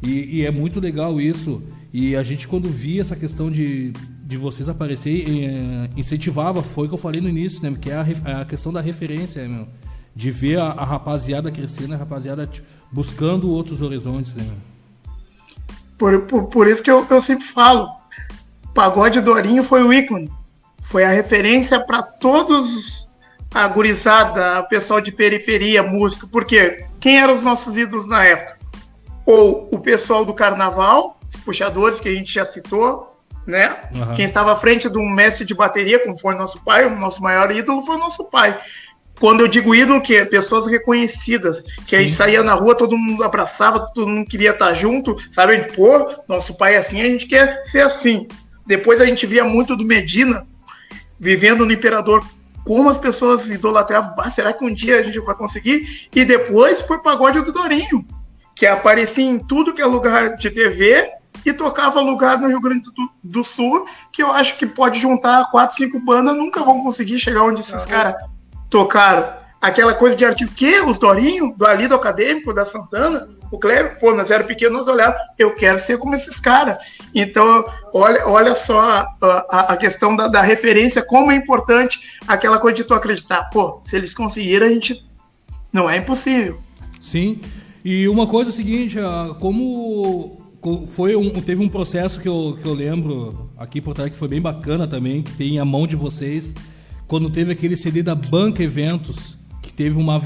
E, 0.03 0.38
e, 0.38 0.46
é 0.46 0.51
muito 0.51 0.80
legal 0.80 1.20
isso. 1.20 1.62
E 1.92 2.14
a 2.14 2.22
gente, 2.22 2.46
quando 2.46 2.68
via 2.68 3.03
essa 3.03 3.16
questão 3.16 3.51
de, 3.51 3.92
de 4.22 4.36
vocês 4.36 4.68
aparecer, 4.68 5.24
é, 5.28 5.90
incentivava, 5.99 6.62
foi 6.62 6.86
o 6.86 6.88
que 6.88 6.94
eu 6.94 6.99
falei 6.99 7.20
no 7.20 7.28
início, 7.28 7.62
né? 7.62 7.76
Que 7.80 7.90
é 7.90 7.94
a, 7.94 8.40
a 8.40 8.44
questão 8.44 8.72
da 8.72 8.80
referência, 8.80 9.46
meu. 9.49 9.66
De 10.14 10.30
ver 10.30 10.59
a, 10.59 10.66
a 10.66 10.84
rapaziada 10.84 11.51
crescendo, 11.51 11.94
a 11.94 11.96
rapaziada 11.96 12.46
tipo, 12.46 12.66
buscando 12.90 13.51
outros 13.51 13.80
horizontes, 13.80 14.34
né? 14.34 14.44
Por, 15.96 16.20
por, 16.22 16.44
por 16.44 16.66
isso 16.68 16.82
que 16.82 16.90
eu, 16.90 17.05
eu 17.11 17.20
sempre 17.20 17.44
falo, 17.44 17.88
Pagode 18.72 19.20
Dorinho 19.20 19.64
foi 19.64 19.82
o 19.82 19.92
ícone. 19.92 20.30
Foi 20.82 21.05
a 21.05 21.11
referência 21.11 21.80
para 21.80 22.03
todos 22.03 23.09
a 23.53 23.66
gurizada, 23.66 24.61
o 24.61 24.68
pessoal 24.68 25.01
de 25.01 25.11
periferia, 25.11 25.82
música, 25.82 26.26
porque 26.30 26.84
quem 27.01 27.18
eram 27.18 27.34
os 27.34 27.42
nossos 27.42 27.76
ídolos 27.76 28.07
na 28.07 28.24
época? 28.24 28.57
Ou 29.29 29.68
o 29.70 29.79
pessoal 29.79 30.24
do 30.24 30.33
carnaval, 30.33 31.20
os 31.29 31.39
puxadores 31.43 32.01
que 32.01 32.09
a 32.09 32.14
gente 32.14 32.33
já 32.33 32.47
citou, 32.47 33.14
né? 33.47 33.76
Uhum. 33.95 34.14
Quem 34.14 34.24
estava 34.24 34.55
à 34.55 34.57
frente 34.57 34.89
de 34.89 34.97
um 34.97 35.07
mestre 35.07 35.45
de 35.45 35.55
bateria, 35.55 35.99
como 35.99 36.16
foi 36.16 36.35
nosso 36.35 36.64
pai, 36.64 36.87
o 36.87 36.97
nosso 36.97 37.22
maior 37.22 37.55
ídolo 37.55 37.83
foi 37.83 37.99
nosso 37.99 38.24
pai. 38.24 38.59
Quando 39.20 39.41
eu 39.41 39.49
digo 39.49 39.74
ídolo, 39.74 40.01
que 40.01 40.16
é 40.16 40.24
pessoas 40.24 40.66
reconhecidas, 40.66 41.61
que 41.87 41.91
Sim. 41.91 41.97
a 41.97 42.01
gente 42.01 42.14
saía 42.14 42.43
na 42.43 42.55
rua, 42.55 42.74
todo 42.74 42.97
mundo 42.97 43.22
abraçava, 43.22 43.91
todo 43.95 44.09
mundo 44.09 44.26
queria 44.26 44.53
estar 44.53 44.72
junto, 44.72 45.14
sabe? 45.31 45.53
A 45.53 45.57
gente, 45.57 45.74
pô, 45.74 46.11
nosso 46.26 46.55
pai 46.55 46.76
é 46.76 46.79
assim, 46.79 46.99
a 46.99 47.05
gente 47.05 47.26
quer 47.26 47.66
ser 47.66 47.83
assim. 47.83 48.26
Depois 48.66 48.99
a 48.99 49.05
gente 49.05 49.26
via 49.26 49.45
muito 49.45 49.76
do 49.76 49.85
Medina, 49.85 50.47
vivendo 51.20 51.66
no 51.66 51.72
Imperador, 51.72 52.24
como 52.64 52.89
as 52.89 52.97
pessoas 52.97 53.47
idolatravam, 53.47 54.14
ah, 54.16 54.31
será 54.31 54.55
que 54.55 54.64
um 54.64 54.72
dia 54.72 55.01
a 55.01 55.03
gente 55.03 55.18
vai 55.20 55.35
conseguir? 55.35 56.09
E 56.14 56.24
depois 56.24 56.81
foi 56.81 56.99
pagode 57.01 57.43
do 57.43 57.53
Dorinho 57.53 58.07
que 58.59 58.66
aparecia 58.66 59.24
em 59.24 59.38
tudo 59.38 59.72
que 59.72 59.80
é 59.80 59.86
lugar 59.86 60.36
de 60.36 60.50
TV 60.50 61.09
e 61.46 61.52
tocava 61.52 62.00
lugar 62.00 62.40
no 62.40 62.48
Rio 62.48 62.61
Grande 62.61 62.90
do, 62.90 63.11
do 63.22 63.44
Sul, 63.44 63.86
que 64.12 64.20
eu 64.20 64.32
acho 64.32 64.59
que 64.59 64.66
pode 64.66 64.98
juntar 64.98 65.48
quatro, 65.52 65.76
cinco 65.76 66.00
bandas, 66.00 66.36
nunca 66.36 66.61
vão 66.64 66.82
conseguir 66.82 67.20
chegar 67.20 67.44
onde 67.44 67.61
esses 67.61 67.86
caras 67.86 68.16
tocaram. 68.68 69.32
Aquela 69.61 69.94
coisa 69.94 70.16
de 70.16 70.24
artista, 70.24 70.54
que 70.54 70.80
os 70.80 70.98
Dorinho, 70.98 71.54
do 71.56 71.66
ali 71.66 71.86
do 71.86 71.94
Acadêmico, 71.94 72.52
da 72.52 72.64
Santana, 72.64 73.28
o 73.50 73.59
Cleber, 73.59 73.98
pô, 73.98 74.12
nós 74.12 74.30
era 74.30 74.42
pequenos, 74.42 74.78
nós 74.78 74.88
olhávamos, 74.88 75.20
eu 75.38 75.54
quero 75.54 75.78
ser 75.78 75.96
como 75.96 76.16
esses 76.16 76.40
caras. 76.40 76.78
Então, 77.14 77.64
olha, 77.94 78.26
olha 78.26 78.54
só 78.56 78.80
a, 78.80 79.09
a, 79.48 79.61
a 79.72 79.76
questão 79.76 80.16
da, 80.16 80.26
da, 80.26 80.42
referência, 80.42 81.00
como 81.00 81.30
é 81.30 81.36
importante 81.36 82.18
aquela 82.26 82.59
coisa 82.59 82.76
de 82.76 82.84
tu 82.84 82.92
acreditar. 82.92 83.44
Pô, 83.50 83.80
se 83.84 83.96
eles 83.96 84.14
conseguiram, 84.14 84.66
a 84.66 84.70
gente. 84.70 85.06
Não 85.72 85.88
é 85.88 85.96
impossível. 85.96 86.61
Sim. 87.00 87.40
E 87.85 88.09
uma 88.09 88.26
coisa 88.26 88.51
é 88.51 88.53
a 88.53 88.57
seguinte, 88.57 88.97
como 89.39 90.39
foi 90.89 91.14
um, 91.14 91.31
teve 91.41 91.62
um 91.62 91.68
processo 91.68 92.20
que 92.20 92.29
eu, 92.29 92.59
que 92.61 92.66
eu 92.66 92.74
lembro 92.74 93.49
aqui 93.57 93.81
por 93.81 93.95
trás 93.95 94.11
que 94.11 94.16
foi 94.16 94.29
bem 94.29 94.41
bacana 94.41 94.87
também, 94.87 95.22
que 95.22 95.33
tem 95.33 95.59
a 95.59 95.64
mão 95.64 95.87
de 95.87 95.97
vocês, 95.97 96.55
quando 97.07 97.31
teve 97.31 97.53
aquele 97.53 97.76
CD 97.76 98.03
da 98.03 98.14
Banca 98.14 98.62
Eventos, 98.62 99.39
que 99.62 99.72
teve 99.72 99.97
uma, 99.99 100.20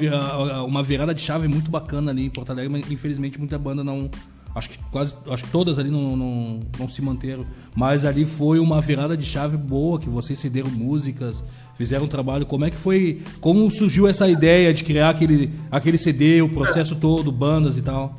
uma 0.65 0.83
virada 0.83 1.15
de 1.15 1.21
chave 1.21 1.47
muito 1.47 1.71
bacana 1.71 2.11
ali 2.11 2.25
em 2.25 2.31
Porto 2.31 2.51
Alegre, 2.51 2.73
mas 2.73 2.91
infelizmente 2.91 3.39
muita 3.39 3.59
banda 3.59 3.85
não. 3.85 4.11
Acho 4.55 4.71
que 4.71 4.79
quase. 4.91 5.15
Acho 5.31 5.45
que 5.45 5.51
todas 5.51 5.79
ali 5.79 5.91
não, 5.91 6.17
não, 6.17 6.61
não 6.79 6.89
se 6.89 7.01
manteram. 7.01 7.47
Mas 7.75 8.05
ali 8.05 8.27
foi 8.27 8.59
uma 8.59 8.81
virada 8.81 9.17
de 9.17 9.25
chave 9.25 9.57
boa, 9.57 9.99
que 9.99 10.09
vocês 10.09 10.39
cederam 10.39 10.71
músicas, 10.71 11.43
fizeram 11.77 12.05
um 12.05 12.09
trabalho. 12.09 12.45
Como 12.45 12.65
é 12.65 12.71
que 12.71 12.77
foi? 12.77 13.23
Como 13.41 13.71
surgiu 13.71 14.07
essa 14.07 14.29
ideia 14.29 14.73
de 14.75 14.85
criar 14.85 15.11
aquele, 15.11 15.53
aquele 15.71 15.99
CD, 15.99 16.43
o 16.43 16.49
processo 16.49 16.95
todo, 16.97 17.33
bandas 17.33 17.79
e 17.79 17.83
tal? 17.83 18.15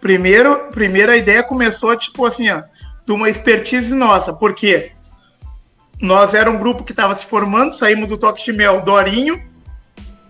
Primeiro, 0.00 0.70
primeira 0.70 1.16
ideia 1.16 1.42
começou 1.42 1.96
tipo 1.96 2.24
assim, 2.24 2.48
ó, 2.50 2.62
de 3.04 3.12
uma 3.12 3.28
expertise 3.28 3.92
nossa, 3.94 4.32
porque 4.32 4.92
nós 6.00 6.34
era 6.34 6.48
um 6.48 6.58
grupo 6.58 6.84
que 6.84 6.92
estava 6.92 7.16
se 7.16 7.24
formando, 7.24 7.74
saímos 7.74 8.08
do 8.08 8.16
Toque 8.16 8.44
de 8.44 8.52
Mel, 8.52 8.82
Dorinho 8.82 9.42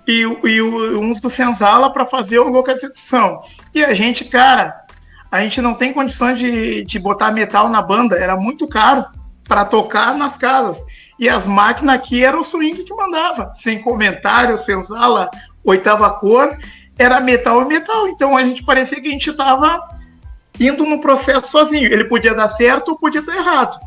e, 0.07 0.23
e 0.23 0.63
uns 0.63 1.21
do 1.21 1.29
Senzala 1.29 1.93
para 1.93 2.07
fazer 2.07 2.39
o 2.39 2.49
Localização. 2.49 3.43
E 3.75 3.85
a 3.85 3.93
gente, 3.93 4.25
cara, 4.25 4.87
a 5.31 5.41
gente 5.41 5.61
não 5.61 5.75
tem 5.75 5.93
condições 5.93 6.39
de, 6.39 6.85
de 6.85 6.99
botar 6.99 7.31
metal 7.31 7.69
na 7.69 7.83
banda, 7.83 8.17
era 8.17 8.37
muito 8.37 8.67
caro 8.67 9.05
para 9.45 9.65
tocar 9.65 10.17
nas 10.17 10.37
casas. 10.37 10.83
E 11.19 11.29
as 11.29 11.47
máquinas 11.47 11.97
aqui 11.97 12.25
eram 12.25 12.41
o 12.41 12.45
swing 12.45 12.85
que 12.85 12.95
mandava, 12.95 13.53
sem 13.55 13.81
comentário, 13.81 14.57
sem 14.57 14.83
sala, 14.85 15.31
oitava 15.65 16.11
cor, 16.11 16.57
era 16.99 17.21
metal 17.21 17.63
e 17.63 17.67
metal. 17.67 18.09
Então 18.09 18.37
a 18.37 18.43
gente 18.43 18.63
parecia 18.63 19.01
que 19.01 19.09
a 19.09 19.13
gente 19.13 19.31
estava 19.31 19.81
indo 20.59 20.85
no 20.85 21.01
processo 21.01 21.51
sozinho. 21.51 21.93
Ele 21.93 22.05
podia 22.05 22.35
dar 22.35 22.49
certo 22.51 22.91
ou 22.91 22.99
podia 22.99 23.23
dar 23.23 23.37
errado. 23.37 23.79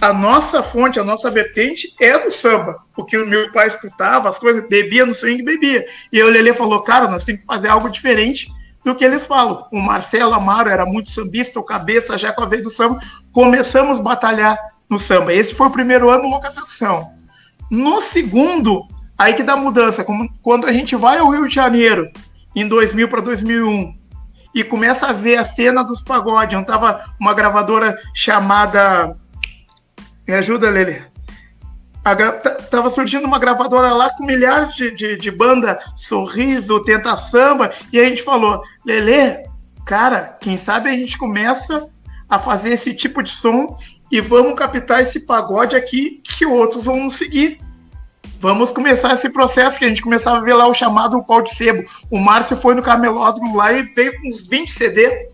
A 0.00 0.14
nossa 0.14 0.62
fonte, 0.62 0.98
a 0.98 1.04
nossa 1.04 1.30
vertente 1.30 1.92
é 2.00 2.18
do 2.18 2.30
samba. 2.30 2.78
Porque 2.94 3.18
o 3.18 3.26
meu 3.26 3.52
pai 3.52 3.66
escutava 3.66 4.28
as 4.28 4.38
coisas, 4.38 4.66
bebia 4.66 5.04
no 5.04 5.14
swing, 5.14 5.42
bebia. 5.42 5.84
E 6.10 6.22
o 6.22 6.30
Lelê 6.30 6.54
falou, 6.54 6.80
cara, 6.80 7.06
nós 7.08 7.24
temos 7.24 7.42
que 7.42 7.46
fazer 7.46 7.68
algo 7.68 7.90
diferente 7.90 8.48
do 8.84 8.94
que 8.94 9.04
eles 9.04 9.26
falam. 9.26 9.66
O 9.72 9.80
Marcelo 9.80 10.34
Amaro 10.34 10.68
era 10.68 10.86
muito 10.86 11.10
sambista, 11.10 11.60
o 11.60 11.64
Cabeça 11.64 12.16
já 12.16 12.32
com 12.32 12.42
a 12.42 12.46
vez 12.46 12.62
do 12.62 12.70
samba. 12.70 12.98
Começamos 13.32 14.00
a 14.00 14.02
batalhar 14.02 14.58
no 14.88 14.98
samba. 14.98 15.32
Esse 15.32 15.54
foi 15.54 15.66
o 15.66 15.70
primeiro 15.70 16.10
ano 16.10 16.28
Louca 16.28 16.50
Sedução. 16.50 17.12
No 17.70 18.00
segundo, 18.00 18.86
aí 19.16 19.34
que 19.34 19.42
dá 19.42 19.56
mudança. 19.56 20.04
Quando 20.42 20.66
a 20.66 20.72
gente 20.72 20.96
vai 20.96 21.18
ao 21.18 21.30
Rio 21.30 21.46
de 21.46 21.54
Janeiro, 21.54 22.10
em 22.54 22.66
2000 22.66 23.08
para 23.08 23.20
2001, 23.20 23.94
e 24.54 24.64
começa 24.64 25.06
a 25.06 25.12
ver 25.12 25.36
a 25.36 25.44
cena 25.44 25.84
dos 25.84 26.02
pagodes, 26.02 26.58
onde 26.58 26.66
tava 26.66 27.04
uma 27.20 27.32
gravadora 27.32 27.96
chamada. 28.14 29.16
Me 30.26 30.34
ajuda, 30.34 30.68
Lele. 30.68 31.04
Tava 32.70 32.90
surgindo 32.90 33.26
uma 33.26 33.38
gravadora 33.38 33.92
lá 33.92 34.10
com 34.10 34.24
milhares 34.24 34.74
de, 34.74 34.90
de, 34.90 35.16
de 35.16 35.30
banda, 35.30 35.78
Sorriso, 35.96 36.82
Tenta 36.84 37.16
Samba, 37.16 37.72
e 37.92 37.98
a 37.98 38.04
gente 38.04 38.22
falou, 38.22 38.62
Lele, 38.84 39.44
cara, 39.84 40.36
quem 40.40 40.56
sabe 40.56 40.88
a 40.88 40.92
gente 40.92 41.18
começa 41.18 41.88
a 42.28 42.38
fazer 42.38 42.70
esse 42.70 42.94
tipo 42.94 43.22
de 43.22 43.30
som 43.30 43.76
e 44.10 44.20
vamos 44.20 44.54
captar 44.54 45.02
esse 45.02 45.20
pagode 45.20 45.76
aqui 45.76 46.20
que 46.24 46.46
outros 46.46 46.84
vão 46.84 47.04
nos 47.04 47.14
seguir. 47.14 47.60
Vamos 48.40 48.72
começar 48.72 49.14
esse 49.14 49.28
processo 49.28 49.78
que 49.78 49.84
a 49.84 49.88
gente 49.88 50.00
começava 50.00 50.38
a 50.38 50.42
ver 50.42 50.54
lá 50.54 50.66
o 50.66 50.74
chamado 50.74 51.22
pau 51.22 51.42
de 51.42 51.54
sebo. 51.54 51.84
O 52.10 52.18
Márcio 52.18 52.56
foi 52.56 52.74
no 52.74 52.82
camelódromo 52.82 53.56
lá 53.56 53.72
e 53.72 53.82
veio 53.82 54.18
com 54.18 54.28
uns 54.28 54.46
20 54.46 54.72
CD. 54.72 55.28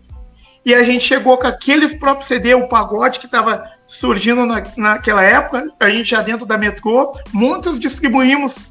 E 0.65 0.73
a 0.73 0.83
gente 0.83 1.05
chegou 1.05 1.37
com 1.37 1.47
aqueles 1.47 1.93
próprios 1.93 2.27
CD, 2.27 2.53
o 2.53 2.67
pagode 2.67 3.19
que 3.19 3.25
estava 3.25 3.63
surgindo 3.87 4.45
na, 4.45 4.61
naquela 4.75 5.23
época, 5.23 5.71
a 5.79 5.89
gente 5.89 6.09
já 6.09 6.21
dentro 6.21 6.45
da 6.45 6.57
metrô, 6.57 7.17
muitos 7.31 7.79
distribuímos 7.79 8.69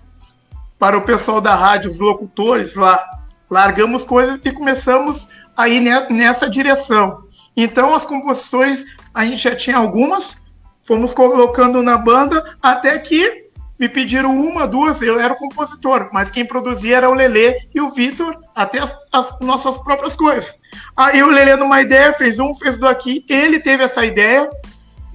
para 0.79 0.97
o 0.97 1.03
pessoal 1.03 1.41
da 1.41 1.55
rádio, 1.55 1.91
os 1.91 1.99
locutores 1.99 2.75
lá. 2.75 3.03
Largamos 3.51 4.05
coisas 4.05 4.39
e 4.45 4.53
começamos 4.53 5.27
a 5.57 5.69
ir 5.69 5.81
nessa 6.11 6.51
direção. 6.51 7.25
Então, 7.57 7.95
as 7.95 8.05
composições, 8.05 8.85
a 9.15 9.25
gente 9.25 9.39
já 9.39 9.57
tinha 9.57 9.79
algumas, 9.79 10.37
fomos 10.83 11.15
colocando 11.15 11.83
na 11.83 11.97
banda, 11.97 12.45
até 12.61 12.99
que 12.99 13.47
me 13.79 13.89
pediram 13.89 14.39
uma, 14.39 14.67
duas, 14.67 15.01
eu 15.03 15.21
era 15.21 15.33
o 15.33 15.37
compositor, 15.37 16.09
mas 16.13 16.31
quem 16.31 16.45
produzia 16.45 16.97
era 16.97 17.11
o 17.11 17.15
Lelê 17.15 17.61
e 17.75 17.81
o 17.81 17.91
Vitor, 17.91 18.37
até 18.55 18.79
as, 18.79 18.97
as, 19.13 19.39
nossas 19.41 19.79
próprias 19.79 20.17
coisas. 20.17 20.55
Aí 20.97 21.23
o 21.23 21.29
Lelê 21.29 21.57
numa 21.57 21.81
ideia, 21.81 22.13
fez 22.13 22.39
um, 22.39 22.55
fez 22.55 22.79
do 22.79 22.89
aqui, 22.89 23.25
ele 23.29 23.61
teve 23.61 23.85
essa 23.85 24.05
ideia, 24.05 24.49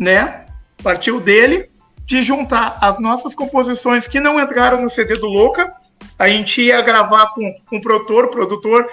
né, 0.02 0.46
partiu 0.82 1.20
dele, 1.20 1.70
de 2.08 2.24
juntar 2.24 2.80
as 2.82 2.98
nossas 2.98 3.36
composições 3.36 4.08
que 4.08 4.20
não 4.20 4.40
entraram 4.40 4.82
no 4.82 4.90
CD 4.90 5.16
do 5.16 5.28
Louca, 5.28 5.72
a 6.18 6.28
gente 6.28 6.60
ia 6.60 6.82
gravar 6.82 7.28
com, 7.28 7.56
o 7.72 7.80
produtor, 7.80 8.30
produtor 8.30 8.90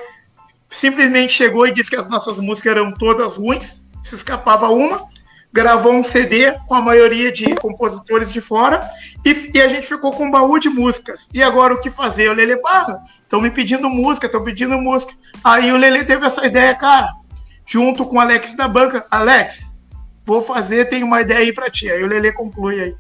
simplesmente 0.69 1.33
chegou 1.33 1.67
e 1.67 1.73
disse 1.73 1.89
que 1.89 1.97
as 1.97 2.11
nossas 2.11 2.39
músicas 2.39 2.73
eram 2.73 2.93
todas 2.93 3.37
ruins, 3.37 3.83
se 4.05 4.15
escapava 4.15 4.69
uma, 4.69 5.07
gravou 5.51 5.95
um 5.95 6.05
CD 6.05 6.53
com 6.67 6.75
a 6.75 6.83
maioria 6.83 7.33
de 7.33 7.55
compositores 7.55 8.31
de 8.31 8.43
fora 8.43 8.87
e, 9.25 9.51
e, 9.55 9.63
a 9.63 9.69
gente 9.69 9.89
ficou 9.89 10.13
com 10.13 10.27
um 10.27 10.31
baú 10.31 10.59
de 10.59 10.69
músicas. 10.69 11.27
E 11.33 11.43
agora 11.43 11.73
o 11.73 11.81
que 11.81 11.89
fazer? 11.89 12.29
O 12.29 12.35
Lele, 12.35 12.59
para, 12.59 13.01
estão 13.23 13.41
me 13.41 13.51
pedindo 13.51 13.89
música, 13.89 14.27
estão 14.27 14.45
pedindo 14.45 14.77
música. 14.77 15.15
Aí 15.43 15.73
o 15.73 15.79
Lele 15.79 16.05
teve 16.05 16.27
essa 16.27 16.45
ideia, 16.45 16.75
cara, 16.75 17.11
junto 17.67 18.05
com 18.05 18.17
o 18.17 18.21
Alex 18.21 18.53
da 18.55 18.69
banca, 18.69 19.07
Alex, 19.11 19.68
vou 20.29 20.43
fazer, 20.43 20.85
tenho 20.91 21.07
uma 21.07 21.23
ideia 21.23 21.41
aí 21.41 21.55
para 21.55 21.71
ti. 21.71 21.91
Aí 21.91 22.03
o 22.03 22.07
Lele 22.07 22.31
conclui 22.33 22.79
aí. 22.79 22.95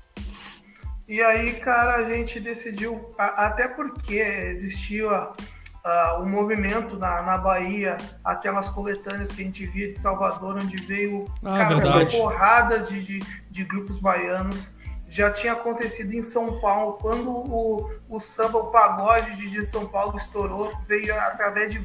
E 1.06 1.20
aí, 1.20 1.52
cara, 1.60 1.96
a 1.96 2.04
gente 2.04 2.40
decidiu, 2.40 3.14
até 3.18 3.68
porque 3.68 4.16
existia 4.16 5.10
uh, 5.10 6.22
o 6.22 6.26
movimento 6.26 6.96
na, 6.96 7.22
na 7.22 7.36
Bahia, 7.36 7.98
aquelas 8.24 8.70
coletâneas 8.70 9.30
que 9.30 9.42
a 9.42 9.44
gente 9.44 9.66
via 9.66 9.92
de 9.92 9.98
Salvador, 9.98 10.56
onde 10.56 10.82
veio 10.86 11.30
ah, 11.44 11.58
cara, 11.58 11.76
uma 11.76 12.06
porrada 12.06 12.78
de, 12.80 13.02
de, 13.02 13.18
de, 13.50 13.64
grupos 13.64 13.98
baianos. 13.98 14.70
Já 15.10 15.30
tinha 15.30 15.52
acontecido 15.52 16.12
em 16.14 16.22
São 16.22 16.58
Paulo, 16.60 16.94
quando 16.94 17.30
o, 17.30 17.90
o 18.08 18.20
samba, 18.20 18.58
o 18.58 18.70
pagode 18.70 19.36
de 19.36 19.64
São 19.66 19.86
Paulo 19.86 20.16
estourou, 20.16 20.72
veio 20.86 21.14
através 21.14 21.72
de 21.72 21.78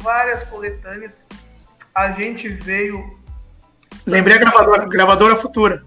várias 0.00 0.44
coletâneas. 0.44 1.24
A 1.92 2.12
gente 2.12 2.48
veio. 2.48 3.23
Lembrei 4.06 4.36
a 4.36 4.40
gravadora, 4.40 4.86
gravadora 4.86 5.36
futura. 5.36 5.84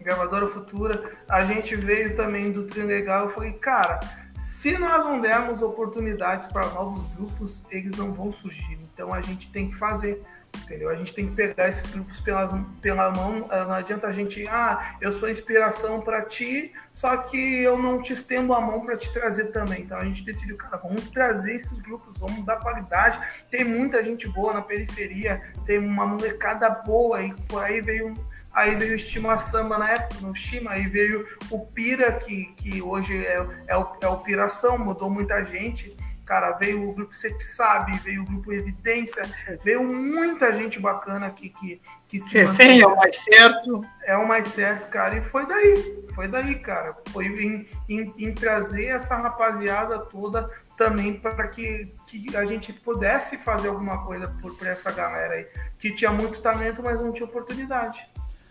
Gravadora 0.00 0.48
futura. 0.48 1.02
A 1.28 1.44
gente 1.44 1.76
veio 1.76 2.16
também 2.16 2.50
do 2.50 2.64
Trem 2.64 2.86
Legal. 2.86 3.26
Eu 3.26 3.30
falei, 3.30 3.52
cara, 3.52 4.00
se 4.36 4.78
nós 4.78 5.04
não 5.04 5.20
dermos 5.20 5.62
oportunidades 5.62 6.46
para 6.46 6.66
novos 6.68 7.04
grupos, 7.14 7.62
eles 7.70 7.96
não 7.96 8.12
vão 8.12 8.30
surgir. 8.30 8.78
Então 8.92 9.12
a 9.12 9.20
gente 9.20 9.50
tem 9.50 9.70
que 9.70 9.76
fazer, 9.76 10.22
entendeu? 10.56 10.88
A 10.88 10.94
gente 10.94 11.12
tem 11.14 11.28
que 11.28 11.34
pegar 11.34 11.68
esses 11.68 11.88
grupos 11.90 12.20
pela, 12.20 12.64
pela 12.80 13.10
mão. 13.10 13.46
Ah, 13.50 13.64
não 13.64 13.72
adianta 13.72 14.06
a 14.06 14.12
gente, 14.12 14.46
ah, 14.48 14.96
eu 15.00 15.12
sou 15.12 15.28
inspiração 15.28 16.00
para 16.00 16.22
ti, 16.22 16.72
só 16.90 17.16
que 17.16 17.62
eu 17.62 17.78
não 17.78 18.02
te 18.02 18.12
estendo 18.12 18.54
a 18.54 18.60
mão 18.60 18.80
para 18.80 18.96
te 18.96 19.12
trazer 19.12 19.46
também. 19.46 19.82
Então 19.82 19.98
a 19.98 20.04
gente 20.04 20.24
decidiu, 20.24 20.56
cara, 20.56 20.76
vamos 20.76 21.08
trazer 21.10 21.56
esses 21.56 21.78
grupos, 21.80 22.18
vamos 22.18 22.44
dar 22.44 22.56
qualidade. 22.56 23.20
Tem 23.50 23.64
muita 23.64 24.02
gente 24.04 24.28
boa 24.28 24.52
na 24.52 24.62
periferia, 24.62 25.40
tem 25.66 25.78
uma 25.78 26.06
molecada 26.06 26.68
boa 26.70 27.18
aí, 27.18 27.34
por 27.48 27.62
aí 27.62 27.80
veio 27.80 28.14
aí 28.52 28.76
veio 28.76 28.92
o 28.92 28.96
Estima 28.96 29.38
Samba 29.38 29.78
na 29.78 29.90
época, 29.90 30.20
no 30.20 30.34
Shima, 30.34 30.72
aí 30.72 30.86
veio 30.86 31.26
o 31.50 31.60
Pira, 31.66 32.12
que, 32.12 32.46
que 32.56 32.82
hoje 32.82 33.24
é, 33.24 33.46
é, 33.66 33.78
o, 33.78 33.96
é 34.00 34.08
o 34.08 34.18
Piração, 34.18 34.78
mudou 34.78 35.08
muita 35.08 35.42
gente. 35.44 35.96
Cara, 36.32 36.52
veio 36.52 36.88
o 36.88 36.94
grupo 36.94 37.14
Você 37.14 37.30
Que 37.30 37.44
Sabe, 37.44 37.92
veio 37.98 38.22
o 38.22 38.24
grupo 38.24 38.54
Evidência, 38.54 39.22
veio 39.62 39.84
muita 39.84 40.50
gente 40.54 40.80
bacana 40.80 41.26
aqui 41.26 41.50
que, 41.50 41.78
que 42.08 42.18
se. 42.18 42.38
Refém 42.38 42.80
é 42.80 42.86
o 42.86 42.96
mais 42.96 43.22
certo. 43.22 43.84
É 44.02 44.16
o 44.16 44.26
mais 44.26 44.46
certo, 44.48 44.88
cara. 44.88 45.18
E 45.18 45.20
foi 45.20 45.44
daí, 45.44 46.06
foi 46.14 46.28
daí, 46.28 46.54
cara. 46.54 46.96
Foi 47.10 47.26
em, 47.26 47.68
em, 47.86 48.14
em 48.16 48.32
trazer 48.32 48.86
essa 48.86 49.14
rapaziada 49.14 49.98
toda 49.98 50.50
também 50.78 51.12
para 51.12 51.48
que, 51.48 51.92
que 52.06 52.34
a 52.34 52.46
gente 52.46 52.72
pudesse 52.72 53.36
fazer 53.36 53.68
alguma 53.68 54.02
coisa 54.06 54.26
por, 54.40 54.56
por 54.56 54.66
essa 54.66 54.90
galera 54.90 55.34
aí, 55.34 55.46
que 55.78 55.92
tinha 55.92 56.12
muito 56.12 56.40
talento, 56.40 56.82
mas 56.82 56.98
não 56.98 57.12
tinha 57.12 57.26
oportunidade. 57.26 58.06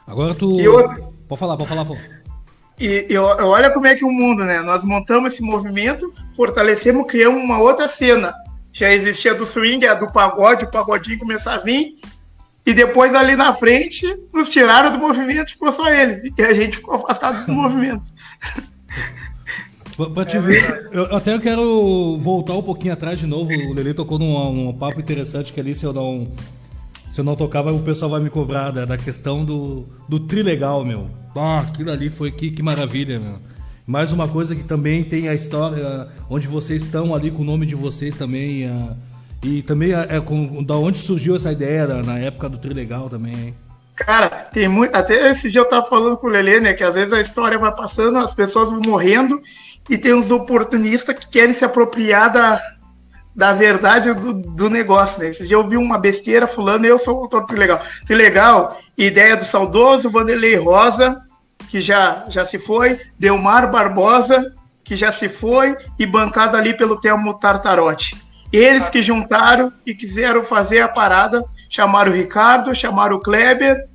Agora 0.05 0.36
tu. 0.36 0.61
E 0.61 0.67
outra... 0.67 1.01
Pode 1.27 1.39
falar, 1.39 1.57
pode 1.57 1.69
falar, 1.69 1.86
pô. 1.86 1.97
E, 2.82 3.05
e, 3.13 3.17
olha 3.17 3.69
como 3.69 3.86
é 3.86 3.93
que 3.93 4.03
o 4.03 4.09
mundo, 4.09 4.43
né? 4.43 4.59
Nós 4.61 4.84
montamos 4.84 5.34
esse 5.34 5.43
movimento, 5.43 6.11
fortalecemos, 6.36 7.05
criamos 7.05 7.39
uma 7.39 7.59
outra 7.59 7.88
cena. 7.88 8.34
Já 8.73 8.91
existia 8.91 9.36
do 9.36 9.45
swing, 9.45 9.86
a 9.86 9.93
do 9.93 10.11
pagode, 10.11 10.65
o 10.65 10.71
pagodinho 10.71 11.19
começar 11.19 11.53
a 11.53 11.57
vir. 11.59 11.93
E 12.65 12.73
depois 12.73 13.13
ali 13.13 13.36
na 13.36 13.53
frente, 13.53 14.07
nos 14.34 14.49
tiraram 14.49 14.91
do 14.91 14.97
movimento, 14.97 15.51
ficou 15.51 15.71
só 15.71 15.88
ele. 15.93 16.34
E 16.36 16.41
a 16.41 16.55
gente 16.55 16.77
ficou 16.77 16.95
afastado 16.95 17.45
do 17.45 17.53
movimento. 17.53 18.11
Pra 20.15 20.25
te 20.25 20.38
é 20.38 20.39
ver, 20.39 20.89
eu 20.91 21.15
até 21.15 21.38
quero 21.38 22.17
voltar 22.17 22.53
um 22.53 22.63
pouquinho 22.63 22.93
atrás 22.93 23.19
de 23.19 23.27
novo. 23.27 23.51
O 23.51 23.73
Lele 23.73 23.93
tocou 23.93 24.17
num, 24.17 24.51
num 24.51 24.73
papo 24.73 24.99
interessante 24.99 25.53
que 25.53 25.59
ali, 25.59 25.75
se 25.75 25.86
eu 25.86 25.91
um, 25.91 26.34
se 27.11 27.21
eu 27.21 27.25
não 27.25 27.36
tocava, 27.36 27.71
o 27.71 27.84
pessoal 27.84 28.09
vai 28.09 28.21
me 28.21 28.29
cobrar 28.32 28.71
da, 28.71 28.86
da 28.86 28.97
questão 28.97 29.45
do, 29.45 29.86
do 30.09 30.19
trilegal, 30.19 30.84
meu. 30.84 31.20
Ah, 31.36 31.59
aquilo 31.59 31.91
ali 31.91 32.09
foi 32.09 32.32
que, 32.32 32.51
que 32.51 32.61
maravilha, 32.61 33.19
meu. 33.19 33.39
Mais 33.86 34.11
uma 34.11 34.27
coisa 34.27 34.55
que 34.55 34.63
também 34.63 35.03
tem 35.03 35.27
a 35.27 35.34
história 35.34 36.07
onde 36.29 36.47
vocês 36.47 36.84
estão 36.84 37.13
ali 37.13 37.32
com 37.32 37.41
o 37.41 37.45
nome 37.45 37.65
de 37.65 37.75
vocês 37.75 38.15
também. 38.15 38.69
Uh, 38.69 38.95
e 39.43 39.61
também 39.63 39.91
é 39.93 40.19
com, 40.21 40.63
da 40.63 40.75
onde 40.75 40.99
surgiu 40.99 41.36
essa 41.36 41.51
ideia 41.51 41.88
na 41.88 42.19
época 42.19 42.47
do 42.47 42.57
Trilegal 42.57 43.09
também, 43.09 43.34
hein? 43.34 43.55
Cara, 43.95 44.29
tem 44.29 44.67
muito. 44.67 44.95
Até 44.95 45.32
esse 45.32 45.49
dia 45.49 45.61
eu 45.61 45.65
tava 45.65 45.86
falando 45.86 46.17
com 46.17 46.27
o 46.27 46.29
Lelê, 46.29 46.59
né? 46.59 46.73
Que 46.73 46.84
às 46.84 46.93
vezes 46.93 47.11
a 47.11 47.21
história 47.21 47.57
vai 47.57 47.73
passando, 47.73 48.17
as 48.17 48.34
pessoas 48.34 48.69
vão 48.69 48.82
morrendo 48.86 49.41
e 49.89 49.97
tem 49.97 50.13
uns 50.13 50.32
oportunistas 50.32 51.17
que 51.17 51.27
querem 51.27 51.53
se 51.53 51.65
apropriar 51.65 52.32
da, 52.32 52.61
da 53.36 53.53
verdade 53.53 54.13
do, 54.13 54.34
do 54.34 54.69
negócio, 54.69 55.19
né? 55.19 55.29
Esse 55.29 55.45
dia 55.47 55.55
eu 55.55 55.67
vi 55.67 55.77
uma 55.77 55.97
besteira 55.97 56.47
fulano 56.47 56.86
eu 56.86 56.99
sou 56.99 57.17
o 57.17 57.21
autor 57.21 57.45
do 57.45 57.55
legal. 57.55 57.82
Que 58.05 58.13
legal, 58.13 58.79
ideia 58.98 59.36
do 59.36 59.46
saudoso 59.46 60.10
Vanderlei 60.10 60.56
Rosa, 60.56 61.22
que 61.70 61.80
já, 61.82 62.26
já 62.28 62.46
se 62.46 62.60
foi, 62.60 63.00
Delmar 63.18 63.72
Barbosa, 63.72 64.54
que 64.84 64.96
já 64.96 65.12
se 65.12 65.30
foi, 65.30 65.76
e 65.98 66.06
bancada 66.06 66.58
ali 66.58 66.74
pelo 66.76 67.00
Telmo 67.00 67.34
Tartarotti. 67.39 68.18
Eles 68.52 68.89
que 68.89 69.02
juntaram 69.02 69.72
e 69.86 69.94
quiseram 69.96 70.44
fazer 70.44 70.82
a 70.82 70.88
parada, 70.88 71.46
chamaram 71.70 72.12
o 72.12 72.16
Ricardo, 72.16 72.76
chamaram 72.76 73.16
o 73.16 73.22
Kleber 73.22 73.88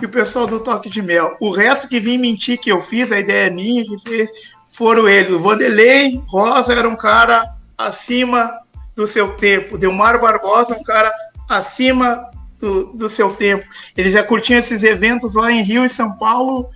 e 0.00 0.04
o 0.04 0.08
pessoal 0.08 0.46
do 0.46 0.60
Toque 0.60 0.90
de 0.90 1.00
Mel. 1.00 1.36
O 1.40 1.50
resto 1.50 1.88
que 1.88 1.98
vim 1.98 2.18
mentir 2.18 2.58
que 2.58 2.70
eu 2.70 2.82
fiz, 2.82 3.10
a 3.10 3.18
ideia 3.18 3.46
é 3.46 3.50
minha, 3.50 3.84
que 3.84 3.98
fez, 3.98 4.30
foram 4.68 5.08
eles. 5.08 5.32
O 5.32 5.38
Vanderlei 5.38 6.22
Rosa 6.26 6.74
era 6.74 6.88
um 6.88 6.96
cara 6.96 7.42
acima 7.78 8.52
do 8.94 9.06
seu 9.06 9.32
tempo. 9.36 9.78
Delmar 9.78 10.20
Barbosa, 10.20 10.74
um 10.74 10.82
cara 10.82 11.10
acima 11.48 12.30
do, 12.62 12.84
do 12.94 13.10
seu 13.10 13.30
tempo. 13.30 13.66
Ele 13.96 14.08
já 14.08 14.22
curtia 14.22 14.58
esses 14.58 14.84
eventos 14.84 15.34
lá 15.34 15.50
em 15.50 15.64
Rio 15.64 15.84
e 15.84 15.90
São 15.90 16.12
Paulo. 16.12 16.70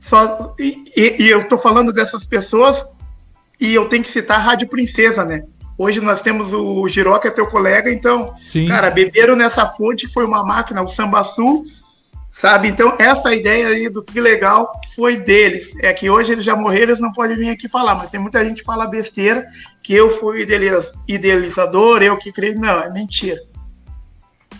Só, 0.00 0.54
e, 0.58 0.84
e, 0.96 1.30
eu 1.30 1.46
tô 1.48 1.56
falando 1.56 1.92
dessas 1.92 2.26
pessoas 2.26 2.84
e 3.60 3.72
eu 3.72 3.88
tenho 3.88 4.02
que 4.02 4.10
citar 4.10 4.40
a 4.40 4.42
Rádio 4.42 4.68
Princesa, 4.68 5.24
né? 5.24 5.44
Hoje 5.78 6.00
nós 6.00 6.20
temos 6.20 6.52
o 6.52 6.86
Giró, 6.88 7.18
que 7.18 7.28
é 7.28 7.30
teu 7.30 7.46
colega, 7.46 7.90
então, 7.90 8.34
Sim. 8.42 8.68
cara, 8.68 8.90
beberam 8.90 9.34
nessa 9.34 9.66
fonte, 9.66 10.12
foi 10.12 10.24
uma 10.24 10.44
máquina, 10.44 10.82
o 10.82 10.88
Samba 10.88 11.24
Sul, 11.24 11.64
sabe? 12.30 12.68
Então, 12.68 12.94
essa 12.98 13.34
ideia 13.34 13.68
aí 13.68 13.88
do 13.88 14.02
Trilegal 14.02 14.70
foi 14.94 15.16
deles. 15.16 15.72
É 15.80 15.92
que 15.92 16.10
hoje 16.10 16.32
eles 16.32 16.44
já 16.44 16.54
morreram, 16.54 16.90
eles 16.90 17.00
não 17.00 17.12
podem 17.12 17.36
vir 17.36 17.50
aqui 17.50 17.68
falar, 17.68 17.94
mas 17.94 18.10
tem 18.10 18.20
muita 18.20 18.44
gente 18.44 18.60
que 18.60 18.66
fala 18.66 18.86
besteira, 18.86 19.46
que 19.82 19.94
eu 19.94 20.10
fui 20.10 20.46
idealizador, 21.08 22.02
eu 22.02 22.16
que 22.16 22.32
criei. 22.32 22.54
Não, 22.54 22.80
é 22.80 22.90
mentira. 22.90 23.40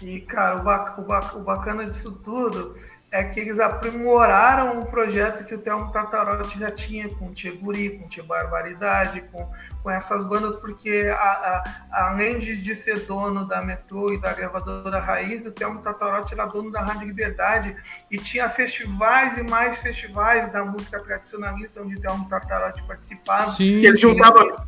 E, 0.02 0.20
cara, 0.20 0.56
o, 0.56 1.40
bacana 1.40 1.86
disso 1.86 2.12
tudo 2.24 2.76
é 3.14 3.22
que 3.22 3.38
eles 3.38 3.60
aprimoraram 3.60 4.80
o 4.80 4.86
projeto 4.86 5.44
que 5.44 5.54
o 5.54 5.58
Telmo 5.58 5.92
Tatarotti 5.92 6.58
já 6.58 6.72
tinha 6.72 7.08
com 7.08 7.28
o 7.28 7.32
Tia 7.32 7.54
Guri, 7.54 7.90
com 7.90 8.06
o 8.06 8.08
Tia 8.08 8.24
Barbaridade, 8.24 9.22
com, 9.30 9.48
com 9.84 9.88
essas 9.88 10.26
bandas, 10.26 10.56
porque 10.56 11.14
a, 11.16 11.22
a, 11.22 12.08
além 12.08 12.40
de, 12.40 12.60
de, 12.60 12.74
ser 12.74 13.06
dono 13.06 13.46
da 13.46 13.62
Metrô 13.62 14.12
e 14.12 14.20
da 14.20 14.32
gravadora 14.32 14.98
Raiz, 14.98 15.46
o 15.46 15.52
Thelmo 15.52 15.80
Tatarotti 15.80 16.34
era 16.34 16.44
dono 16.46 16.72
da 16.72 16.80
Rádio 16.80 17.06
Liberdade 17.06 17.76
e 18.10 18.18
tinha 18.18 18.50
festivais 18.50 19.38
e 19.38 19.44
mais 19.44 19.78
festivais 19.78 20.50
da 20.50 20.64
música 20.64 20.98
tradicionalista 20.98 21.82
onde 21.82 21.94
o 21.94 22.00
Thelmo 22.00 22.28
Tatarotti 22.28 22.82
participava. 22.82 23.52
Sim, 23.52 23.76
ele 23.84 23.96
juntava. 23.96 24.66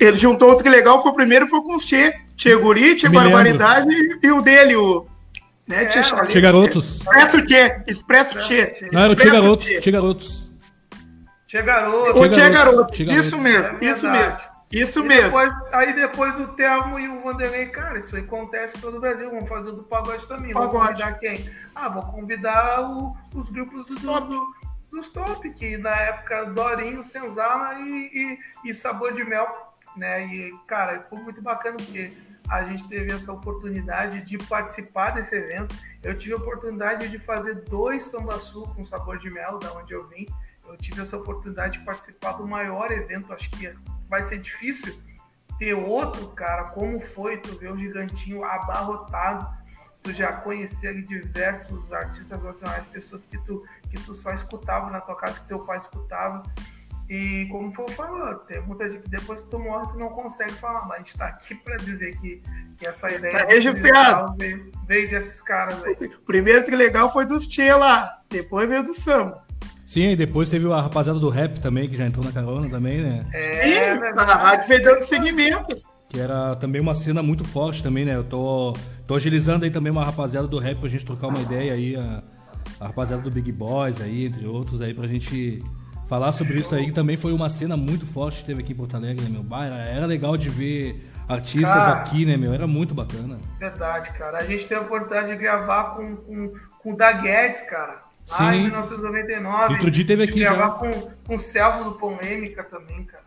Ele 0.00 0.16
juntou 0.16 0.52
o 0.52 0.68
legal, 0.68 1.00
foi 1.00 1.12
o 1.12 1.14
primeiro, 1.14 1.46
foi 1.46 1.62
com 1.62 1.76
o 1.76 1.78
Tchê. 1.78 2.12
Tchê 2.42 2.56
Guri, 2.56 2.96
Tchê 2.96 3.08
Barbaridade 3.08 3.88
e, 3.88 4.26
e 4.26 4.32
o 4.32 4.42
dele, 4.42 4.74
o. 4.74 5.06
Né, 5.68 5.84
é, 5.84 5.86
Tchê 5.86 6.40
Garotos. 6.40 6.96
Expresso 6.96 7.46
Tchê. 7.46 7.82
Expresso 7.86 8.38
Tchê. 8.40 8.88
Não, 8.90 9.02
era 9.02 9.12
o 9.12 9.16
Tchê 9.16 9.30
Garotos. 9.30 9.66
Tchê 9.66 9.90
Garotos. 9.92 10.42
Tia 11.46 11.62
Garoto. 11.62 12.18
O 12.18 12.28
Tia 12.28 12.48
Garoto. 12.48 13.02
Isso 13.02 13.38
mesmo, 13.38 13.78
é 13.80 13.86
isso 13.86 14.08
mesmo. 14.08 14.38
Isso 14.72 15.00
e 15.00 15.02
mesmo. 15.02 15.24
Depois, 15.24 15.52
aí 15.70 15.92
depois 15.92 16.40
o 16.40 16.48
Telmo 16.48 16.98
e 16.98 17.06
o 17.06 17.20
Vanderlei, 17.20 17.66
cara, 17.66 17.98
isso 17.98 18.16
aí 18.16 18.22
acontece 18.22 18.76
em 18.76 18.80
todo 18.80 18.96
o 18.96 19.00
Brasil. 19.00 19.30
Vamos 19.30 19.48
fazer 19.48 19.70
do 19.70 19.82
pagode 19.84 20.26
também. 20.26 20.52
Pagode. 20.52 20.72
Vou 20.72 20.80
convidar 20.80 21.12
quem? 21.18 21.50
Ah, 21.74 21.90
vou 21.90 22.02
convidar 22.04 22.90
o, 22.90 23.14
os 23.34 23.50
grupos 23.50 23.84
do, 23.84 24.20
do, 24.20 24.54
dos 24.90 25.08
top, 25.10 25.48
que 25.50 25.76
na 25.76 25.94
época 25.94 26.46
Dorinho, 26.46 27.02
Senzala 27.02 27.78
e, 27.80 28.38
e, 28.64 28.70
e, 28.70 28.74
Sabor 28.74 29.12
de 29.12 29.22
Mel. 29.22 29.46
Né? 29.94 30.26
E, 30.26 30.54
cara, 30.66 31.06
foi 31.10 31.18
muito 31.18 31.42
bacana 31.42 31.76
porque 31.76 32.12
a 32.52 32.64
gente 32.64 32.86
teve 32.86 33.10
essa 33.10 33.32
oportunidade 33.32 34.20
de 34.20 34.36
participar 34.36 35.12
desse 35.12 35.34
evento. 35.34 35.74
Eu 36.02 36.18
tive 36.18 36.34
a 36.34 36.36
oportunidade 36.36 37.08
de 37.08 37.18
fazer 37.18 37.54
dois 37.64 38.04
samba 38.04 38.38
sul 38.38 38.66
com 38.74 38.84
sabor 38.84 39.18
de 39.18 39.30
mel, 39.30 39.58
da 39.58 39.72
onde 39.72 39.94
eu 39.94 40.06
vim. 40.08 40.26
Eu 40.68 40.76
tive 40.76 41.00
essa 41.00 41.16
oportunidade 41.16 41.78
de 41.78 41.84
participar 41.84 42.32
do 42.32 42.46
maior 42.46 42.92
evento, 42.92 43.32
acho 43.32 43.50
que 43.52 43.72
vai 44.06 44.22
ser 44.24 44.38
difícil 44.38 44.94
ter 45.58 45.72
outro, 45.72 46.28
cara, 46.28 46.64
como 46.64 47.00
foi 47.00 47.38
tu 47.38 47.58
ver 47.58 47.72
o 47.72 47.76
Gigantinho 47.76 48.44
abarrotado, 48.44 49.48
tu 50.02 50.12
já 50.12 50.32
conhecer 50.32 51.00
diversos 51.06 51.90
artistas 51.90 52.42
nacionais, 52.42 52.84
pessoas 52.86 53.24
que 53.24 53.38
tu, 53.38 53.64
que 53.88 53.98
tu 53.98 54.14
só 54.14 54.32
escutava 54.34 54.90
na 54.90 55.00
tua 55.00 55.16
casa, 55.16 55.40
que 55.40 55.46
teu 55.46 55.60
pai 55.60 55.78
escutava, 55.78 56.42
e 57.08 57.46
como 57.50 57.72
tu 57.72 57.86
falou, 57.92 58.34
tem 58.36 58.60
muita 58.62 58.88
gente 58.88 59.02
que 59.02 59.10
depois 59.10 59.40
que 59.40 59.48
tu 59.48 59.58
morre, 59.58 59.92
tu 59.92 59.98
não 59.98 60.08
consegue 60.10 60.52
falar, 60.52 60.86
mas 60.86 60.92
a 60.92 60.98
gente 60.98 61.16
tá 61.16 61.26
aqui 61.26 61.54
para 61.54 61.76
dizer 61.76 62.16
que, 62.18 62.42
que 62.78 62.86
essa 62.86 63.10
ideia 63.10 63.46
tá 63.46 64.34
veio, 64.38 64.72
veio 64.86 65.10
desses 65.10 65.40
caras 65.40 65.82
aí. 65.84 65.94
O 66.06 66.24
primeiro 66.24 66.64
que 66.64 66.70
legal 66.70 67.12
foi 67.12 67.26
dos 67.26 67.46
Tia 67.46 67.76
lá, 67.76 68.16
depois 68.30 68.68
veio 68.68 68.82
do 68.82 68.94
Samba. 68.94 69.42
Sim, 69.84 70.12
e 70.12 70.16
depois 70.16 70.48
teve 70.48 70.72
a 70.72 70.80
rapaziada 70.80 71.20
do 71.20 71.28
rap 71.28 71.60
também, 71.60 71.86
que 71.86 71.96
já 71.96 72.06
entrou 72.06 72.24
na 72.24 72.32
carona 72.32 72.66
também, 72.66 73.02
né? 73.02 73.26
É, 73.34 73.94
Sim, 73.94 74.02
a 74.16 74.34
rádio 74.34 74.68
veio 74.68 74.82
dando 74.82 75.00
seguimento. 75.02 75.82
Que 76.08 76.18
era 76.18 76.56
também 76.56 76.80
uma 76.80 76.94
cena 76.94 77.22
muito 77.22 77.44
forte 77.44 77.82
também, 77.82 78.06
né? 78.06 78.16
Eu 78.16 78.24
tô, 78.24 78.74
tô 79.06 79.14
agilizando 79.14 79.66
aí 79.66 79.70
também 79.70 79.92
uma 79.92 80.02
rapaziada 80.02 80.48
do 80.48 80.58
rap 80.58 80.78
pra 80.78 80.88
gente 80.88 81.04
trocar 81.04 81.26
uma 81.26 81.40
ideia 81.40 81.74
aí, 81.74 81.94
a, 81.94 82.22
a 82.80 82.86
rapaziada 82.86 83.22
do 83.22 83.30
Big 83.30 83.52
Boys 83.52 84.00
aí, 84.00 84.24
entre 84.24 84.46
outros 84.46 84.80
aí, 84.80 84.94
pra 84.94 85.06
gente 85.06 85.62
falar 86.12 86.32
sobre 86.32 86.58
isso 86.58 86.74
aí, 86.74 86.84
que 86.84 86.92
também 86.92 87.16
foi 87.16 87.32
uma 87.32 87.48
cena 87.48 87.74
muito 87.74 88.04
forte 88.04 88.40
que 88.40 88.44
teve 88.44 88.60
aqui 88.60 88.72
em 88.72 88.76
Porto 88.76 88.94
Alegre, 88.94 89.24
né, 89.24 89.30
meu? 89.30 89.42
bairro. 89.42 89.74
era 89.74 90.04
legal 90.04 90.36
de 90.36 90.50
ver 90.50 91.10
artistas 91.26 91.72
cara, 91.72 91.92
aqui, 91.92 92.26
né, 92.26 92.36
meu? 92.36 92.52
Era 92.52 92.66
muito 92.66 92.94
bacana. 92.94 93.38
Verdade, 93.58 94.10
cara. 94.10 94.36
A 94.36 94.44
gente 94.44 94.66
teve 94.66 94.82
a 94.82 94.84
oportunidade 94.84 95.28
de 95.28 95.36
gravar 95.36 95.96
com, 95.96 96.14
com, 96.16 96.52
com 96.80 96.92
o 96.92 96.96
Da 96.98 97.12
Guedes, 97.12 97.62
cara. 97.62 98.00
Sim. 98.26 98.42
Lá 98.42 98.54
em 98.54 98.62
1999. 98.64 99.72
Outro 99.72 99.90
dia 99.90 100.06
teve 100.06 100.22
aqui 100.24 100.40
já. 100.40 100.68
Com, 100.72 100.90
com 100.90 101.36
o 101.36 101.38
Celso 101.38 101.82
do 101.82 101.92
Polêmica 101.92 102.62
também, 102.62 103.04
cara. 103.04 103.24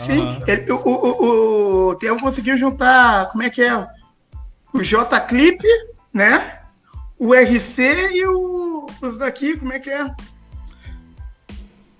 Sim, 0.00 0.42
ele, 0.48 0.72
o, 0.72 0.76
o, 0.76 1.88
o 1.90 1.94
Theo 1.94 2.18
conseguiu 2.18 2.58
juntar, 2.58 3.28
como 3.28 3.44
é 3.44 3.50
que 3.50 3.62
é? 3.62 3.86
O 4.72 4.82
J 4.82 5.20
Clip, 5.20 5.64
né? 6.12 6.58
O 7.16 7.32
RC 7.32 8.08
e 8.10 8.26
o, 8.26 8.86
os 9.00 9.18
daqui, 9.18 9.56
como 9.56 9.72
é 9.72 9.78
que 9.78 9.88
é? 9.88 10.10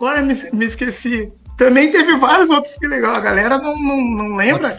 Agora 0.04 0.20
me, 0.20 0.34
me 0.52 0.66
esqueci. 0.66 1.32
Também 1.56 1.90
teve 1.90 2.18
vários 2.18 2.50
outros 2.50 2.76
que 2.76 2.86
legal, 2.86 3.14
a 3.14 3.20
galera 3.20 3.56
não, 3.56 3.74
não, 3.80 3.96
não 3.96 4.36
lembra, 4.36 4.78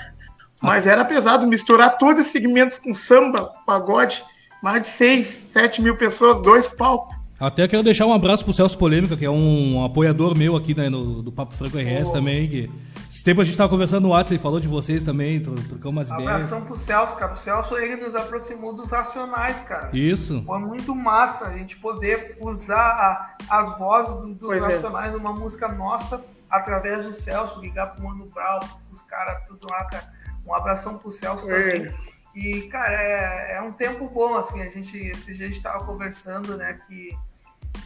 mas 0.61 0.86
era 0.86 1.03
pesado 1.03 1.47
misturar 1.47 1.97
todos 1.97 2.28
os 2.28 2.32
segmentos 2.32 2.78
com 2.78 2.93
samba, 2.93 3.51
pagode, 3.65 4.23
mais 4.61 4.84
de 4.84 4.89
6, 4.89 5.47
7 5.51 5.82
mil 5.82 5.97
pessoas, 5.97 6.39
dois 6.41 6.69
palcos. 6.69 7.15
Até 7.39 7.67
quero 7.67 7.82
deixar 7.82 8.05
um 8.05 8.13
abraço 8.13 8.43
pro 8.43 8.53
Celso 8.53 8.78
Polêmica, 8.78 9.17
que 9.17 9.26
é 9.26 9.30
um 9.30 9.84
apoiador 9.84 10.38
meu 10.38 10.55
aqui 10.55 10.76
né, 10.76 10.89
no, 10.89 11.23
do 11.23 11.32
Papo 11.32 11.55
Franco 11.55 11.76
RS 11.76 12.09
oh. 12.09 12.11
também. 12.11 12.47
Que 12.47 12.69
esse 13.16 13.24
tempo 13.24 13.39
a 13.39 13.45
gente 13.45 13.55
tava 13.55 13.70
conversando 13.70 14.03
no 14.03 14.09
WhatsApp 14.09 14.36
e 14.36 14.38
falou 14.38 14.59
de 14.59 14.68
vocês 14.68 15.01
também, 15.01 15.39
trocamos 15.39 15.86
umas 15.86 16.09
ideias. 16.09 16.30
Abração 16.30 16.66
pro 16.66 16.78
Celso, 16.78 17.16
cara. 17.16 17.32
O 17.32 17.38
Celso 17.38 17.78
ele 17.78 17.95
nos 17.95 18.13
aproximou 18.13 18.74
dos 18.74 18.89
racionais, 18.91 19.57
cara. 19.59 19.89
Isso. 19.93 20.43
Foi 20.45 20.59
muito 20.59 20.93
massa 20.93 21.45
a 21.45 21.57
gente 21.57 21.78
poder 21.78 22.36
usar 22.41 22.76
a, 22.78 23.38
as 23.61 23.78
vozes 23.78 24.13
do, 24.16 24.34
dos 24.34 24.47
pois 24.47 24.61
racionais 24.61 25.13
é. 25.13 25.18
numa 25.18 25.32
música 25.32 25.70
nossa 25.70 26.26
através 26.49 27.05
do 27.05 27.13
Celso, 27.13 27.61
ligar 27.61 27.95
pro 27.95 28.03
Mano 28.03 28.26
Brown, 28.26 28.59
os 28.91 29.01
caras 29.03 29.47
tudo 29.47 29.66
lá, 29.72 29.86
cara. 29.86 30.11
Um 30.45 30.53
abração 30.53 30.97
pro 30.97 31.09
Celso 31.09 31.49
é. 31.49 31.72
também. 31.72 31.93
E, 32.36 32.63
cara, 32.63 33.01
é, 33.01 33.55
é 33.55 33.61
um 33.61 33.72
tempo 33.72 34.09
bom, 34.09 34.36
assim, 34.36 34.61
a 34.61 34.68
gente, 34.68 34.97
esse 34.97 35.34
dia 35.34 35.45
a 35.45 35.47
gente 35.47 35.61
tava 35.61 35.86
conversando, 35.86 36.57
né, 36.57 36.78
que 36.86 37.18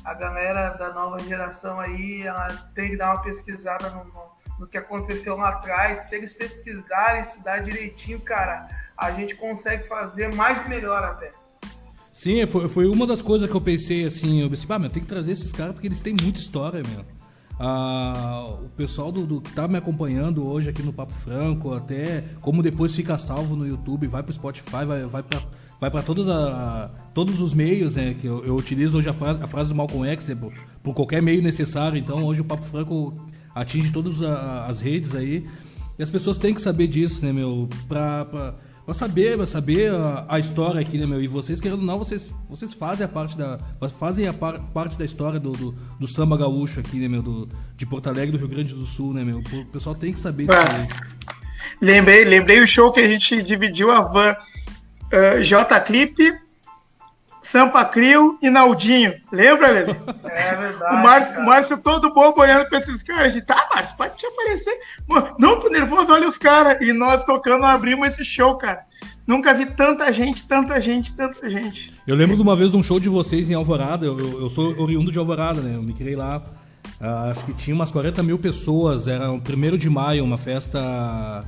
a 0.03 0.15
galera 0.15 0.69
da 0.71 0.91
nova 0.91 1.19
geração 1.19 1.79
aí, 1.79 2.23
ela 2.23 2.47
tem 2.73 2.89
que 2.89 2.97
dar 2.97 3.13
uma 3.13 3.21
pesquisada 3.21 3.91
no, 3.91 4.05
no, 4.05 4.38
no 4.59 4.67
que 4.67 4.77
aconteceu 4.77 5.37
lá 5.37 5.49
atrás. 5.49 6.09
Se 6.09 6.15
eles 6.15 6.33
pesquisarem, 6.33 7.21
estudar 7.21 7.59
direitinho, 7.59 8.19
cara, 8.19 8.67
a 8.97 9.11
gente 9.11 9.35
consegue 9.35 9.87
fazer 9.87 10.33
mais 10.35 10.67
melhor 10.67 11.03
até. 11.03 11.31
Sim, 12.13 12.45
foi, 12.45 12.67
foi 12.67 12.85
uma 12.87 13.07
das 13.07 13.21
coisas 13.21 13.49
que 13.49 13.55
eu 13.55 13.61
pensei 13.61 14.05
assim, 14.05 14.41
eu 14.41 14.49
pensei, 14.49 14.65
ah, 14.69 14.77
meu, 14.77 14.89
tem 14.89 15.01
que 15.01 15.07
trazer 15.07 15.31
esses 15.31 15.53
caras 15.53 15.73
porque 15.73 15.87
eles 15.87 16.01
têm 16.01 16.13
muita 16.21 16.37
história, 16.37 16.83
meu. 16.83 17.05
Ah, 17.57 18.55
o 18.61 18.69
pessoal 18.69 19.11
do, 19.11 19.25
do, 19.25 19.41
que 19.41 19.51
tá 19.53 19.67
me 19.67 19.77
acompanhando 19.77 20.45
hoje 20.45 20.69
aqui 20.69 20.81
no 20.81 20.91
Papo 20.91 21.13
Franco, 21.13 21.73
até 21.73 22.23
como 22.41 22.61
depois 22.61 22.95
fica 22.95 23.17
salvo 23.17 23.55
no 23.55 23.67
YouTube, 23.67 24.07
vai 24.07 24.21
pro 24.21 24.33
Spotify, 24.33 24.85
vai, 24.85 25.05
vai 25.05 25.23
pra, 25.23 25.41
vai 25.79 25.91
para 25.91 26.01
todos, 26.01 26.25
todos 27.13 27.41
os 27.41 27.53
meios, 27.53 27.95
né? 27.95 28.15
Que 28.19 28.27
eu, 28.27 28.45
eu 28.45 28.55
utilizo 28.55 28.97
hoje 28.97 29.09
a 29.09 29.13
frase, 29.13 29.41
a 29.41 29.47
frase 29.47 29.69
do 29.69 29.75
Malcolm 29.75 30.07
X, 30.09 30.27
né, 30.27 30.35
por, 30.35 30.53
por, 30.83 30.93
qualquer 30.93 31.21
meio 31.21 31.41
necessário. 31.41 31.97
Então 31.97 32.23
hoje 32.23 32.41
o 32.41 32.45
Papo 32.45 32.63
Franco 32.63 33.13
atinge 33.61 33.91
todas 33.91 34.21
as 34.21 34.81
redes 34.81 35.15
aí. 35.15 35.45
E 35.97 36.03
as 36.03 36.09
pessoas 36.09 36.37
têm 36.37 36.53
que 36.53 36.61
saber 36.61 36.87
disso, 36.87 37.25
né, 37.25 37.33
meu? 37.33 37.67
Pra, 37.87 38.23
pra, 38.25 38.55
pra 38.85 38.93
saber, 38.93 39.35
pra 39.35 39.45
saber 39.45 39.91
a, 39.91 40.25
a, 40.29 40.39
história 40.39 40.79
aqui, 40.79 40.97
né, 40.97 41.05
meu? 41.05 41.21
E 41.21 41.27
vocês, 41.27 41.59
querendo 41.59 41.79
ou 41.79 41.85
não, 41.85 41.97
vocês, 41.97 42.29
vocês 42.49 42.73
fazem 42.73 43.05
a 43.05 43.07
parte 43.09 43.37
da. 43.37 43.59
Fazem 43.99 44.27
a 44.27 44.33
par, 44.33 44.59
parte 44.73 44.97
da 44.97 45.03
história 45.03 45.39
do, 45.39 45.51
do, 45.51 45.75
do, 45.99 46.07
samba 46.07 46.37
gaúcho 46.37 46.79
aqui, 46.79 46.97
né, 46.97 47.09
meu? 47.09 47.21
Do, 47.21 47.49
de 47.75 47.85
Porto 47.85 48.07
Alegre, 48.07 48.31
do 48.31 48.37
Rio 48.37 48.47
Grande 48.47 48.73
do 48.73 48.85
Sul, 48.85 49.13
né, 49.13 49.25
meu? 49.25 49.39
O 49.39 49.65
pessoal 49.65 49.93
tem 49.93 50.13
que 50.13 50.19
saber 50.19 50.47
disso 50.47 50.57
aí. 50.57 50.87
Lembrei, 51.81 52.23
lembrei 52.23 52.61
o 52.61 52.67
show 52.67 52.91
que 52.91 52.99
a 52.99 53.07
gente 53.07 53.41
dividiu 53.41 53.91
a 53.91 54.01
van 54.01 54.35
uh, 55.13 55.43
J 55.43 55.79
Clip, 55.81 56.15
Sampa 57.51 57.83
Crio 57.85 58.37
e 58.41 58.49
Naldinho. 58.49 59.15
Lembra, 59.31 59.69
Lele? 59.69 59.95
É 60.23 60.55
verdade. 60.55 60.95
O 60.95 61.03
Márcio, 61.03 61.39
o 61.39 61.45
Márcio 61.45 61.77
todo 61.77 62.13
bom 62.13 62.33
olhando 62.37 62.67
pra 62.69 62.79
esses 62.79 63.01
caras. 63.01 63.33
De, 63.33 63.41
tá, 63.41 63.67
Márcio, 63.73 63.97
pode 63.97 64.17
te 64.17 64.25
aparecer. 64.25 64.77
Mano, 65.07 65.35
não 65.39 65.59
tô 65.59 65.69
nervoso, 65.69 66.11
olha 66.11 66.29
os 66.29 66.37
caras. 66.37 66.77
E 66.81 66.93
nós 66.93 67.23
tocando, 67.23 67.65
abrimos 67.65 68.07
esse 68.09 68.23
show, 68.23 68.55
cara. 68.55 68.81
Nunca 69.25 69.53
vi 69.53 69.65
tanta 69.65 70.11
gente, 70.11 70.47
tanta 70.47 70.79
gente, 70.79 71.13
tanta 71.13 71.49
gente. 71.49 71.91
Eu 72.05 72.15
lembro 72.15 72.35
de 72.35 72.41
uma 72.41 72.55
vez 72.55 72.71
de 72.71 72.77
um 72.77 72.83
show 72.83 72.99
de 72.99 73.09
vocês 73.09 73.49
em 73.49 73.53
Alvorada. 73.53 74.05
Eu, 74.05 74.19
eu, 74.19 74.41
eu 74.41 74.49
sou 74.49 74.79
oriundo 74.79 75.11
de 75.11 75.17
Alvorada, 75.17 75.61
né? 75.61 75.75
Eu 75.75 75.83
me 75.83 75.93
criei 75.93 76.15
lá. 76.15 76.41
Uh, 76.99 77.31
acho 77.31 77.45
que 77.45 77.53
tinha 77.53 77.75
umas 77.75 77.91
40 77.91 78.21
mil 78.21 78.37
pessoas. 78.37 79.07
Era 79.07 79.31
o 79.31 79.41
primeiro 79.41 79.77
de 79.77 79.89
maio, 79.89 80.23
uma 80.23 80.37
festa 80.37 81.43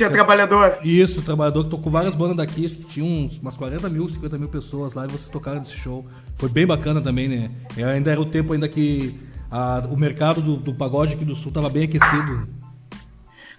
tinha 0.00 0.08
é, 0.08 0.12
trabalhador. 0.12 0.78
Isso, 0.82 1.20
trabalhador 1.20 1.64
que 1.64 1.70
tocou 1.70 1.92
várias 1.92 2.14
bandas 2.14 2.36
daqui, 2.36 2.68
tinha 2.68 3.04
uns, 3.04 3.38
umas 3.38 3.56
40 3.56 3.88
mil, 3.90 4.08
50 4.08 4.38
mil 4.38 4.48
pessoas 4.48 4.94
lá 4.94 5.04
e 5.04 5.08
vocês 5.08 5.28
tocaram 5.28 5.58
nesse 5.58 5.76
show. 5.76 6.06
Foi 6.36 6.48
bem 6.48 6.66
bacana 6.66 7.00
também, 7.02 7.28
né? 7.28 7.50
E 7.76 7.84
ainda 7.84 8.10
era 8.10 8.20
o 8.20 8.24
tempo 8.24 8.52
ainda 8.52 8.68
que 8.68 9.14
a, 9.50 9.82
o 9.90 9.96
mercado 9.96 10.40
do, 10.40 10.56
do 10.56 10.74
pagode 10.74 11.14
aqui 11.14 11.24
do 11.24 11.36
sul 11.36 11.48
estava 11.48 11.68
bem 11.68 11.84
aquecido. 11.84 12.48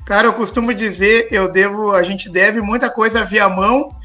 Cara, 0.03 0.27
eu 0.27 0.33
costumo 0.33 0.73
dizer, 0.73 1.27
eu 1.31 1.47
devo, 1.47 1.91
a 1.91 2.01
gente 2.01 2.27
deve 2.27 2.59
muita 2.59 2.89
coisa 2.89 3.23
via 3.23 3.47
mão 3.47 3.95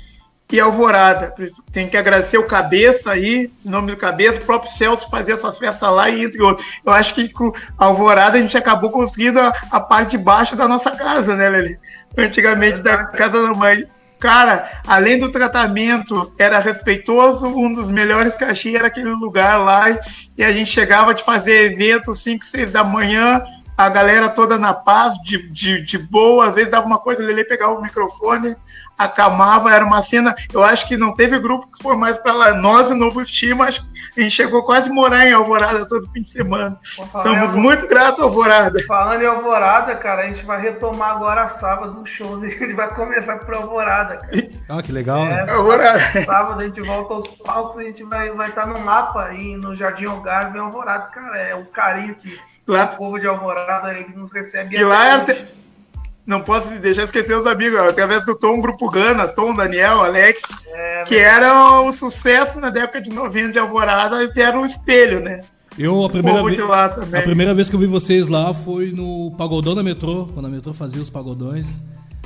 e 0.52 0.60
Alvorada. 0.60 1.34
Tem 1.72 1.88
que 1.88 1.96
agradecer 1.96 2.38
o 2.38 2.46
Cabeça 2.46 3.10
aí, 3.10 3.50
nome 3.64 3.90
do 3.90 3.96
Cabeça, 3.96 4.40
o 4.40 4.44
próprio 4.44 4.70
Celso 4.70 5.10
fazer 5.10 5.32
essas 5.32 5.58
festas 5.58 5.90
lá 5.90 6.08
e 6.08 6.24
entre 6.24 6.42
outros. 6.42 6.66
Eu 6.84 6.92
acho 6.92 7.14
que 7.14 7.28
com 7.28 7.52
Alvorada 7.78 8.38
a 8.38 8.40
gente 8.40 8.56
acabou 8.56 8.90
conseguindo 8.90 9.40
a, 9.40 9.52
a 9.70 9.80
parte 9.80 10.12
de 10.12 10.18
baixo 10.18 10.54
da 10.54 10.68
nossa 10.68 10.90
casa, 10.90 11.34
né, 11.34 11.48
Leli? 11.48 11.78
Antigamente 12.16 12.80
da 12.80 13.04
casa 13.04 13.42
da 13.42 13.52
mãe. 13.52 13.84
Cara, 14.18 14.80
além 14.86 15.18
do 15.18 15.30
tratamento, 15.30 16.32
era 16.38 16.58
respeitoso, 16.58 17.46
um 17.46 17.72
dos 17.72 17.90
melhores 17.90 18.34
que 18.34 18.76
era 18.76 18.86
aquele 18.86 19.10
lugar 19.10 19.58
lá, 19.58 19.98
e 20.36 20.42
a 20.42 20.50
gente 20.52 20.70
chegava 20.70 21.12
de 21.12 21.22
fazer 21.22 21.72
evento 21.72 22.14
5, 22.14 22.44
6 22.44 22.72
da 22.72 22.82
manhã, 22.82 23.44
a 23.76 23.88
galera 23.88 24.28
toda 24.28 24.58
na 24.58 24.72
paz, 24.72 25.14
de, 25.22 25.48
de, 25.50 25.82
de 25.82 25.98
boa, 25.98 26.48
às 26.48 26.54
vezes 26.54 26.70
dava 26.70 26.86
uma 26.86 26.98
coisa, 26.98 27.22
ele 27.22 27.44
pegava 27.44 27.74
o 27.74 27.82
microfone, 27.82 28.56
acalmava, 28.96 29.70
era 29.70 29.84
uma 29.84 30.02
cena, 30.02 30.34
eu 30.52 30.64
acho 30.64 30.88
que 30.88 30.96
não 30.96 31.12
teve 31.12 31.38
grupo 31.38 31.70
que 31.70 31.82
foi 31.82 31.94
mais 31.96 32.16
para 32.16 32.32
lá, 32.32 32.54
nós, 32.54 32.88
o 32.88 32.94
Novo 32.94 33.20
Estima, 33.20 33.66
acho 33.66 33.82
que 33.82 34.20
a 34.20 34.22
gente 34.22 34.34
chegou 34.34 34.64
quase 34.64 34.88
a 34.88 34.92
morar 34.92 35.26
em 35.26 35.32
Alvorada 35.32 35.86
todo 35.86 36.08
fim 36.08 36.22
de 36.22 36.30
semana. 36.30 36.78
Somos 36.82 37.54
muito 37.54 37.86
gratos, 37.86 38.22
Alvorada. 38.22 38.82
Falando 38.86 39.22
em 39.22 39.26
Alvorada, 39.26 39.94
cara, 39.96 40.22
a 40.22 40.26
gente 40.26 40.44
vai 40.46 40.60
retomar 40.60 41.10
agora 41.10 41.48
sábado 41.50 42.00
os 42.00 42.08
shows 42.08 42.42
e 42.42 42.46
a 42.48 42.50
gente 42.50 42.72
vai 42.72 42.88
começar 42.94 43.36
por 43.38 43.54
Alvorada, 43.54 44.16
cara. 44.16 44.48
Ah, 44.68 44.82
que 44.82 44.92
legal, 44.92 45.26
é, 45.26 45.44
né? 45.44 45.52
Alvorada. 45.52 46.24
Sábado 46.24 46.60
a 46.60 46.64
gente 46.64 46.80
volta 46.80 47.12
aos 47.12 47.28
palcos, 47.28 47.78
a 47.78 47.84
gente 47.84 48.02
vai 48.04 48.28
estar 48.28 48.36
vai 48.36 48.52
tá 48.52 48.66
no 48.66 48.80
mapa 48.80 49.24
aí 49.24 49.56
no 49.56 49.76
Jardim 49.76 50.06
Algarve 50.06 50.56
em 50.56 50.60
Alvorada, 50.60 51.08
cara, 51.08 51.38
é 51.38 51.54
o 51.54 51.66
carinho 51.66 52.14
que 52.14 52.38
lá, 52.66 52.92
o 52.94 52.96
povo 52.96 53.18
de 53.18 53.26
Alvorada 53.26 53.88
aí 53.88 54.06
nos 54.14 54.30
recebe. 54.30 54.76
E 54.76 54.84
lá 54.84 55.22
é 55.22 55.46
não 56.26 56.40
posso 56.40 56.68
deixar 56.80 57.04
esquecer 57.04 57.36
os 57.36 57.46
amigos, 57.46 57.78
através 57.78 58.26
do 58.26 58.34
Tom 58.34 58.60
Grupo 58.60 58.90
Gana, 58.90 59.28
Tom, 59.28 59.54
Daniel, 59.54 60.00
Alex, 60.00 60.42
é, 60.66 61.04
que 61.04 61.14
era 61.14 61.80
o 61.80 61.92
sucesso 61.92 62.58
na 62.58 62.68
década 62.68 63.00
de 63.00 63.10
90 63.10 63.52
de 63.52 63.58
Alvorada, 63.60 64.24
e 64.24 64.40
era 64.40 64.58
um 64.58 64.66
espelho, 64.66 65.20
né? 65.20 65.44
Eu, 65.78 66.04
a 66.04 66.10
primeira, 66.10 66.42
vez, 66.42 66.58
a 66.58 67.22
primeira 67.22 67.54
vez 67.54 67.68
que 67.68 67.76
eu 67.76 67.80
vi 67.80 67.86
vocês 67.86 68.28
lá 68.28 68.52
foi 68.52 68.90
no 68.92 69.30
Pagodão 69.36 69.74
da 69.74 69.82
Metrô, 69.82 70.26
quando 70.32 70.46
a 70.46 70.48
Metrô 70.48 70.72
fazia 70.72 71.02
os 71.02 71.10
pagodões. 71.10 71.66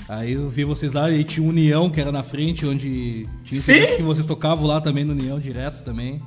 Aí 0.08 0.32
eu 0.32 0.48
vi 0.48 0.64
vocês 0.64 0.92
lá 0.92 1.10
e 1.10 1.24
tinha 1.24 1.46
União, 1.46 1.90
que 1.90 2.00
era 2.00 2.12
na 2.12 2.22
frente, 2.22 2.64
onde 2.64 3.28
tinha 3.44 3.60
Sim? 3.60 3.96
que 3.96 4.02
vocês 4.02 4.24
tocavam 4.24 4.66
lá 4.66 4.80
também 4.80 5.04
no 5.04 5.12
União 5.12 5.38
direto 5.38 5.82
também. 5.82 6.22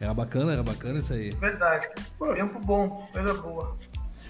Era 0.00 0.12
bacana, 0.12 0.52
era 0.52 0.62
bacana 0.62 0.98
isso 0.98 1.12
aí. 1.12 1.30
Verdade, 1.30 1.88
tempo 2.34 2.60
bom, 2.60 3.08
coisa 3.12 3.34
boa. 3.34 3.76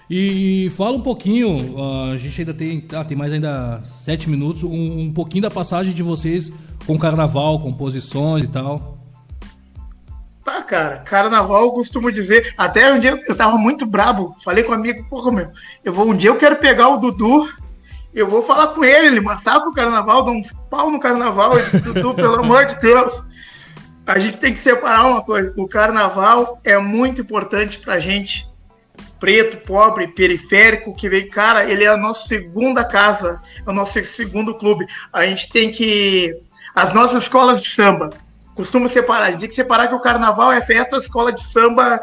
E 0.09 0.71
fala 0.77 0.95
um 0.95 1.01
pouquinho, 1.01 1.75
a 2.13 2.17
gente 2.17 2.39
ainda 2.39 2.53
tem, 2.53 2.87
ah, 2.93 3.03
tem 3.03 3.17
mais 3.17 3.33
ainda 3.33 3.81
sete 3.83 4.29
minutos, 4.29 4.63
um, 4.63 5.01
um 5.01 5.13
pouquinho 5.13 5.41
da 5.41 5.51
passagem 5.51 5.93
de 5.93 6.01
vocês 6.01 6.49
com 6.85 6.97
carnaval, 6.97 7.59
composições 7.59 8.45
e 8.45 8.47
tal. 8.47 8.97
Tá, 10.45 10.61
cara, 10.61 10.99
carnaval 10.99 11.65
eu 11.65 11.71
costumo 11.71 12.09
dizer, 12.09 12.53
até 12.57 12.93
um 12.93 12.99
dia 12.99 13.21
eu 13.27 13.35
tava 13.35 13.57
muito 13.57 13.85
brabo, 13.85 14.33
falei 14.41 14.63
com 14.63 14.71
um 14.71 14.75
amigo, 14.75 15.03
porra, 15.09 15.29
meu, 15.29 15.51
eu 15.83 15.91
vou, 15.91 16.07
um 16.07 16.15
dia 16.15 16.29
eu 16.29 16.37
quero 16.37 16.55
pegar 16.55 16.87
o 16.87 16.97
Dudu, 16.97 17.49
eu 18.13 18.29
vou 18.29 18.41
falar 18.41 18.67
com 18.67 18.85
ele, 18.85 19.07
ele 19.07 19.19
massacra 19.19 19.67
o 19.67 19.73
carnaval, 19.73 20.23
dá 20.23 20.31
uns 20.31 20.53
pau 20.69 20.89
no 20.89 21.01
carnaval, 21.01 21.57
eu 21.57 21.65
disse, 21.65 21.81
Dudu, 21.81 22.13
pelo 22.13 22.39
amor 22.39 22.65
de 22.65 22.79
Deus, 22.79 23.21
a 24.07 24.17
gente 24.19 24.39
tem 24.39 24.53
que 24.53 24.59
separar 24.59 25.05
uma 25.05 25.21
coisa, 25.21 25.53
o 25.57 25.67
carnaval 25.67 26.59
é 26.63 26.77
muito 26.77 27.19
importante 27.21 27.77
pra 27.77 27.99
gente, 27.99 28.47
preto, 29.19 29.57
pobre, 29.57 30.07
periférico, 30.07 30.95
que 30.95 31.09
vem, 31.09 31.27
cara, 31.27 31.69
ele 31.69 31.83
é 31.83 31.87
a 31.87 31.97
nossa 31.97 32.25
segunda 32.25 32.85
casa, 32.85 33.41
é 33.65 33.69
o 33.69 33.73
nosso 33.73 34.01
segundo 34.05 34.55
clube. 34.55 34.87
A 35.11 35.25
gente 35.25 35.49
tem 35.49 35.71
que. 35.71 36.33
As 36.73 36.93
nossas 36.93 37.23
escolas 37.23 37.59
de 37.59 37.69
samba 37.69 38.11
costumam 38.55 38.87
separar. 38.87 39.25
A 39.25 39.31
gente 39.31 39.41
tem 39.41 39.49
que 39.49 39.55
separar 39.55 39.87
que 39.87 39.95
o 39.95 39.99
carnaval 39.99 40.51
é 40.51 40.61
festa, 40.61 40.95
a 40.95 40.99
escola 40.99 41.33
de 41.33 41.43
samba 41.43 41.99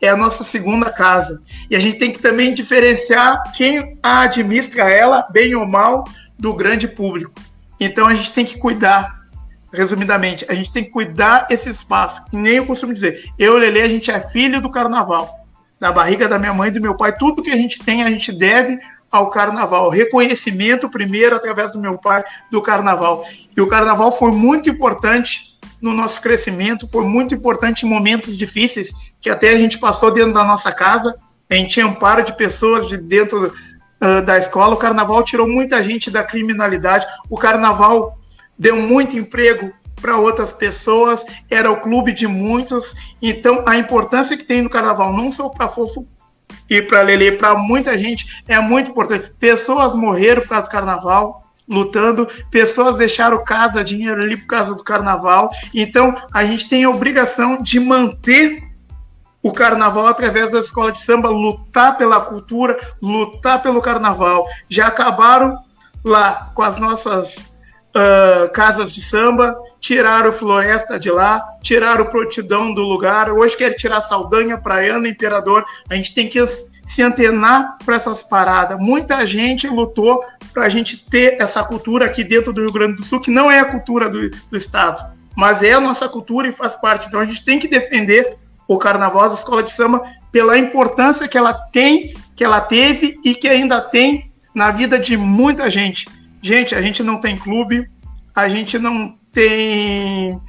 é 0.00 0.08
a 0.08 0.16
nossa 0.16 0.44
segunda 0.44 0.90
casa. 0.90 1.42
E 1.68 1.74
a 1.74 1.80
gente 1.80 1.98
tem 1.98 2.12
que 2.12 2.20
também 2.20 2.54
diferenciar 2.54 3.42
quem 3.52 3.98
administra 4.02 4.88
ela, 4.88 5.26
bem 5.30 5.54
ou 5.54 5.66
mal, 5.66 6.04
do 6.38 6.54
grande 6.54 6.86
público. 6.86 7.32
Então 7.80 8.06
a 8.06 8.14
gente 8.14 8.32
tem 8.32 8.44
que 8.44 8.58
cuidar. 8.58 9.17
Resumidamente, 9.72 10.46
a 10.48 10.54
gente 10.54 10.72
tem 10.72 10.84
que 10.84 10.90
cuidar 10.90 11.46
esse 11.50 11.68
espaço. 11.68 12.24
Que 12.26 12.36
nem 12.36 12.54
eu 12.54 12.66
costumo 12.66 12.94
dizer. 12.94 13.30
Eu 13.38 13.56
Lele, 13.58 13.80
a 13.80 13.88
gente 13.88 14.10
é 14.10 14.20
filho 14.20 14.60
do 14.60 14.70
carnaval 14.70 15.38
da 15.80 15.92
barriga 15.92 16.28
da 16.28 16.38
minha 16.38 16.52
mãe 16.52 16.68
e 16.68 16.72
do 16.72 16.80
meu 16.80 16.94
pai, 16.94 17.16
tudo 17.16 17.42
que 17.42 17.50
a 17.50 17.56
gente 17.56 17.78
tem, 17.78 18.02
a 18.02 18.10
gente 18.10 18.32
deve 18.32 18.78
ao 19.10 19.30
carnaval. 19.30 19.88
Reconhecimento 19.88 20.88
primeiro 20.88 21.36
através 21.36 21.72
do 21.72 21.78
meu 21.78 21.96
pai 21.96 22.24
do 22.50 22.60
carnaval. 22.60 23.24
E 23.56 23.60
o 23.60 23.66
carnaval 23.66 24.12
foi 24.12 24.32
muito 24.32 24.68
importante 24.68 25.56
no 25.80 25.94
nosso 25.94 26.20
crescimento, 26.20 26.90
foi 26.90 27.04
muito 27.04 27.34
importante 27.34 27.86
em 27.86 27.88
momentos 27.88 28.36
difíceis 28.36 28.90
que 29.20 29.30
até 29.30 29.50
a 29.50 29.58
gente 29.58 29.78
passou 29.78 30.10
dentro 30.10 30.32
da 30.32 30.44
nossa 30.44 30.72
casa. 30.72 31.14
A 31.48 31.54
gente 31.54 31.74
tinha 31.74 31.86
amparo 31.86 32.24
de 32.24 32.36
pessoas 32.36 32.88
de 32.88 32.98
dentro 32.98 33.46
uh, 33.46 34.22
da 34.22 34.36
escola. 34.36 34.74
O 34.74 34.78
carnaval 34.78 35.22
tirou 35.22 35.48
muita 35.48 35.82
gente 35.82 36.10
da 36.10 36.24
criminalidade. 36.24 37.06
O 37.30 37.38
carnaval 37.38 38.17
deu 38.58 38.76
muito 38.76 39.16
emprego 39.16 39.72
para 40.00 40.16
outras 40.16 40.52
pessoas, 40.52 41.24
era 41.50 41.70
o 41.70 41.80
clube 41.80 42.12
de 42.12 42.26
muitos. 42.26 42.94
Então, 43.20 43.64
a 43.66 43.76
importância 43.76 44.36
que 44.36 44.44
tem 44.44 44.62
no 44.62 44.70
carnaval, 44.70 45.12
não 45.12 45.30
só 45.30 45.48
para 45.48 45.68
Fofo 45.68 46.06
e 46.68 46.80
para 46.82 47.02
Lele, 47.02 47.32
para 47.32 47.56
muita 47.56 47.96
gente, 47.96 48.42
é 48.46 48.58
muito 48.60 48.90
importante. 48.90 49.32
Pessoas 49.38 49.94
morreram 49.94 50.42
por 50.42 50.48
causa 50.48 50.64
do 50.64 50.70
carnaval, 50.70 51.44
lutando, 51.68 52.28
pessoas 52.50 52.96
deixaram 52.96 53.44
casa, 53.44 53.84
dinheiro 53.84 54.22
ali 54.22 54.36
por 54.36 54.46
causa 54.46 54.74
do 54.74 54.84
carnaval. 54.84 55.50
Então, 55.74 56.14
a 56.32 56.44
gente 56.44 56.68
tem 56.68 56.84
a 56.84 56.90
obrigação 56.90 57.62
de 57.62 57.78
manter 57.78 58.62
o 59.42 59.52
carnaval 59.52 60.06
através 60.06 60.50
da 60.50 60.60
escola 60.60 60.90
de 60.90 61.00
samba, 61.00 61.28
lutar 61.28 61.96
pela 61.96 62.20
cultura, 62.20 62.76
lutar 63.00 63.62
pelo 63.62 63.80
carnaval. 63.80 64.46
Já 64.68 64.88
acabaram 64.88 65.58
lá 66.04 66.50
com 66.54 66.62
as 66.62 66.78
nossas 66.78 67.47
uh, 67.98 68.50
casas 68.52 68.92
de 68.92 69.02
samba, 69.02 69.56
tiraram 69.80 70.32
Floresta 70.32 70.98
de 70.98 71.10
lá, 71.10 71.42
tiraram 71.62 72.06
Protidão 72.06 72.72
do 72.72 72.82
lugar, 72.82 73.30
hoje 73.32 73.56
quer 73.56 73.74
tirar 73.74 74.00
Saldanha, 74.02 74.58
Praiana, 74.58 75.08
Imperador. 75.08 75.64
A 75.90 75.94
gente 75.94 76.14
tem 76.14 76.28
que 76.28 76.44
se 76.46 77.02
antenar 77.02 77.76
para 77.84 77.96
essas 77.96 78.22
paradas. 78.22 78.78
Muita 78.78 79.24
gente 79.26 79.68
lutou 79.68 80.24
para 80.52 80.64
a 80.64 80.68
gente 80.68 80.96
ter 80.96 81.36
essa 81.40 81.62
cultura 81.62 82.06
aqui 82.06 82.24
dentro 82.24 82.52
do 82.52 82.62
Rio 82.62 82.72
Grande 82.72 82.96
do 82.96 83.04
Sul, 83.04 83.20
que 83.20 83.30
não 83.30 83.50
é 83.50 83.60
a 83.60 83.64
cultura 83.64 84.08
do, 84.08 84.30
do 84.30 84.56
Estado, 84.56 85.04
mas 85.36 85.62
é 85.62 85.74
a 85.74 85.80
nossa 85.80 86.08
cultura 86.08 86.48
e 86.48 86.52
faz 86.52 86.74
parte. 86.74 87.08
Então 87.08 87.20
a 87.20 87.26
gente 87.26 87.44
tem 87.44 87.58
que 87.58 87.68
defender 87.68 88.36
o 88.66 88.78
Carnaval 88.78 89.28
da 89.28 89.34
Escola 89.34 89.62
de 89.62 89.72
Samba 89.72 90.02
pela 90.32 90.58
importância 90.58 91.28
que 91.28 91.38
ela 91.38 91.52
tem, 91.52 92.14
que 92.34 92.44
ela 92.44 92.60
teve 92.60 93.18
e 93.24 93.34
que 93.34 93.48
ainda 93.48 93.80
tem 93.80 94.30
na 94.54 94.70
vida 94.70 94.98
de 94.98 95.16
muita 95.16 95.70
gente. 95.70 96.06
Gente, 96.42 96.74
a 96.74 96.82
gente 96.82 97.02
não 97.02 97.18
tem 97.18 97.36
clube, 97.36 97.88
a 98.34 98.48
gente 98.48 98.78
não 98.78 99.14
tem 99.32 100.40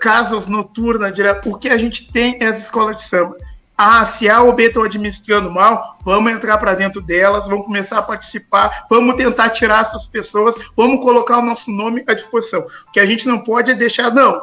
casas 0.00 0.46
noturnas. 0.46 1.12
O 1.44 1.56
que 1.56 1.68
a 1.68 1.76
gente 1.76 2.10
tem 2.12 2.36
é 2.40 2.46
as 2.46 2.58
escolas 2.58 2.96
de 2.96 3.02
samba. 3.02 3.36
Ah, 3.76 4.06
se 4.06 4.28
A 4.28 4.42
ou 4.42 4.52
B 4.52 4.64
estão 4.64 4.82
administrando 4.82 5.50
mal, 5.50 5.98
vamos 6.04 6.30
entrar 6.30 6.58
para 6.58 6.74
dentro 6.74 7.00
delas, 7.00 7.48
vamos 7.48 7.64
começar 7.64 7.98
a 7.98 8.02
participar, 8.02 8.86
vamos 8.88 9.16
tentar 9.16 9.50
tirar 9.50 9.82
essas 9.82 10.06
pessoas, 10.06 10.54
vamos 10.76 11.00
colocar 11.02 11.38
o 11.38 11.42
nosso 11.42 11.70
nome 11.70 12.04
à 12.06 12.14
disposição. 12.14 12.60
O 12.60 12.92
que 12.92 13.00
a 13.00 13.06
gente 13.06 13.26
não 13.26 13.38
pode 13.38 13.70
é 13.70 13.74
deixar, 13.74 14.12
não. 14.12 14.42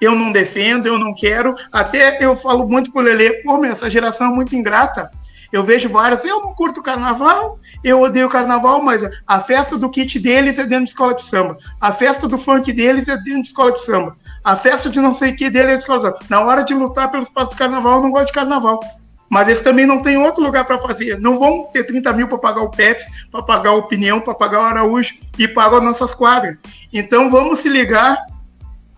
Eu 0.00 0.14
não 0.14 0.32
defendo, 0.32 0.86
eu 0.86 0.98
não 0.98 1.14
quero. 1.14 1.54
Até 1.70 2.22
eu 2.24 2.34
falo 2.34 2.68
muito 2.68 2.90
pro 2.90 3.02
Lele, 3.02 3.34
pô, 3.42 3.56
meu, 3.56 3.72
essa 3.72 3.90
geração 3.90 4.26
é 4.26 4.34
muito 4.34 4.56
ingrata. 4.56 5.10
Eu 5.52 5.64
vejo 5.64 5.88
várias, 5.88 6.24
eu 6.24 6.40
não 6.40 6.54
curto 6.54 6.82
carnaval, 6.82 7.58
eu 7.82 8.00
odeio 8.00 8.28
carnaval, 8.28 8.82
mas 8.82 9.02
a 9.26 9.40
festa 9.40 9.76
do 9.76 9.88
kit 9.88 10.18
deles 10.18 10.58
é 10.58 10.64
dentro 10.64 10.84
de 10.84 10.90
escola 10.90 11.14
de 11.14 11.22
samba. 11.22 11.58
A 11.80 11.92
festa 11.92 12.28
do 12.28 12.36
funk 12.36 12.72
deles 12.72 13.08
é 13.08 13.16
dentro 13.16 13.42
de 13.42 13.48
escola 13.48 13.72
de 13.72 13.80
samba. 13.80 14.16
A 14.44 14.56
festa 14.56 14.88
de 14.88 15.00
não 15.00 15.14
sei 15.14 15.32
o 15.32 15.36
que 15.36 15.50
dele 15.50 15.72
é 15.72 15.76
de 15.76 15.82
escola 15.82 15.98
de 15.98 16.04
samba. 16.04 16.20
Na 16.28 16.40
hora 16.40 16.62
de 16.62 16.74
lutar 16.74 17.10
pelo 17.10 17.22
espaço 17.22 17.50
do 17.50 17.56
carnaval, 17.56 17.96
eu 17.96 18.02
não 18.02 18.10
gosto 18.10 18.26
de 18.26 18.32
carnaval. 18.32 18.80
Mas 19.28 19.48
eles 19.48 19.62
também 19.62 19.86
não 19.86 20.02
têm 20.02 20.18
outro 20.18 20.42
lugar 20.42 20.64
para 20.64 20.78
fazer. 20.78 21.18
Não 21.20 21.38
vão 21.38 21.64
ter 21.72 21.84
30 21.84 22.12
mil 22.14 22.28
para 22.28 22.38
pagar 22.38 22.62
o 22.62 22.70
PEP, 22.70 23.00
para 23.30 23.42
pagar 23.42 23.72
o 23.72 23.78
Opinião, 23.78 24.20
para 24.20 24.34
pagar 24.34 24.58
o 24.58 24.64
Araújo 24.64 25.14
e 25.38 25.46
pagar 25.46 25.78
as 25.78 25.84
nossas 25.84 26.14
quadras. 26.14 26.56
Então 26.92 27.30
vamos 27.30 27.60
se 27.60 27.68
ligar 27.68 28.18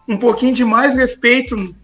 um 0.09 0.16
pouquinho 0.16 0.55
de 0.55 0.64
mais 0.64 0.97
respeito 0.97 1.74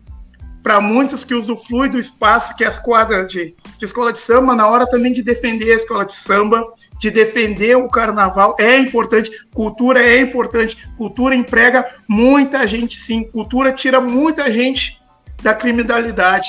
para 0.63 0.81
muitos 0.81 1.25
que 1.25 1.35
usufruem 1.35 1.91
do 1.91 1.99
espaço 1.99 2.55
que 2.55 2.65
é 2.65 2.67
as 2.67 2.79
quadras 2.79 3.31
de, 3.31 3.55
de 3.79 3.85
escola 3.85 4.13
de 4.13 4.19
samba, 4.19 4.55
na 4.55 4.67
hora 4.67 4.87
também 4.87 5.13
de 5.13 5.23
defender 5.23 5.73
a 5.73 5.77
escola 5.77 6.05
de 6.05 6.15
samba, 6.15 6.63
de 6.99 7.11
defender 7.11 7.77
o 7.77 7.89
carnaval. 7.89 8.55
É 8.59 8.77
importante, 8.77 9.31
cultura 9.55 10.03
é 10.03 10.21
importante, 10.21 10.89
cultura 10.97 11.35
emprega 11.35 11.87
muita 12.09 12.67
gente, 12.67 13.01
sim. 13.01 13.25
Cultura 13.25 13.73
tira 13.73 14.01
muita 14.01 14.51
gente 14.53 14.99
da 15.43 15.55
criminalidade, 15.55 16.49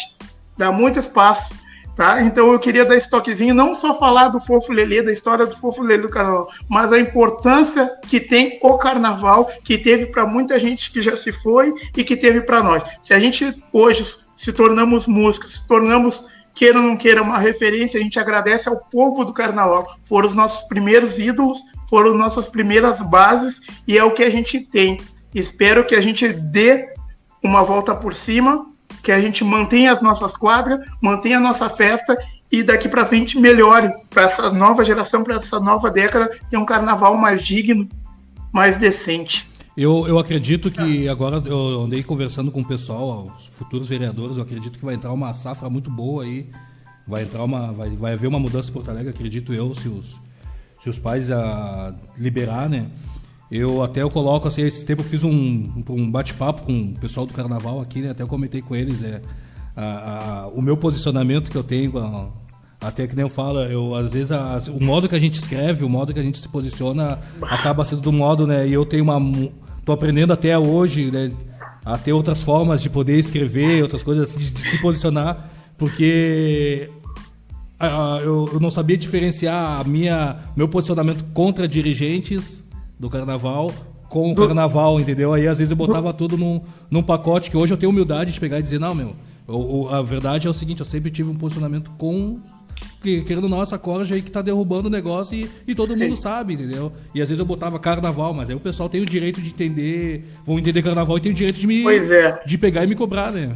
dá 0.57 0.71
muito 0.71 0.99
espaço. 0.99 1.53
Tá? 1.95 2.21
Então 2.21 2.53
eu 2.53 2.59
queria 2.59 2.85
dar 2.85 2.95
esse 2.95 3.09
toquezinho, 3.09 3.53
não 3.53 3.75
só 3.75 3.93
falar 3.93 4.29
do 4.29 4.39
Fofo 4.39 4.71
Lelê, 4.71 5.01
da 5.01 5.11
história 5.11 5.45
do 5.45 5.53
Fofo 5.53 5.83
Lelê 5.83 6.03
do 6.03 6.07
carnaval, 6.07 6.49
mas 6.69 6.93
a 6.93 6.97
importância 6.97 7.91
que 8.07 8.21
tem 8.21 8.57
o 8.63 8.77
carnaval, 8.77 9.51
que 9.65 9.77
teve 9.77 10.05
para 10.05 10.25
muita 10.25 10.57
gente 10.57 10.91
que 10.91 11.01
já 11.01 11.13
se 11.17 11.33
foi 11.33 11.73
e 11.97 12.01
que 12.01 12.15
teve 12.15 12.39
para 12.39 12.63
nós. 12.63 12.83
Se 13.03 13.13
a 13.13 13.19
gente 13.19 13.53
hoje 13.73 14.15
se 14.33 14.53
tornamos 14.53 15.07
músicos, 15.07 15.55
se 15.55 15.67
tornamos, 15.67 16.23
queira 16.59 16.77
ou 16.77 16.85
não 16.85 16.97
queira, 16.97 17.23
uma 17.23 17.39
referência, 17.39 17.97
a 17.97 18.03
gente 18.03 18.19
agradece 18.19 18.67
ao 18.67 18.75
povo 18.75 19.23
do 19.23 19.31
carnaval. 19.31 19.95
Foram 20.03 20.27
os 20.27 20.35
nossos 20.35 20.67
primeiros 20.67 21.17
ídolos, 21.17 21.63
foram 21.89 22.13
nossas 22.13 22.49
primeiras 22.49 23.01
bases 23.01 23.61
e 23.87 23.97
é 23.97 24.03
o 24.03 24.11
que 24.11 24.23
a 24.23 24.29
gente 24.29 24.59
tem. 24.59 24.99
Espero 25.33 25.85
que 25.85 25.95
a 25.95 26.01
gente 26.01 26.27
dê 26.27 26.93
uma 27.41 27.63
volta 27.63 27.95
por 27.95 28.13
cima 28.13 28.65
que 29.01 29.09
a 29.13 29.21
gente 29.21 29.41
mantenha 29.41 29.93
as 29.93 30.01
nossas 30.01 30.35
quadras, 30.35 30.85
mantenha 31.01 31.37
a 31.37 31.39
nossa 31.39 31.69
festa 31.69 32.17
e 32.51 32.61
daqui 32.61 32.89
para 32.89 33.05
frente 33.05 33.39
melhore 33.39 33.89
para 34.09 34.23
essa 34.23 34.51
nova 34.51 34.83
geração, 34.83 35.23
para 35.23 35.37
essa 35.37 35.61
nova 35.61 35.89
década, 35.89 36.29
ter 36.49 36.57
um 36.57 36.65
carnaval 36.65 37.15
mais 37.15 37.41
digno, 37.41 37.87
mais 38.51 38.77
decente. 38.77 39.47
Eu, 39.81 40.05
eu 40.05 40.19
acredito 40.19 40.69
que 40.69 41.07
agora 41.07 41.41
eu 41.45 41.83
andei 41.83 42.03
conversando 42.03 42.51
com 42.51 42.59
o 42.59 42.65
pessoal, 42.65 43.33
os 43.33 43.45
futuros 43.45 43.87
vereadores, 43.87 44.35
eu 44.35 44.43
acredito 44.43 44.77
que 44.77 44.83
vai 44.83 44.93
entrar 44.93 45.13
uma 45.13 45.33
safra 45.33 45.69
muito 45.69 45.89
boa 45.89 46.25
aí. 46.25 46.49
Vai 47.07 47.23
entrar 47.23 47.45
uma. 47.45 47.71
Vai, 47.71 47.89
vai 47.91 48.11
haver 48.11 48.27
uma 48.27 48.41
mudança 48.41 48.69
em 48.69 48.73
Porto 48.73 48.89
Alegre, 48.89 49.11
acredito 49.11 49.53
eu, 49.53 49.73
se 49.73 49.87
os, 49.87 50.19
se 50.83 50.89
os 50.89 50.99
pais 50.99 51.31
a, 51.31 51.95
liberar, 52.17 52.67
né? 52.67 52.87
Eu 53.49 53.81
até 53.81 54.01
eu 54.01 54.09
coloco 54.09 54.49
assim, 54.49 54.63
esse 54.63 54.83
tempo 54.83 55.01
eu 55.01 55.05
fiz 55.05 55.23
um, 55.23 55.81
um 55.87 56.11
bate-papo 56.11 56.63
com 56.63 56.91
o 56.91 56.99
pessoal 56.99 57.25
do 57.25 57.33
carnaval 57.33 57.79
aqui, 57.79 58.01
né? 58.01 58.09
Até 58.09 58.21
eu 58.21 58.27
comentei 58.27 58.61
com 58.61 58.75
eles, 58.75 59.01
é, 59.01 59.21
a, 59.77 60.41
a, 60.41 60.47
o 60.49 60.61
meu 60.61 60.75
posicionamento 60.75 61.49
que 61.49 61.57
eu 61.57 61.63
tenho, 61.63 61.97
a, 61.97 62.27
até 62.81 63.07
que 63.07 63.15
nem 63.15 63.23
eu 63.23 63.29
falo, 63.29 63.59
eu 63.59 63.95
às 63.95 64.11
vezes 64.11 64.31
o 64.67 64.83
modo 64.83 65.07
que 65.07 65.15
a 65.15 65.19
gente 65.19 65.39
escreve, 65.39 65.85
o 65.85 65.89
modo 65.89 66.13
que 66.13 66.19
a 66.19 66.23
gente 66.23 66.37
se 66.37 66.49
posiciona 66.49 67.17
acaba 67.43 67.85
sendo 67.85 68.01
do 68.01 68.11
modo, 68.11 68.45
né? 68.45 68.67
E 68.67 68.73
eu 68.73 68.85
tenho 68.85 69.05
uma 69.05 69.17
tô 69.89 69.93
aprendendo 69.93 70.31
até 70.31 70.57
hoje, 70.57 71.09
né, 71.09 71.31
a 71.83 71.97
ter 71.97 72.13
outras 72.13 72.43
formas 72.43 72.79
de 72.79 72.91
poder 72.91 73.17
escrever, 73.17 73.81
outras 73.81 74.03
coisas 74.03 74.29
assim, 74.29 74.37
de, 74.37 74.51
de 74.51 74.61
se 74.61 74.77
posicionar, 74.79 75.49
porque 75.79 76.91
uh, 77.81 78.19
eu, 78.19 78.49
eu, 78.53 78.59
não 78.59 78.69
sabia 78.69 78.95
diferenciar 78.95 79.81
a 79.81 79.83
minha, 79.83 80.37
meu 80.55 80.67
posicionamento 80.67 81.25
contra 81.33 81.67
dirigentes 81.67 82.63
do 82.99 83.09
carnaval 83.09 83.71
com 84.07 84.31
o 84.31 84.35
do... 84.35 84.45
carnaval, 84.45 84.99
entendeu? 84.99 85.33
Aí 85.33 85.47
às 85.47 85.57
vezes 85.57 85.71
eu 85.71 85.77
botava 85.77 86.13
tudo 86.13 86.37
num, 86.37 86.61
num 86.91 87.01
pacote 87.01 87.49
que 87.49 87.57
hoje 87.57 87.73
eu 87.73 87.77
tenho 87.77 87.91
humildade 87.91 88.31
de 88.31 88.39
pegar 88.39 88.59
e 88.59 88.63
dizer, 88.63 88.79
não, 88.79 88.93
meu, 88.93 89.15
a 89.89 90.03
verdade 90.03 90.45
é 90.45 90.49
o 90.51 90.53
seguinte, 90.53 90.81
eu 90.81 90.85
sempre 90.85 91.09
tive 91.09 91.31
um 91.31 91.35
posicionamento 91.35 91.89
com 91.97 92.39
porque, 92.99 93.21
querendo 93.21 93.45
ou 93.45 93.49
não, 93.49 93.63
essa 93.63 93.77
corja 93.77 94.13
aí 94.13 94.21
que 94.21 94.29
tá 94.29 94.41
derrubando 94.41 94.89
o 94.89 94.91
negócio 94.91 95.33
e, 95.33 95.49
e 95.65 95.73
todo 95.73 95.95
mundo 95.95 96.17
sabe, 96.17 96.53
entendeu? 96.53 96.91
E 97.15 97.21
às 97.21 97.29
vezes 97.29 97.39
eu 97.39 97.45
botava 97.45 97.79
carnaval, 97.79 98.33
mas 98.33 98.49
aí 98.49 98.55
o 98.55 98.59
pessoal 98.59 98.89
tem 98.89 99.01
o 99.01 99.05
direito 99.05 99.41
de 99.41 99.51
entender, 99.51 100.25
vão 100.45 100.59
entender 100.59 100.83
carnaval 100.83 101.17
e 101.17 101.21
tem 101.21 101.31
o 101.31 101.35
direito 101.35 101.57
de 101.57 101.65
me 101.65 101.87
é. 101.87 102.41
de 102.45 102.57
pegar 102.57 102.83
e 102.83 102.87
me 102.87 102.95
cobrar, 102.95 103.31
né? 103.31 103.55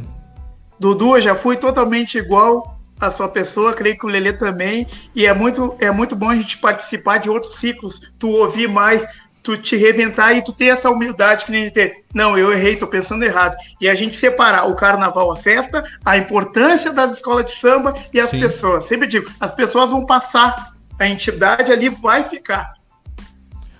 Dudu, 0.80 1.16
eu 1.16 1.20
já 1.20 1.34
fui 1.34 1.56
totalmente 1.56 2.16
igual 2.16 2.78
a 2.98 3.10
sua 3.10 3.28
pessoa, 3.28 3.74
creio 3.74 3.98
que 3.98 4.06
o 4.06 4.08
Lelê 4.08 4.32
também, 4.32 4.86
e 5.14 5.26
é 5.26 5.34
muito, 5.34 5.74
é 5.78 5.90
muito 5.90 6.16
bom 6.16 6.30
a 6.30 6.36
gente 6.36 6.56
participar 6.56 7.18
de 7.18 7.28
outros 7.28 7.56
ciclos, 7.56 8.00
tu 8.18 8.28
ouvir 8.28 8.68
mais, 8.68 9.04
tu 9.44 9.58
te 9.58 9.76
reventar 9.76 10.34
e 10.34 10.42
tu 10.42 10.52
ter 10.54 10.68
essa 10.68 10.90
humildade 10.90 11.44
que 11.44 11.52
nem 11.52 11.68
ter. 11.68 12.02
Não, 12.14 12.36
eu 12.36 12.50
errei, 12.50 12.76
tô 12.76 12.86
pensando 12.86 13.22
errado. 13.22 13.54
E 13.78 13.86
a 13.86 13.94
gente 13.94 14.16
separar 14.16 14.64
o 14.64 14.74
carnaval, 14.74 15.30
a 15.30 15.36
festa, 15.36 15.84
a 16.02 16.16
importância 16.16 16.90
das 16.90 17.12
escolas 17.12 17.44
de 17.44 17.52
samba 17.52 17.94
e 18.12 18.18
as 18.18 18.30
Sim. 18.30 18.40
pessoas. 18.40 18.86
Sempre 18.86 19.06
digo, 19.06 19.30
as 19.38 19.52
pessoas 19.52 19.90
vão 19.90 20.06
passar, 20.06 20.72
a 20.98 21.06
entidade 21.06 21.70
ali 21.70 21.90
vai 21.90 22.24
ficar. 22.24 22.72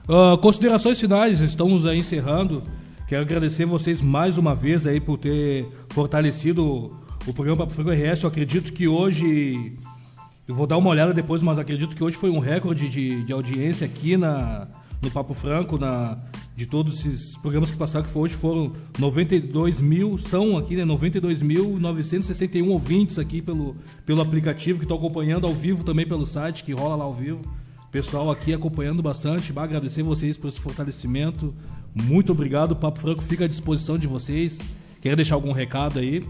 Uh, 0.07 0.37
considerações 0.37 1.01
finais, 1.01 1.41
estamos 1.41 1.87
aí 1.87 2.01
encerrando. 2.01 2.63
Quero 3.09 3.23
agradecer 3.23 3.65
vocês 3.65 4.03
mais 4.03 4.37
uma 4.37 4.55
vez 4.55 4.87
aí 4.87 5.01
por 5.01 5.17
ter 5.17 5.67
fortalecido 5.89 6.95
o 7.27 7.33
programa 7.33 7.65
Papo 7.65 7.73
Franco 7.73 7.91
RS. 7.91 8.23
Eu 8.23 8.29
acredito 8.29 8.71
que 8.71 8.87
hoje. 8.87 9.79
Eu 10.47 10.55
vou 10.55 10.67
dar 10.67 10.77
uma 10.77 10.91
olhada 10.91 11.15
depois, 11.15 11.43
mas 11.43 11.59
acredito 11.59 11.97
que 11.97 12.05
hoje 12.05 12.19
foi 12.19 12.29
um 12.29 12.39
recorde 12.39 12.87
de, 12.87 13.23
de 13.23 13.33
audiência 13.33 13.87
aqui 13.87 14.15
na, 14.15 14.69
no 15.03 15.11
Papo 15.11 15.35
Franco, 15.35 15.79
na, 15.79 16.19
de 16.57 16.67
todos 16.67 16.95
esses 16.95 17.37
programas 17.37 17.71
que 17.71 17.77
passaram, 17.77 18.05
que 18.05 18.11
foi 18.11 18.23
hoje 18.23 18.35
foram 18.35 18.73
92 18.99 19.81
mil, 19.81 20.17
são 20.17 20.57
aqui, 20.57 20.77
né? 20.77 20.85
92.961 20.85 22.69
ouvintes 22.69 23.19
aqui 23.19 23.43
pelo, 23.43 23.77
pelo 24.07 24.21
aplicativo, 24.21 24.79
que 24.79 24.85
estão 24.85 24.97
acompanhando 24.97 25.47
ao 25.47 25.53
vivo 25.53 25.85
também 25.85 26.07
pelo 26.07 26.27
site, 26.27 26.65
que 26.65 26.73
rola 26.73 26.97
lá 26.97 27.05
ao 27.05 27.15
vivo. 27.15 27.43
Pessoal 27.91 28.31
aqui 28.31 28.53
acompanhando 28.53 29.03
bastante. 29.03 29.53
Vai 29.53 29.65
agradecer 29.65 30.03
vocês 30.03 30.37
por 30.37 30.49
esse 30.49 30.61
fortalecimento. 30.61 31.55
Muito 31.95 32.33
obrigado. 32.33 32.73
O 32.73 32.77
Papo 32.77 32.99
Franco 32.99 33.23
fica 33.23 33.45
à 33.45 33.49
disposição 33.49 33.97
de 33.97 34.07
vocês. 34.07 34.59
Quer 35.01 35.15
deixar 35.15 35.37
algum 35.37 35.53
recado 35.53 36.01
aí? 36.01 36.27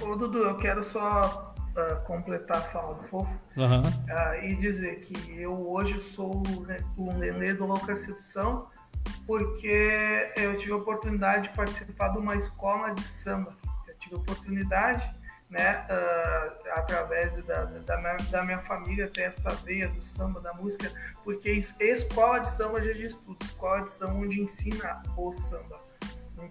Ô, 0.00 0.16
Dudu, 0.16 0.38
eu 0.38 0.56
quero 0.56 0.82
só 0.82 1.54
uh, 1.76 2.00
completar 2.04 2.58
a 2.58 2.62
fala 2.62 2.94
do 2.94 3.04
Fofo 3.04 3.38
uhum. 3.56 3.82
uh, 3.82 4.44
e 4.44 4.56
dizer 4.56 5.00
que 5.00 5.40
eu 5.40 5.68
hoje 5.68 6.00
sou 6.12 6.42
um 6.98 7.12
Nenê 7.18 7.54
do 7.54 7.66
Louca 7.66 7.94
Sedução 7.94 8.68
porque 9.26 10.32
eu 10.36 10.56
tive 10.56 10.72
a 10.72 10.76
oportunidade 10.76 11.48
de 11.48 11.56
participar 11.56 12.08
de 12.08 12.18
uma 12.18 12.36
escola 12.36 12.92
de 12.92 13.02
samba. 13.02 13.54
Eu 13.86 13.94
tive 13.94 14.14
a 14.14 14.18
oportunidade, 14.18 15.08
né, 15.50 15.86
uh, 15.88 16.70
através 16.72 17.34
da, 17.44 17.64
da, 17.64 17.96
minha, 17.98 18.16
da 18.30 18.44
minha 18.44 18.58
família, 18.60 19.08
ter 19.08 19.22
essa 19.22 19.50
veia 19.50 19.88
do 19.88 20.02
samba, 20.02 20.40
da 20.40 20.52
música, 20.54 20.90
porque 21.22 21.50
isso, 21.52 21.74
escola 21.80 22.40
de 22.40 22.50
samba 22.50 22.82
já 22.82 22.92
diz 22.92 23.14
tudo, 23.14 23.36
escola 23.44 23.82
de 23.82 23.92
samba 23.92 24.14
onde 24.14 24.40
ensina 24.40 25.02
o 25.16 25.32
samba. 25.32 25.85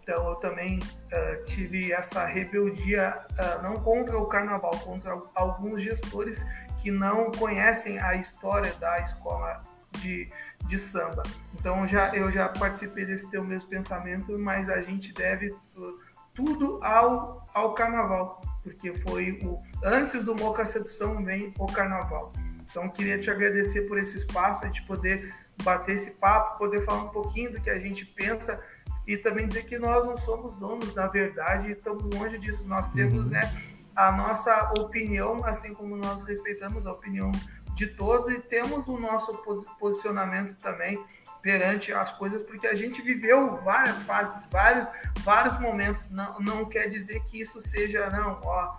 Então 0.02 0.30
eu 0.30 0.36
também 0.36 0.80
uh, 0.80 1.46
tive 1.46 1.92
essa 1.92 2.26
rebeldia, 2.26 3.18
uh, 3.32 3.64
não 3.64 3.76
contra 3.76 4.18
o 4.18 4.26
carnaval, 4.26 4.78
contra 4.80 5.18
alguns 5.34 5.82
gestores 5.82 6.46
que 6.82 6.92
não 6.92 7.32
conhecem 7.32 8.00
a 8.00 8.16
história 8.16 8.74
da 8.76 9.00
escola 9.00 9.62
de, 10.00 10.30
de 10.68 10.78
samba. 10.78 11.24
Então 11.54 11.88
já, 11.88 12.14
eu 12.16 12.32
já 12.32 12.50
participei 12.50 13.06
desse 13.06 13.28
teu 13.30 13.44
mesmo 13.44 13.70
pensamento, 13.70 14.38
mas 14.38 14.70
a 14.70 14.82
gente 14.82 15.14
deve 15.14 15.50
uh, 15.50 16.00
tudo 16.34 16.80
ao, 16.84 17.46
ao 17.54 17.74
carnaval, 17.74 18.42
porque 18.62 18.94
foi 19.00 19.40
o 19.44 19.58
antes 19.84 20.26
do 20.26 20.36
Moca 20.36 20.66
Sedução 20.66 21.24
vem 21.24 21.54
o 21.58 21.66
carnaval. 21.66 22.34
Então 22.70 22.90
queria 22.90 23.18
te 23.18 23.32
agradecer 23.32 23.84
por 23.84 23.98
esse 23.98 24.18
espaço, 24.18 24.64
a 24.64 24.68
gente 24.68 24.84
poder 24.84 25.34
bater 25.64 25.96
esse 25.96 26.12
papo, 26.12 26.58
poder 26.58 26.84
falar 26.84 27.04
um 27.04 27.10
pouquinho 27.10 27.54
do 27.54 27.62
que 27.62 27.70
a 27.70 27.80
gente 27.80 28.06
pensa 28.06 28.60
e 29.08 29.18
também 29.18 29.48
dizer 29.48 29.66
que 29.66 29.78
nós 29.78 30.06
não 30.06 30.18
somos 30.18 30.56
donos 30.56 30.94
da 30.94 31.08
verdade, 31.08 31.72
estamos 31.72 32.04
longe 32.04 32.38
disso. 32.38 32.68
Nós 32.68 32.90
temos 32.92 33.26
uhum. 33.26 33.32
né, 33.32 33.54
a 33.96 34.12
nossa 34.12 34.74
opinião, 34.80 35.44
assim 35.46 35.74
como 35.74 35.96
nós 35.96 36.24
respeitamos 36.24 36.86
a 36.86 36.92
opinião 36.92 37.32
de 37.76 37.88
todos 37.88 38.30
e 38.30 38.40
temos 38.40 38.88
o 38.88 38.98
nosso 38.98 39.38
posicionamento 39.80 40.56
também 40.58 41.04
perante 41.42 41.94
as 41.94 42.12
coisas, 42.14 42.42
porque 42.42 42.66
a 42.66 42.74
gente 42.74 43.02
viveu 43.02 43.58
várias 43.58 44.02
fases, 44.04 44.42
vários, 44.50 44.88
vários 45.20 45.60
momentos. 45.60 46.10
Não, 46.10 46.40
não 46.40 46.66
quer 46.66 46.90
dizer 46.90 47.22
que 47.24 47.40
isso 47.40 47.62
seja, 47.62 48.10
não, 48.10 48.40
ó, 48.44 48.76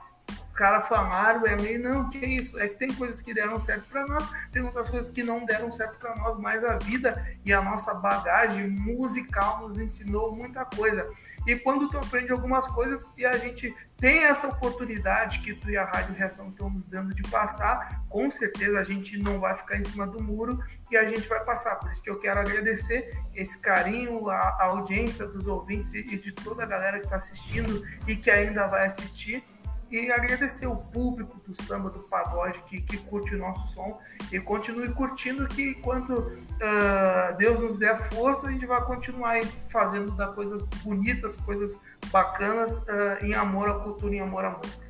cara 0.57 0.80
falaram, 0.80 1.46
é 1.46 1.54
meio, 1.54 1.80
não, 1.80 2.09
que 2.09 2.18
isso? 2.18 2.59
É 2.59 2.66
que 2.66 2.78
tem 2.78 2.92
coisas 2.92 3.20
que 3.20 3.32
deram 3.32 3.61
certo 3.61 3.88
para 3.88 4.07
nós, 4.07 4.28
tem 4.50 4.62
outras 4.62 4.88
coisas 4.88 5.11
que 5.11 5.22
não 5.22 5.44
deram 5.44 5.70
certo 5.70 5.98
para 5.98 6.16
nós, 6.16 6.38
mas 6.38 6.64
a 6.64 6.78
vida 6.78 7.24
e 7.44 7.52
a 7.52 7.62
nossa 7.62 7.94
bagagem 7.94 8.68
musical 8.68 9.68
nos 9.68 9.78
ensinou 9.78 10.34
muita 10.34 10.64
coisa. 10.64 11.09
E 11.46 11.54
quando 11.54 11.88
tu 11.88 11.96
aprende 11.96 12.32
algumas 12.32 12.66
coisas 12.66 13.09
e 13.16 13.24
a 13.24 13.36
gente 13.36 13.72
tem 13.98 14.24
essa 14.24 14.48
oportunidade 14.48 15.38
que 15.40 15.54
tu 15.54 15.70
e 15.70 15.76
a 15.76 15.84
Rádio 15.84 16.14
Reação 16.14 16.48
estão 16.48 16.68
nos 16.68 16.84
dando 16.86 17.14
de 17.14 17.22
passar, 17.30 18.02
com 18.09 18.28
certeza 18.30 18.80
a 18.80 18.82
gente 18.82 19.16
não 19.16 19.38
vai 19.38 19.54
ficar 19.54 19.76
em 19.76 19.84
cima 19.84 20.07
do 20.07 20.20
muro 20.20 20.59
e 20.90 20.96
a 20.96 21.04
gente 21.09 21.28
vai 21.28 21.42
passar. 21.44 21.76
Por 21.76 21.92
isso 21.92 22.02
que 22.02 22.11
eu 22.11 22.18
quero 22.18 22.40
agradecer 22.40 23.16
esse 23.34 23.57
carinho, 23.59 24.28
a, 24.28 24.36
a 24.36 24.64
audiência 24.64 25.26
dos 25.26 25.46
ouvintes 25.46 25.94
e 25.94 26.02
de 26.02 26.32
toda 26.32 26.64
a 26.64 26.66
galera 26.66 26.98
que 26.98 27.04
está 27.04 27.16
assistindo 27.16 27.86
e 28.09 28.16
que 28.16 28.30
ainda 28.30 28.66
vai 28.66 28.86
assistir 28.86 29.44
e 29.91 30.11
agradecer 30.11 30.66
o 30.66 30.76
público 30.76 31.41
do 31.47 31.62
samba, 31.62 31.91
do 31.91 32.01
pagode 32.01 32.59
que, 32.68 32.80
que 32.80 32.97
curte 32.97 33.34
o 33.34 33.39
nosso 33.39 33.72
som 33.72 33.99
e 34.32 34.41
continue 34.41 34.89
curtindo 34.91 35.47
que 35.47 35.70
enquanto 35.70 36.12
uh, 36.12 37.37
Deus 37.39 37.61
nos 37.61 37.78
der 37.78 38.11
força, 38.11 38.49
a 38.49 38.53
gente 38.53 38.66
vai 38.66 38.84
continuar 38.84 39.41
fazendo 39.68 40.11
da 40.12 40.26
coisas 40.28 40.62
bonitas, 40.82 41.37
coisas 41.37 41.78
bacanas 42.11 42.78
uh, 42.78 43.24
em 43.24 43.34
amor 43.34 43.68
à 43.68 43.74
cultura, 43.74 44.14
em 44.14 44.20
amor 44.20 44.45
à 44.45 44.51
música. 44.51 44.87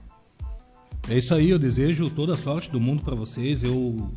É 1.08 1.18
isso 1.18 1.34
aí, 1.34 1.50
eu 1.50 1.58
desejo 1.58 2.10
toda 2.10 2.32
a 2.32 2.36
sorte 2.36 2.70
do 2.70 2.80
mundo 2.80 3.04
para 3.04 3.14
vocês. 3.14 3.62
Eu 3.62 4.10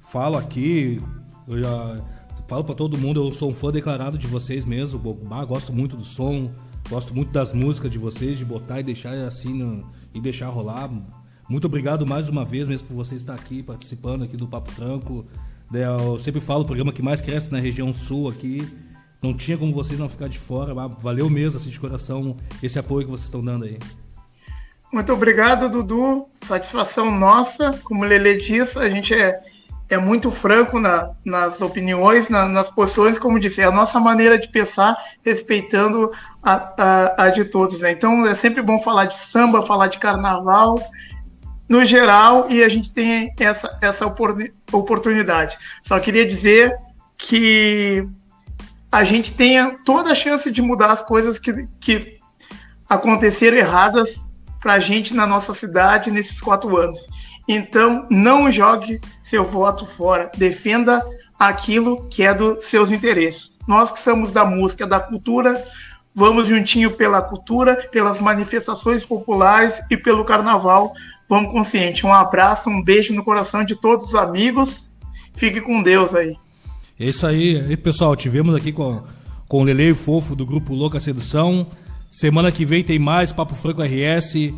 falo 0.00 0.36
aqui, 0.36 1.00
eu 1.48 1.58
já 1.58 2.02
falo 2.46 2.64
para 2.64 2.74
todo 2.74 2.98
mundo, 2.98 3.24
eu 3.24 3.32
sou 3.32 3.50
um 3.50 3.54
fã 3.54 3.70
declarado 3.70 4.18
de 4.18 4.26
vocês 4.26 4.64
mesmo. 4.64 4.98
Gosto 5.46 5.72
muito 5.72 5.96
do 5.96 6.04
som, 6.04 6.50
gosto 6.90 7.14
muito 7.14 7.32
das 7.32 7.52
músicas 7.54 7.90
de 7.90 7.98
vocês, 7.98 8.36
de 8.36 8.44
botar 8.44 8.80
e 8.80 8.82
deixar 8.82 9.14
assim 9.26 9.54
no, 9.54 9.90
e 10.14 10.20
deixar 10.20 10.48
rolar. 10.48 10.90
Muito 11.48 11.66
obrigado 11.66 12.06
mais 12.06 12.28
uma 12.28 12.44
vez 12.44 12.66
mesmo 12.66 12.88
por 12.88 12.94
você 12.94 13.16
estar 13.16 13.34
aqui 13.34 13.62
participando 13.62 14.24
aqui 14.24 14.36
do 14.36 14.46
Papo 14.46 14.70
Franco. 14.70 15.26
Né, 15.70 15.84
eu 15.84 16.18
sempre 16.20 16.40
falo 16.40 16.62
o 16.62 16.64
programa 16.64 16.92
que 16.92 17.02
mais 17.02 17.20
cresce 17.20 17.52
na 17.52 17.58
região 17.58 17.92
sul 17.92 18.28
aqui. 18.28 18.66
Não 19.20 19.34
tinha 19.34 19.58
como 19.58 19.72
vocês 19.72 19.98
não 19.98 20.08
ficar 20.08 20.28
de 20.28 20.38
fora. 20.38 20.72
Valeu 20.74 21.28
mesmo 21.28 21.58
assim 21.58 21.70
de 21.70 21.80
coração 21.80 22.36
esse 22.62 22.78
apoio 22.78 23.04
que 23.04 23.10
vocês 23.10 23.24
estão 23.26 23.44
dando 23.44 23.64
aí. 23.64 23.78
Muito 24.92 25.12
obrigado, 25.12 25.68
Dudu. 25.68 26.26
Satisfação 26.46 27.10
nossa. 27.10 27.72
Como 27.82 28.04
o 28.04 28.06
Lele 28.06 28.36
disse, 28.36 28.78
a 28.78 28.88
gente 28.88 29.12
é 29.12 29.42
é 29.88 29.98
muito 29.98 30.30
franco 30.30 30.78
na, 30.78 31.10
nas 31.24 31.60
opiniões, 31.60 32.28
na, 32.28 32.46
nas 32.46 32.70
posições, 32.70 33.18
como 33.18 33.38
disse, 33.38 33.60
é 33.60 33.64
a 33.64 33.70
nossa 33.70 34.00
maneira 34.00 34.38
de 34.38 34.48
pensar, 34.48 34.96
respeitando 35.24 36.10
a, 36.42 36.72
a, 36.78 37.24
a 37.24 37.30
de 37.30 37.44
todos. 37.44 37.80
Né? 37.80 37.92
Então 37.92 38.26
é 38.26 38.34
sempre 38.34 38.62
bom 38.62 38.80
falar 38.80 39.06
de 39.06 39.18
samba, 39.18 39.62
falar 39.62 39.88
de 39.88 39.98
carnaval. 39.98 40.78
no 41.68 41.84
geral 41.84 42.46
e 42.50 42.62
a 42.62 42.68
gente 42.68 42.92
tem 42.92 43.32
essa, 43.38 43.78
essa 43.80 44.06
oportunidade. 44.72 45.58
Só 45.82 45.98
queria 45.98 46.26
dizer 46.26 46.74
que 47.18 48.06
a 48.90 49.04
gente 49.04 49.32
tenha 49.32 49.76
toda 49.84 50.12
a 50.12 50.14
chance 50.14 50.50
de 50.50 50.62
mudar 50.62 50.90
as 50.90 51.02
coisas 51.02 51.38
que, 51.38 51.66
que 51.80 52.18
aconteceram 52.88 53.56
erradas 53.56 54.30
para 54.60 54.74
a 54.74 54.78
gente 54.78 55.12
na 55.12 55.26
nossa 55.26 55.52
cidade 55.52 56.10
nesses 56.10 56.40
quatro 56.40 56.76
anos. 56.76 56.98
Então, 57.46 58.06
não 58.10 58.50
jogue 58.50 59.00
seu 59.22 59.44
voto 59.44 59.86
fora. 59.86 60.30
Defenda 60.36 61.04
aquilo 61.38 62.06
que 62.08 62.22
é 62.22 62.32
dos 62.32 62.64
seus 62.64 62.90
interesses. 62.90 63.50
Nós 63.66 63.90
que 63.90 64.00
somos 64.00 64.32
da 64.32 64.44
música, 64.44 64.86
da 64.86 65.00
cultura, 65.00 65.62
vamos 66.14 66.48
juntinho 66.48 66.90
pela 66.90 67.20
cultura, 67.20 67.76
pelas 67.90 68.20
manifestações 68.20 69.04
populares 69.04 69.80
e 69.90 69.96
pelo 69.96 70.24
carnaval. 70.24 70.94
Vamos 71.28 71.52
consciente. 71.52 72.06
Um 72.06 72.12
abraço, 72.12 72.70
um 72.70 72.82
beijo 72.82 73.14
no 73.14 73.24
coração 73.24 73.64
de 73.64 73.74
todos 73.74 74.06
os 74.06 74.14
amigos. 74.14 74.88
Fique 75.34 75.60
com 75.60 75.82
Deus 75.82 76.14
aí. 76.14 76.36
É 76.98 77.06
isso 77.06 77.26
aí. 77.26 77.72
E, 77.72 77.76
pessoal, 77.76 78.14
tivemos 78.14 78.54
aqui 78.54 78.70
com, 78.70 79.02
com 79.48 79.62
o 79.62 79.64
Lele 79.64 79.94
Fofo 79.94 80.36
do 80.36 80.46
grupo 80.46 80.74
Louca 80.74 81.00
Sedução. 81.00 81.66
Semana 82.10 82.52
que 82.52 82.64
vem 82.64 82.84
tem 82.84 82.98
mais 82.98 83.32
Papo 83.32 83.54
Franco 83.54 83.82
RS. 83.82 84.52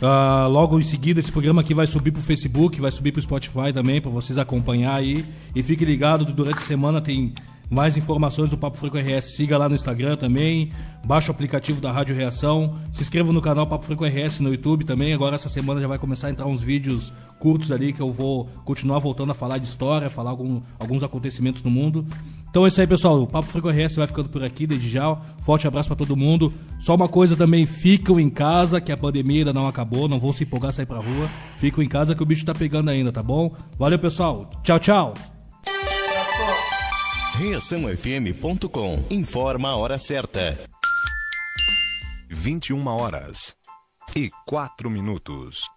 Uh, 0.00 0.48
logo 0.48 0.78
em 0.78 0.82
seguida, 0.82 1.20
esse 1.20 1.32
programa 1.32 1.62
aqui 1.62 1.72
vai 1.72 1.86
subir 1.86 2.10
pro 2.10 2.20
Facebook, 2.20 2.80
vai 2.80 2.90
subir 2.90 3.12
pro 3.12 3.22
Spotify 3.22 3.72
também, 3.72 4.00
para 4.00 4.10
vocês 4.10 4.38
acompanhar 4.38 4.94
aí. 4.94 5.24
E 5.54 5.62
fique 5.62 5.84
ligado, 5.84 6.24
durante 6.24 6.58
a 6.58 6.62
semana 6.62 7.00
tem 7.00 7.32
mais 7.68 7.96
informações 7.96 8.50
do 8.50 8.56
Papo 8.56 8.78
Franco 8.78 8.96
RS, 8.96 9.34
siga 9.34 9.58
lá 9.58 9.68
no 9.68 9.74
Instagram 9.74 10.16
também. 10.16 10.70
Baixe 11.04 11.28
o 11.28 11.32
aplicativo 11.32 11.80
da 11.80 11.90
Rádio 11.90 12.14
Reação. 12.14 12.76
Se 12.92 13.02
inscreva 13.02 13.32
no 13.32 13.40
canal 13.40 13.66
Papo 13.66 13.84
Franco 13.84 14.04
RS 14.04 14.40
no 14.40 14.50
YouTube 14.50 14.84
também. 14.84 15.12
Agora 15.12 15.34
essa 15.34 15.48
semana 15.48 15.80
já 15.80 15.88
vai 15.88 15.98
começar 15.98 16.28
a 16.28 16.30
entrar 16.30 16.46
uns 16.46 16.62
vídeos 16.62 17.12
curtos 17.38 17.70
ali 17.70 17.92
que 17.92 18.00
eu 18.00 18.10
vou 18.10 18.48
continuar 18.64 18.98
voltando 18.98 19.32
a 19.32 19.34
falar 19.34 19.58
de 19.58 19.66
história, 19.66 20.08
falar 20.08 20.30
algum, 20.30 20.60
alguns 20.78 21.02
acontecimentos 21.02 21.62
no 21.62 21.70
mundo. 21.70 22.06
Então 22.48 22.64
é 22.64 22.68
isso 22.68 22.80
aí, 22.80 22.86
pessoal. 22.86 23.20
O 23.20 23.26
Papo 23.26 23.48
Franco 23.48 23.68
RS 23.68 23.96
vai 23.96 24.06
ficando 24.06 24.28
por 24.28 24.42
aqui 24.42 24.66
desde 24.66 24.88
já. 24.88 25.16
Forte 25.40 25.66
abraço 25.66 25.88
para 25.88 25.96
todo 25.96 26.16
mundo. 26.16 26.52
Só 26.78 26.94
uma 26.94 27.08
coisa 27.08 27.36
também, 27.36 27.66
ficam 27.66 28.18
em 28.18 28.30
casa, 28.30 28.80
que 28.80 28.92
a 28.92 28.96
pandemia 28.96 29.40
ainda 29.40 29.52
não 29.52 29.66
acabou. 29.66 30.08
Não 30.08 30.18
vão 30.18 30.32
se 30.32 30.44
empolgar 30.44 30.72
sair 30.72 30.86
pra 30.86 30.98
rua. 30.98 31.28
Ficam 31.56 31.82
em 31.82 31.88
casa 31.88 32.14
que 32.14 32.22
o 32.22 32.26
bicho 32.26 32.46
tá 32.46 32.54
pegando 32.54 32.90
ainda, 32.90 33.12
tá 33.12 33.22
bom? 33.22 33.52
Valeu, 33.78 33.98
pessoal. 33.98 34.48
Tchau, 34.62 34.78
tchau. 34.78 35.35
ReaçãoFM.com 37.38 39.04
informa 39.10 39.68
a 39.68 39.76
hora 39.76 39.98
certa. 39.98 40.58
21 42.30 42.86
horas 42.86 43.54
e 44.16 44.30
4 44.46 44.88
minutos. 44.88 45.68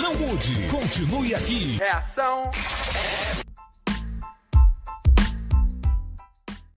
Não 0.00 0.12
mude, 0.16 0.66
continue 0.68 1.32
aqui. 1.32 1.76
Reação 1.76 2.50